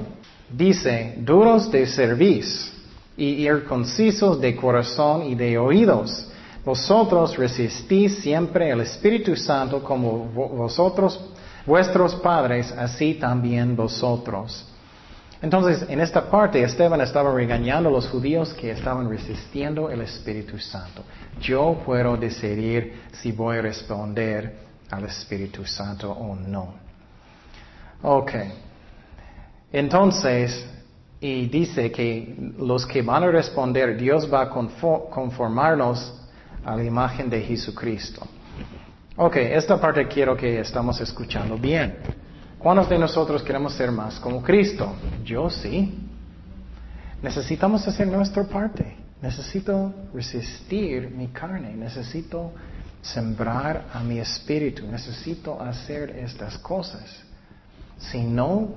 Dice, 0.51 1.15
duros 1.19 1.71
de 1.71 1.87
servicio 1.87 2.73
y 3.17 3.47
irconcisos 3.47 4.41
de 4.41 4.55
corazón 4.55 5.25
y 5.25 5.35
de 5.35 5.59
oídos. 5.59 6.28
Vosotros 6.69 7.35
resistís 7.39 8.19
siempre 8.19 8.69
el 8.69 8.83
Espíritu 8.83 9.35
Santo 9.35 9.83
como 9.83 10.27
vosotros, 10.27 11.19
vuestros 11.65 12.15
padres, 12.17 12.71
así 12.73 13.15
también 13.15 13.75
vosotros. 13.75 14.69
Entonces, 15.41 15.89
en 15.89 15.99
esta 15.99 16.29
parte, 16.29 16.63
Esteban 16.63 17.01
estaba 17.01 17.33
regañando 17.33 17.89
a 17.89 17.93
los 17.93 18.07
judíos 18.11 18.53
que 18.53 18.71
estaban 18.71 19.09
resistiendo 19.09 19.89
el 19.89 20.03
Espíritu 20.03 20.59
Santo. 20.59 21.05
Yo 21.41 21.81
puedo 21.87 22.19
decidir 22.19 23.01
si 23.13 23.33
voy 23.33 23.57
a 23.57 23.63
responder 23.63 24.59
al 24.91 25.05
Espíritu 25.05 25.65
Santo 25.65 26.13
o 26.13 26.37
no. 26.37 26.75
Ok. 28.03 28.33
Entonces, 29.73 30.69
y 31.19 31.47
dice 31.47 31.91
que 31.91 32.53
los 32.59 32.85
que 32.85 33.01
van 33.01 33.23
a 33.23 33.29
responder, 33.29 33.97
Dios 33.97 34.31
va 34.31 34.43
a 34.43 34.51
conformarnos 34.51 36.19
a 36.65 36.77
la 36.77 36.85
imagen 36.85 37.29
de 37.31 37.43
Jesucristo. 37.43 38.27
Ok, 39.17 39.37
esta 39.37 39.81
parte 39.81 40.07
quiero 40.07 40.37
que 40.37 40.61
estamos 40.61 41.01
escuchando 41.01 41.59
bien. 41.59 41.97
¿Cuántos 42.59 42.89
de 42.89 42.99
nosotros 42.99 43.43
queremos 43.43 43.75
ser 43.75 43.91
más 43.91 44.21
como 44.21 44.43
Cristo? 44.43 44.95
Yo 45.25 45.51
sí. 45.51 45.93
Necesitamos 47.21 47.87
hacer 47.89 48.07
nuestra 48.07 48.45
parte. 48.45 48.97
Necesito 49.21 49.93
resistir 50.15 51.11
mi 51.11 51.29
carne. 51.29 51.75
Necesito 51.75 52.53
sembrar 53.03 53.87
a 53.93 54.05
mi 54.05 54.21
espíritu. 54.21 54.87
Necesito 54.87 55.61
hacer 55.61 56.11
estas 56.11 56.57
cosas. 56.59 57.03
Si 57.99 58.23
no, 58.23 58.69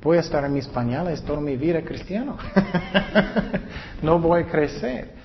voy 0.00 0.18
a 0.18 0.20
estar 0.20 0.44
en 0.44 0.52
mis 0.52 0.68
pañales 0.68 1.22
toda 1.22 1.40
mi 1.40 1.56
vida 1.56 1.82
cristiano. 1.82 2.38
no 4.02 4.20
voy 4.20 4.42
a 4.42 4.46
crecer. 4.46 5.15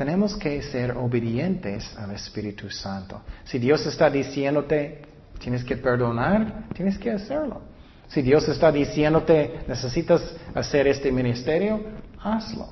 Tenemos 0.00 0.34
que 0.34 0.62
ser 0.62 0.92
obedientes 0.92 1.94
al 1.98 2.12
Espíritu 2.12 2.70
Santo. 2.70 3.20
Si 3.44 3.58
Dios 3.58 3.84
está 3.84 4.08
diciéndote, 4.08 5.02
tienes 5.38 5.62
que 5.62 5.76
perdonar, 5.76 6.64
tienes 6.72 6.96
que 6.96 7.10
hacerlo. 7.10 7.60
Si 8.08 8.22
Dios 8.22 8.48
está 8.48 8.72
diciéndote, 8.72 9.60
necesitas 9.68 10.22
hacer 10.54 10.88
este 10.88 11.12
ministerio, 11.12 11.84
hazlo. 12.18 12.70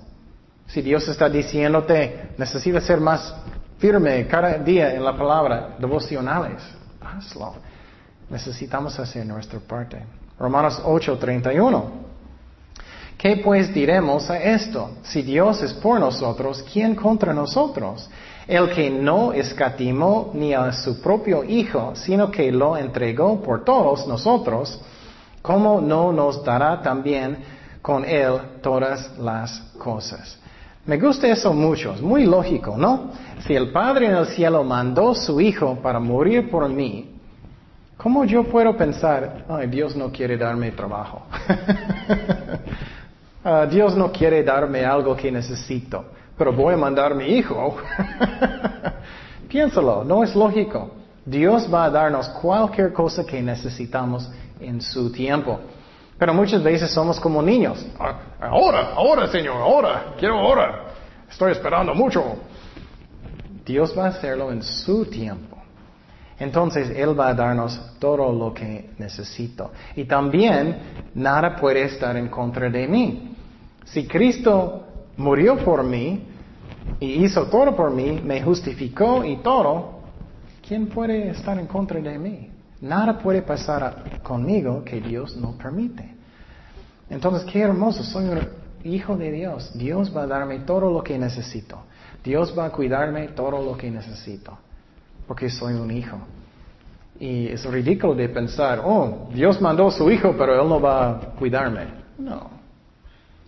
Si 0.68 0.80
Dios 0.80 1.06
está 1.06 1.28
diciéndote, 1.28 2.30
necesitas 2.38 2.84
ser 2.84 2.98
más 2.98 3.34
firme 3.76 4.26
cada 4.26 4.56
día 4.56 4.94
en 4.94 5.04
la 5.04 5.14
palabra, 5.14 5.76
devocionales. 5.78 6.62
Hazlo. 6.98 7.56
Necesitamos 8.30 8.98
hacer 8.98 9.26
nuestra 9.26 9.60
parte. 9.60 10.02
Romanos 10.38 10.80
8:31. 10.82 12.07
¿Qué 13.18 13.38
pues 13.38 13.74
diremos 13.74 14.30
a 14.30 14.38
esto? 14.38 14.92
Si 15.02 15.22
Dios 15.22 15.60
es 15.64 15.74
por 15.74 15.98
nosotros, 15.98 16.64
¿quién 16.72 16.94
contra 16.94 17.34
nosotros? 17.34 18.08
El 18.46 18.70
que 18.70 18.88
no 18.90 19.32
escatimó 19.32 20.30
ni 20.34 20.54
a 20.54 20.70
su 20.72 21.00
propio 21.00 21.42
Hijo, 21.42 21.96
sino 21.96 22.30
que 22.30 22.52
lo 22.52 22.76
entregó 22.76 23.42
por 23.42 23.64
todos 23.64 24.06
nosotros, 24.06 24.80
¿cómo 25.42 25.80
no 25.80 26.12
nos 26.12 26.44
dará 26.44 26.80
también 26.80 27.38
con 27.82 28.04
Él 28.04 28.38
todas 28.62 29.18
las 29.18 29.62
cosas? 29.76 30.38
Me 30.86 30.96
gusta 30.96 31.26
eso 31.26 31.52
mucho, 31.52 31.94
es 31.94 32.00
muy 32.00 32.24
lógico, 32.24 32.76
¿no? 32.78 33.10
Si 33.40 33.52
el 33.52 33.72
Padre 33.72 34.06
en 34.06 34.14
el 34.14 34.26
cielo 34.26 34.62
mandó 34.62 35.12
su 35.12 35.40
Hijo 35.40 35.74
para 35.82 35.98
morir 35.98 36.48
por 36.48 36.68
mí, 36.68 37.16
¿cómo 37.96 38.24
yo 38.24 38.44
puedo 38.44 38.76
pensar, 38.76 39.44
ay, 39.48 39.66
Dios 39.66 39.96
no 39.96 40.12
quiere 40.12 40.36
darme 40.36 40.70
trabajo? 40.70 41.26
Ah, 43.44 43.66
Dios 43.66 43.96
no 43.96 44.10
quiere 44.10 44.42
darme 44.42 44.84
algo 44.84 45.16
que 45.16 45.30
necesito, 45.30 46.04
pero 46.36 46.52
voy 46.52 46.74
a 46.74 46.76
mandar 46.76 47.12
a 47.12 47.14
mi 47.14 47.26
hijo. 47.26 47.76
Piénsalo, 49.48 50.04
no 50.04 50.22
es 50.24 50.34
lógico. 50.34 50.90
Dios 51.24 51.72
va 51.72 51.84
a 51.84 51.90
darnos 51.90 52.28
cualquier 52.30 52.92
cosa 52.92 53.24
que 53.24 53.40
necesitamos 53.42 54.30
en 54.60 54.80
su 54.80 55.12
tiempo. 55.12 55.60
Pero 56.18 56.34
muchas 56.34 56.62
veces 56.62 56.90
somos 56.90 57.20
como 57.20 57.40
niños. 57.40 57.84
Ah, 57.98 58.18
ahora, 58.40 58.92
ahora, 58.94 59.28
Señor, 59.28 59.56
ahora, 59.56 60.14
quiero 60.18 60.38
ahora. 60.38 60.86
Estoy 61.30 61.52
esperando 61.52 61.94
mucho. 61.94 62.24
Dios 63.64 63.94
va 63.96 64.06
a 64.06 64.08
hacerlo 64.08 64.50
en 64.50 64.62
su 64.62 65.04
tiempo. 65.04 65.57
Entonces 66.38 66.90
Él 66.96 67.18
va 67.18 67.28
a 67.28 67.34
darnos 67.34 67.80
todo 67.98 68.32
lo 68.32 68.54
que 68.54 68.90
necesito. 68.98 69.72
Y 69.96 70.04
también 70.04 70.76
nada 71.14 71.56
puede 71.56 71.82
estar 71.84 72.16
en 72.16 72.28
contra 72.28 72.70
de 72.70 72.86
mí. 72.86 73.36
Si 73.84 74.06
Cristo 74.06 74.84
murió 75.16 75.56
por 75.56 75.82
mí 75.82 76.22
y 77.00 77.24
hizo 77.24 77.46
todo 77.46 77.74
por 77.74 77.90
mí, 77.90 78.20
me 78.24 78.40
justificó 78.42 79.24
y 79.24 79.38
todo, 79.38 80.00
¿quién 80.66 80.86
puede 80.86 81.30
estar 81.30 81.58
en 81.58 81.66
contra 81.66 82.00
de 82.00 82.18
mí? 82.18 82.50
Nada 82.80 83.18
puede 83.18 83.42
pasar 83.42 84.20
conmigo 84.22 84.84
que 84.84 85.00
Dios 85.00 85.36
no 85.36 85.58
permite. 85.58 86.14
Entonces, 87.10 87.50
qué 87.50 87.60
hermoso, 87.62 88.04
soy 88.04 88.28
un 88.28 88.40
hijo 88.84 89.16
de 89.16 89.32
Dios. 89.32 89.76
Dios 89.76 90.14
va 90.16 90.22
a 90.22 90.26
darme 90.28 90.60
todo 90.60 90.92
lo 90.92 91.02
que 91.02 91.18
necesito. 91.18 91.78
Dios 92.22 92.54
va 92.56 92.66
a 92.66 92.70
cuidarme 92.70 93.28
todo 93.28 93.60
lo 93.62 93.76
que 93.76 93.90
necesito 93.90 94.56
porque 95.28 95.50
soy 95.50 95.74
un 95.74 95.90
hijo. 95.90 96.18
Y 97.20 97.48
es 97.48 97.64
ridículo 97.66 98.14
de 98.14 98.28
pensar, 98.30 98.80
oh, 98.82 99.28
Dios 99.32 99.60
mandó 99.60 99.88
a 99.88 99.90
su 99.90 100.10
hijo, 100.10 100.34
pero 100.36 100.60
Él 100.60 100.68
no 100.68 100.80
va 100.80 101.10
a 101.10 101.20
cuidarme. 101.38 101.86
No. 102.18 102.48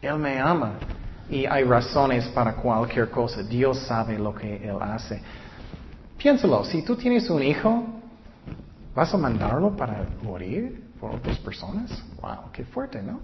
Él 0.02 0.18
me 0.18 0.38
ama. 0.38 0.74
Y 1.30 1.46
hay 1.46 1.64
razones 1.64 2.28
para 2.28 2.54
cualquier 2.54 3.08
cosa. 3.10 3.42
Dios 3.42 3.78
sabe 3.86 4.18
lo 4.18 4.34
que 4.34 4.56
Él 4.56 4.76
hace. 4.80 5.22
Piénsalo, 6.18 6.64
si 6.64 6.82
tú 6.82 6.96
tienes 6.96 7.30
un 7.30 7.42
hijo, 7.42 7.84
¿vas 8.94 9.14
a 9.14 9.16
mandarlo 9.16 9.74
para 9.74 10.04
morir 10.22 10.90
por 11.00 11.12
otras 11.12 11.38
personas? 11.38 11.90
Wow, 12.20 12.50
qué 12.52 12.64
fuerte, 12.64 13.02
¿no? 13.02 13.20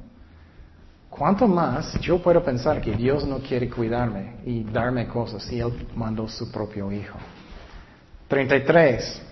¿Cuánto 1.11 1.47
más 1.47 1.99
yo 2.01 2.23
puedo 2.23 2.43
pensar 2.43 2.81
que 2.81 2.93
Dios 2.93 3.27
no 3.27 3.39
quiere 3.39 3.69
cuidarme 3.69 4.37
y 4.47 4.65
darme 4.65 5.07
cosas 5.09 5.43
si 5.43 5.61
Él 5.61 5.89
mandó 5.95 6.29
su 6.29 6.51
propio 6.51 6.91
hijo? 6.93 7.19
33. 8.29 9.23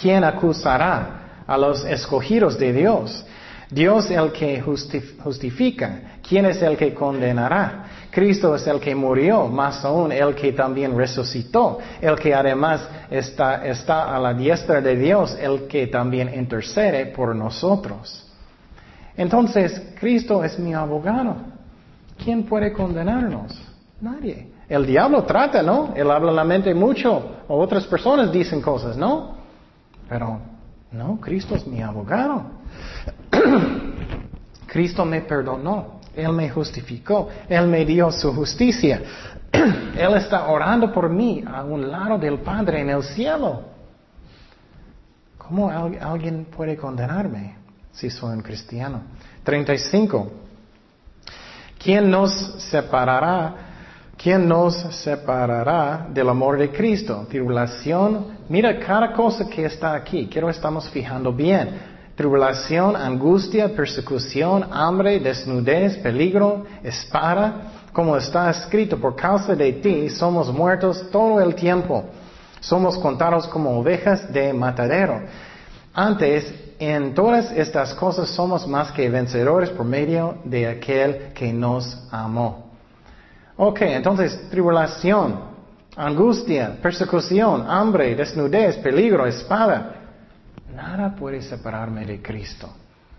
¿Quién 0.00 0.24
acusará 0.24 1.42
a 1.46 1.58
los 1.58 1.84
escogidos 1.84 2.58
de 2.58 2.72
Dios? 2.72 3.24
Dios 3.70 4.10
el 4.10 4.32
que 4.32 4.60
justifica. 4.60 6.18
¿Quién 6.26 6.46
es 6.46 6.60
el 6.62 6.76
que 6.76 6.92
condenará? 6.92 7.84
Cristo 8.10 8.56
es 8.56 8.66
el 8.66 8.80
que 8.80 8.94
murió, 8.94 9.46
más 9.46 9.84
aún 9.84 10.10
el 10.10 10.34
que 10.34 10.52
también 10.52 10.96
resucitó, 10.96 11.78
el 12.00 12.18
que 12.18 12.34
además 12.34 12.88
está, 13.08 14.14
a 14.14 14.18
la 14.18 14.34
diestra 14.34 14.80
de 14.80 14.96
Dios, 14.96 15.36
el 15.40 15.68
que 15.68 15.86
también 15.86 16.34
intercede 16.34 17.06
por 17.06 17.36
nosotros. 17.36 18.26
Entonces, 19.16 19.80
Cristo 19.98 20.42
es 20.42 20.58
mi 20.58 20.74
abogado. 20.74 21.36
¿Quién 22.22 22.42
puede 22.42 22.72
condenarnos? 22.72 23.56
Nadie. 24.00 24.49
El 24.70 24.86
diablo 24.86 25.24
trata, 25.24 25.64
¿no? 25.64 25.92
Él 25.96 26.08
habla 26.08 26.30
la 26.30 26.44
mente 26.44 26.72
mucho, 26.72 27.38
o 27.48 27.58
otras 27.58 27.84
personas 27.86 28.30
dicen 28.30 28.62
cosas, 28.62 28.96
¿no? 28.96 29.34
Pero, 30.08 30.38
no, 30.92 31.18
Cristo 31.20 31.56
es 31.56 31.66
mi 31.66 31.82
abogado. 31.82 32.44
Cristo 34.68 35.04
me 35.04 35.22
perdonó, 35.22 35.98
Él 36.14 36.32
me 36.32 36.48
justificó, 36.48 37.28
Él 37.48 37.66
me 37.66 37.84
dio 37.84 38.12
su 38.12 38.32
justicia. 38.32 39.02
Él 39.52 40.14
está 40.14 40.46
orando 40.46 40.92
por 40.92 41.10
mí 41.10 41.42
a 41.44 41.64
un 41.64 41.90
lado 41.90 42.16
del 42.16 42.38
Padre 42.38 42.82
en 42.82 42.90
el 42.90 43.02
cielo. 43.02 43.62
¿Cómo 45.36 45.68
alguien 45.68 46.44
puede 46.44 46.76
condenarme 46.76 47.56
si 47.90 48.08
soy 48.08 48.36
un 48.36 48.42
cristiano? 48.42 49.02
35. 49.42 50.30
¿Quién 51.76 52.08
nos 52.08 52.30
separará 52.70 53.69
¿Quién 54.22 54.46
nos 54.46 54.74
separará 55.02 56.06
del 56.12 56.28
amor 56.28 56.58
de 56.58 56.70
Cristo? 56.70 57.26
Tribulación, 57.26 58.36
mira 58.50 58.78
cada 58.78 59.14
cosa 59.14 59.48
que 59.48 59.64
está 59.64 59.94
aquí, 59.94 60.28
quiero 60.30 60.50
estamos 60.50 60.90
fijando 60.90 61.32
bien. 61.32 61.80
Tribulación, 62.16 62.96
angustia, 62.96 63.74
persecución, 63.74 64.66
hambre, 64.70 65.20
desnudez, 65.20 65.96
peligro, 66.02 66.66
espada, 66.82 67.86
como 67.94 68.14
está 68.14 68.50
escrito, 68.50 68.98
por 68.98 69.16
causa 69.16 69.54
de 69.54 69.72
ti 69.72 70.10
somos 70.10 70.52
muertos 70.52 71.08
todo 71.10 71.40
el 71.40 71.54
tiempo. 71.54 72.04
Somos 72.60 72.98
contados 72.98 73.48
como 73.48 73.78
ovejas 73.78 74.30
de 74.30 74.52
matadero. 74.52 75.18
Antes, 75.94 76.74
en 76.78 77.14
todas 77.14 77.50
estas 77.52 77.94
cosas 77.94 78.28
somos 78.28 78.68
más 78.68 78.92
que 78.92 79.08
vencedores 79.08 79.70
por 79.70 79.86
medio 79.86 80.34
de 80.44 80.66
aquel 80.66 81.32
que 81.32 81.54
nos 81.54 82.06
amó. 82.10 82.69
Ok, 83.62 83.82
entonces 83.82 84.48
tribulación, 84.48 85.38
angustia, 85.94 86.78
persecución, 86.80 87.66
hambre, 87.68 88.14
desnudez, 88.14 88.78
peligro, 88.78 89.26
espada. 89.26 89.96
Nada 90.74 91.14
puede 91.14 91.42
separarme 91.42 92.06
de 92.06 92.22
Cristo. 92.22 92.70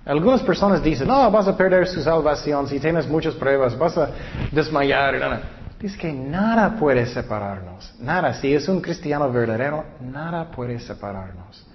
Algunas 0.03 0.41
personas 0.41 0.81
dicen, 0.81 1.07
no, 1.07 1.29
vas 1.29 1.47
a 1.47 1.55
perder 1.55 1.87
su 1.87 2.01
salvación 2.01 2.67
si 2.67 2.79
tienes 2.79 3.07
muchas 3.07 3.35
pruebas, 3.35 3.77
vas 3.77 3.95
a 3.99 4.09
desmayar. 4.51 5.43
Dice 5.79 5.95
que 5.95 6.11
nada 6.11 6.75
puede 6.75 7.05
separarnos. 7.05 7.93
Nada. 7.99 8.33
Si 8.33 8.51
es 8.51 8.67
un 8.67 8.81
cristiano 8.81 9.31
verdadero, 9.31 9.83
nada 9.99 10.49
puede 10.49 10.79
separarnos. 10.79 11.67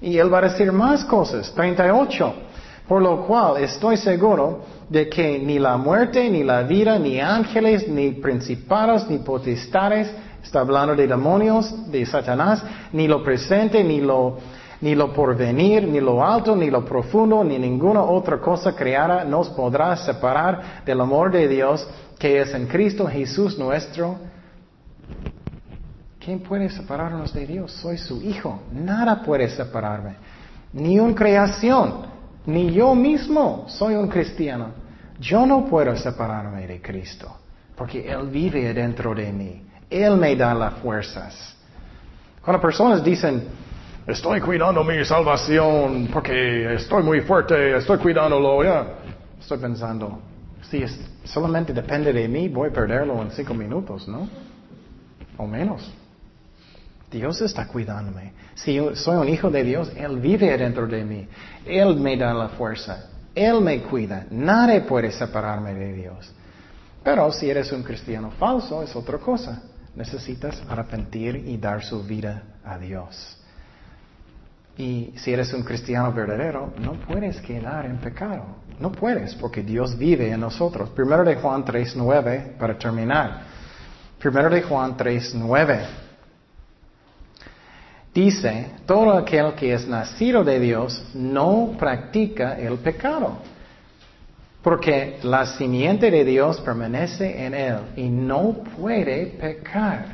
Y 0.00 0.18
él 0.18 0.32
va 0.32 0.38
a 0.38 0.42
decir 0.42 0.70
más 0.70 1.04
cosas. 1.04 1.52
38. 1.52 2.34
Por 2.88 3.02
lo 3.02 3.26
cual 3.26 3.62
estoy 3.62 3.98
seguro 3.98 4.60
de 4.88 5.10
que 5.10 5.38
ni 5.38 5.58
la 5.58 5.76
muerte, 5.76 6.30
ni 6.30 6.42
la 6.42 6.62
vida, 6.62 6.98
ni 6.98 7.20
ángeles, 7.20 7.86
ni 7.86 8.12
principados, 8.12 9.08
ni 9.10 9.18
potestades, 9.18 10.10
está 10.42 10.60
hablando 10.60 10.96
de 10.96 11.06
demonios, 11.06 11.90
de 11.90 12.06
Satanás, 12.06 12.64
ni 12.94 13.06
lo 13.06 13.22
presente, 13.22 13.84
ni 13.84 14.00
lo, 14.00 14.38
ni 14.80 14.94
lo 14.94 15.12
porvenir, 15.12 15.86
ni 15.86 16.00
lo 16.00 16.24
alto, 16.24 16.56
ni 16.56 16.70
lo 16.70 16.82
profundo, 16.86 17.44
ni 17.44 17.58
ninguna 17.58 18.02
otra 18.02 18.40
cosa 18.40 18.74
creada 18.74 19.22
nos 19.24 19.50
podrá 19.50 19.94
separar 19.96 20.82
del 20.86 21.00
amor 21.02 21.30
de 21.30 21.46
Dios 21.46 21.86
que 22.18 22.40
es 22.40 22.54
en 22.54 22.66
Cristo 22.66 23.06
Jesús 23.06 23.58
nuestro. 23.58 24.16
¿Quién 26.18 26.40
puede 26.40 26.70
separarnos 26.70 27.34
de 27.34 27.46
Dios? 27.46 27.72
Soy 27.72 27.98
su 27.98 28.22
hijo. 28.22 28.60
Nada 28.72 29.22
puede 29.22 29.48
separarme. 29.48 30.16
Ni 30.72 30.98
una 30.98 31.14
creación 31.14 32.17
ni 32.46 32.72
yo 32.72 32.94
mismo 32.94 33.66
soy 33.68 33.94
un 33.94 34.08
cristiano. 34.08 34.70
Yo 35.20 35.44
no 35.46 35.66
puedo 35.66 35.96
separarme 35.96 36.66
de 36.66 36.80
Cristo, 36.80 37.36
porque 37.76 38.08
Él 38.08 38.28
vive 38.28 38.72
dentro 38.72 39.14
de 39.14 39.32
mí. 39.32 39.62
Él 39.90 40.16
me 40.16 40.36
da 40.36 40.54
las 40.54 40.74
fuerzas. 40.74 41.56
Cuando 42.42 42.60
personas 42.60 43.02
dicen, 43.02 43.44
estoy 44.06 44.40
cuidando 44.40 44.84
mi 44.84 45.04
salvación 45.04 46.08
porque 46.12 46.74
estoy 46.74 47.02
muy 47.02 47.20
fuerte, 47.22 47.76
estoy 47.76 47.98
cuidándolo, 47.98 48.62
ya, 48.62 48.86
estoy 49.40 49.58
pensando, 49.58 50.20
si 50.70 50.84
solamente 51.24 51.72
depende 51.72 52.12
de 52.12 52.28
mí, 52.28 52.48
voy 52.48 52.68
a 52.68 52.72
perderlo 52.72 53.20
en 53.22 53.30
cinco 53.30 53.54
minutos, 53.54 54.06
¿no? 54.06 54.28
O 55.36 55.46
menos. 55.46 55.90
Dios 57.10 57.40
está 57.40 57.66
cuidándome. 57.66 58.32
Si 58.54 58.78
soy 58.94 59.16
un 59.16 59.28
hijo 59.28 59.50
de 59.50 59.64
Dios, 59.64 59.90
Él 59.96 60.18
vive 60.18 60.56
dentro 60.58 60.86
de 60.86 61.04
mí. 61.04 61.28
Él 61.64 61.96
me 61.96 62.16
da 62.16 62.34
la 62.34 62.50
fuerza. 62.50 63.06
Él 63.34 63.60
me 63.60 63.82
cuida. 63.82 64.26
Nadie 64.30 64.82
puede 64.82 65.10
separarme 65.10 65.74
de 65.74 65.92
Dios. 65.92 66.32
Pero 67.02 67.32
si 67.32 67.48
eres 67.48 67.72
un 67.72 67.82
cristiano 67.82 68.30
falso, 68.32 68.82
es 68.82 68.94
otra 68.94 69.18
cosa. 69.18 69.62
Necesitas 69.94 70.62
arrepentir 70.68 71.36
y 71.36 71.56
dar 71.56 71.82
su 71.82 72.02
vida 72.02 72.42
a 72.64 72.78
Dios. 72.78 73.36
Y 74.76 75.12
si 75.16 75.32
eres 75.32 75.52
un 75.54 75.62
cristiano 75.62 76.12
verdadero, 76.12 76.72
no 76.78 76.92
puedes 76.92 77.40
quedar 77.40 77.86
en 77.86 77.96
pecado. 77.98 78.44
No 78.78 78.92
puedes, 78.92 79.34
porque 79.34 79.62
Dios 79.62 79.98
vive 79.98 80.30
en 80.30 80.40
nosotros. 80.40 80.90
Primero 80.90 81.24
de 81.24 81.36
Juan 81.36 81.64
3.9, 81.64 82.56
para 82.58 82.78
terminar. 82.78 83.42
Primero 84.18 84.50
de 84.50 84.62
Juan 84.62 84.96
3.9. 84.96 86.07
Dice, 88.18 88.66
todo 88.84 89.12
aquel 89.12 89.54
que 89.54 89.72
es 89.72 89.86
nacido 89.86 90.42
de 90.42 90.58
Dios 90.58 91.04
no 91.14 91.76
practica 91.78 92.58
el 92.58 92.78
pecado, 92.78 93.38
porque 94.60 95.20
la 95.22 95.46
simiente 95.46 96.10
de 96.10 96.24
Dios 96.24 96.60
permanece 96.62 97.46
en 97.46 97.54
él 97.54 97.76
y 97.94 98.08
no 98.08 98.56
puede 98.76 99.26
pecar. 99.26 100.06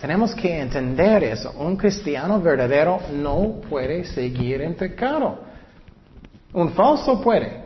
Tenemos 0.00 0.34
que 0.34 0.58
entender 0.58 1.24
eso. 1.24 1.52
Un 1.58 1.76
cristiano 1.76 2.40
verdadero 2.40 3.00
no 3.12 3.60
puede 3.68 4.06
seguir 4.06 4.62
en 4.62 4.72
pecado. 4.74 5.40
Un 6.54 6.70
falso 6.70 7.20
puede. 7.20 7.64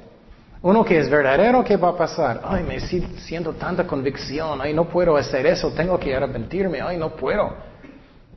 Uno 0.63 0.85
que 0.85 0.99
es 0.99 1.09
verdadero, 1.09 1.63
¿qué 1.63 1.77
va 1.77 1.91
a 1.91 1.97
pasar? 1.97 2.41
Ay, 2.43 2.65
me 2.65 2.81
siento 2.81 3.53
tanta 3.53 3.87
convicción. 3.87 4.61
Ay, 4.61 4.75
no 4.75 4.89
puedo 4.89 5.17
hacer 5.17 5.47
eso. 5.47 5.71
Tengo 5.71 5.97
que 5.97 6.13
arrepentirme. 6.13 6.81
Ay, 6.81 6.97
no 6.97 7.11
puedo 7.11 7.68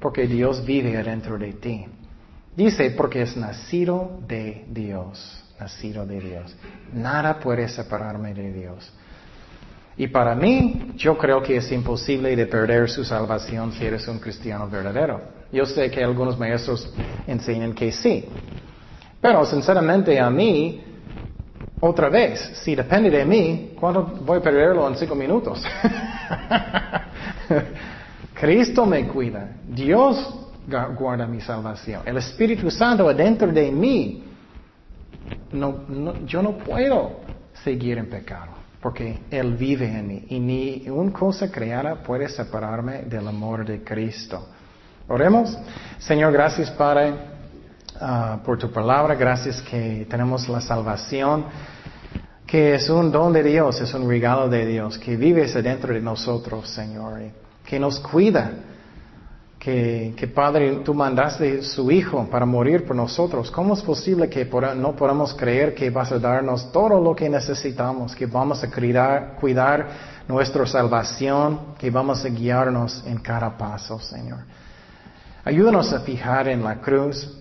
porque 0.02 0.28
Dios 0.28 0.66
vive 0.66 0.98
adentro 0.98 1.38
de 1.38 1.54
ti. 1.54 1.86
Dice, 2.56 2.92
porque 2.92 3.22
es 3.22 3.38
nacido 3.38 4.20
de 4.28 4.66
Dios, 4.68 5.44
nacido 5.60 6.06
de 6.06 6.20
Dios. 6.20 6.56
Nada 6.92 7.40
puede 7.40 7.70
separarme 7.70 8.34
de 8.34 8.52
Dios. 8.52 8.92
Y 9.96 10.08
para 10.08 10.36
mí, 10.36 10.94
yo 10.96 11.18
creo 11.18 11.44
que 11.44 11.58
es 11.58 11.72
imposible 11.72 12.36
de 12.36 12.46
perder 12.48 12.90
su 12.90 13.06
salvación 13.06 13.72
si 13.74 13.86
eres 13.86 14.08
un 14.08 14.20
cristiano 14.20 14.68
verdadero. 14.68 15.22
Yo 15.52 15.66
sé 15.66 15.92
que 15.92 16.04
algunos 16.04 16.38
maestros 16.38 16.92
enseñan 17.28 17.74
que 17.74 17.92
sí. 17.92 18.26
Pero 19.22 19.46
sinceramente 19.46 20.20
a 20.20 20.30
mí, 20.30 20.84
otra 21.80 22.10
vez, 22.10 22.40
si 22.64 22.76
depende 22.76 23.12
de 23.12 23.26
mí, 23.26 23.74
¿cuánto 23.80 24.04
voy 24.26 24.40
a 24.40 24.42
perderlo 24.42 24.88
en 24.88 24.96
cinco 24.96 25.14
minutos? 25.14 25.64
Cristo 28.42 28.88
me 28.88 29.08
cuida. 29.08 29.52
Dios 29.68 30.18
guarda 30.98 31.28
mi 31.28 31.40
salvación. 31.42 32.02
El 32.06 32.18
Espíritu 32.18 32.72
Santo 32.72 33.08
adentro 33.08 33.52
de 33.52 33.72
mí. 33.72 34.24
No, 35.52 36.26
yo 36.26 36.42
no 36.42 36.58
puedo 36.58 37.20
seguir 37.64 38.00
en 38.00 38.10
pecado 38.10 38.54
porque 38.82 39.20
Él 39.30 39.54
vive 39.54 39.86
en 39.86 40.08
mí 40.08 40.26
y 40.30 40.40
ni 40.40 40.90
una 40.90 41.14
cosa 41.14 41.52
creada 41.52 42.02
puede 42.02 42.28
separarme 42.30 43.04
del 43.04 43.28
amor 43.28 43.64
de 43.64 43.84
Cristo. 43.84 44.48
Oremos. 45.08 45.56
Señor, 46.00 46.34
gracias 46.34 46.72
Padre 46.72 47.14
ah, 48.00 48.40
por 48.44 48.58
tu 48.58 48.72
palabra. 48.72 49.14
Gracias 49.14 49.62
que 49.62 50.08
tenemos 50.10 50.50
la 50.50 50.62
salvación 50.62 51.46
que 52.48 52.74
es 52.74 52.90
un 52.90 53.12
don 53.12 53.32
de 53.32 53.44
Dios, 53.44 53.80
es 53.82 53.94
un 53.94 54.10
regalo 54.10 54.50
de 54.50 54.66
Dios, 54.66 54.98
que 54.98 55.16
vives 55.16 55.54
dentro 55.64 55.94
de 55.94 56.02
nosotros, 56.02 56.68
Señor 56.68 57.22
que 57.64 57.80
nos 57.80 58.00
cuida, 58.00 58.52
que, 59.62 60.32
Padre, 60.34 60.78
tú 60.84 60.92
mandaste 60.92 61.62
su 61.62 61.92
Hijo 61.92 62.28
para 62.32 62.48
morir 62.48 62.84
por 62.84 62.96
nosotros. 62.96 63.52
¿Cómo 63.52 63.76
es 63.76 63.82
posible 63.84 64.28
que 64.28 64.44
no 64.76 64.96
podamos 64.96 65.36
creer 65.36 65.76
que 65.76 65.92
vas 65.92 66.12
a 66.12 66.18
darnos 66.18 66.72
todo 66.72 67.00
lo 67.00 67.16
que 67.16 67.30
necesitamos, 67.30 68.16
que 68.16 68.26
vamos 68.26 68.64
a 68.64 68.72
cuidar, 68.72 69.36
cuidar 69.40 69.88
nuestra 70.28 70.66
salvación, 70.66 71.76
que 71.78 71.92
vamos 71.92 72.26
a 72.26 72.30
guiarnos 72.30 73.04
en 73.06 73.20
cada 73.20 73.56
paso, 73.56 74.00
Señor? 74.00 74.40
Ayúdanos 75.46 75.94
a 75.94 76.00
fijar 76.00 76.48
en 76.48 76.64
la 76.64 76.82
cruz 76.82 77.38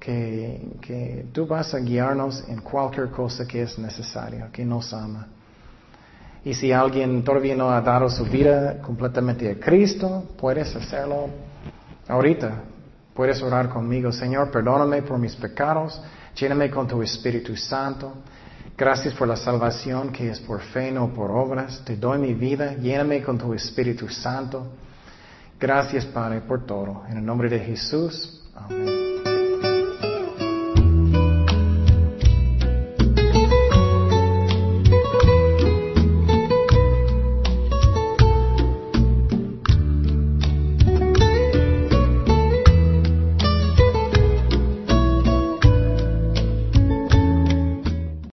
que, 0.00 0.76
que 0.80 1.26
tú 1.32 1.46
vas 1.46 1.72
a 1.72 1.78
guiarnos 1.78 2.48
en 2.48 2.62
cualquier 2.62 3.10
cosa 3.10 3.46
que 3.46 3.62
es 3.62 3.78
necesaria, 3.78 4.48
que 4.52 4.64
nos 4.64 4.92
ama. 4.92 5.28
Y 6.44 6.54
si 6.54 6.72
alguien 6.72 7.22
todavía 7.22 7.54
no 7.54 7.70
ha 7.70 7.80
dado 7.80 8.08
su 8.08 8.24
vida 8.24 8.80
completamente 8.80 9.50
a 9.50 9.60
Cristo, 9.60 10.24
puedes 10.38 10.74
hacerlo 10.74 11.28
ahorita. 12.08 12.64
Puedes 13.14 13.42
orar 13.42 13.68
conmigo, 13.68 14.12
Señor, 14.12 14.50
perdóname 14.50 15.02
por 15.02 15.18
mis 15.18 15.36
pecados, 15.36 16.00
lléname 16.34 16.70
con 16.70 16.86
tu 16.86 17.02
Espíritu 17.02 17.56
Santo. 17.56 18.14
Gracias 18.78 19.12
por 19.12 19.28
la 19.28 19.36
salvación 19.36 20.10
que 20.10 20.30
es 20.30 20.40
por 20.40 20.60
fe, 20.60 20.90
no 20.90 21.12
por 21.12 21.30
obras. 21.30 21.82
Te 21.84 21.96
doy 21.96 22.18
mi 22.18 22.32
vida, 22.32 22.76
lléname 22.76 23.22
con 23.22 23.36
tu 23.36 23.52
Espíritu 23.52 24.08
Santo. 24.08 24.68
Gracias, 25.58 26.06
Padre, 26.06 26.40
por 26.40 26.64
todo. 26.64 27.02
En 27.10 27.18
el 27.18 27.26
nombre 27.26 27.50
de 27.50 27.58
Jesús. 27.58 28.42
Amén. 28.54 29.09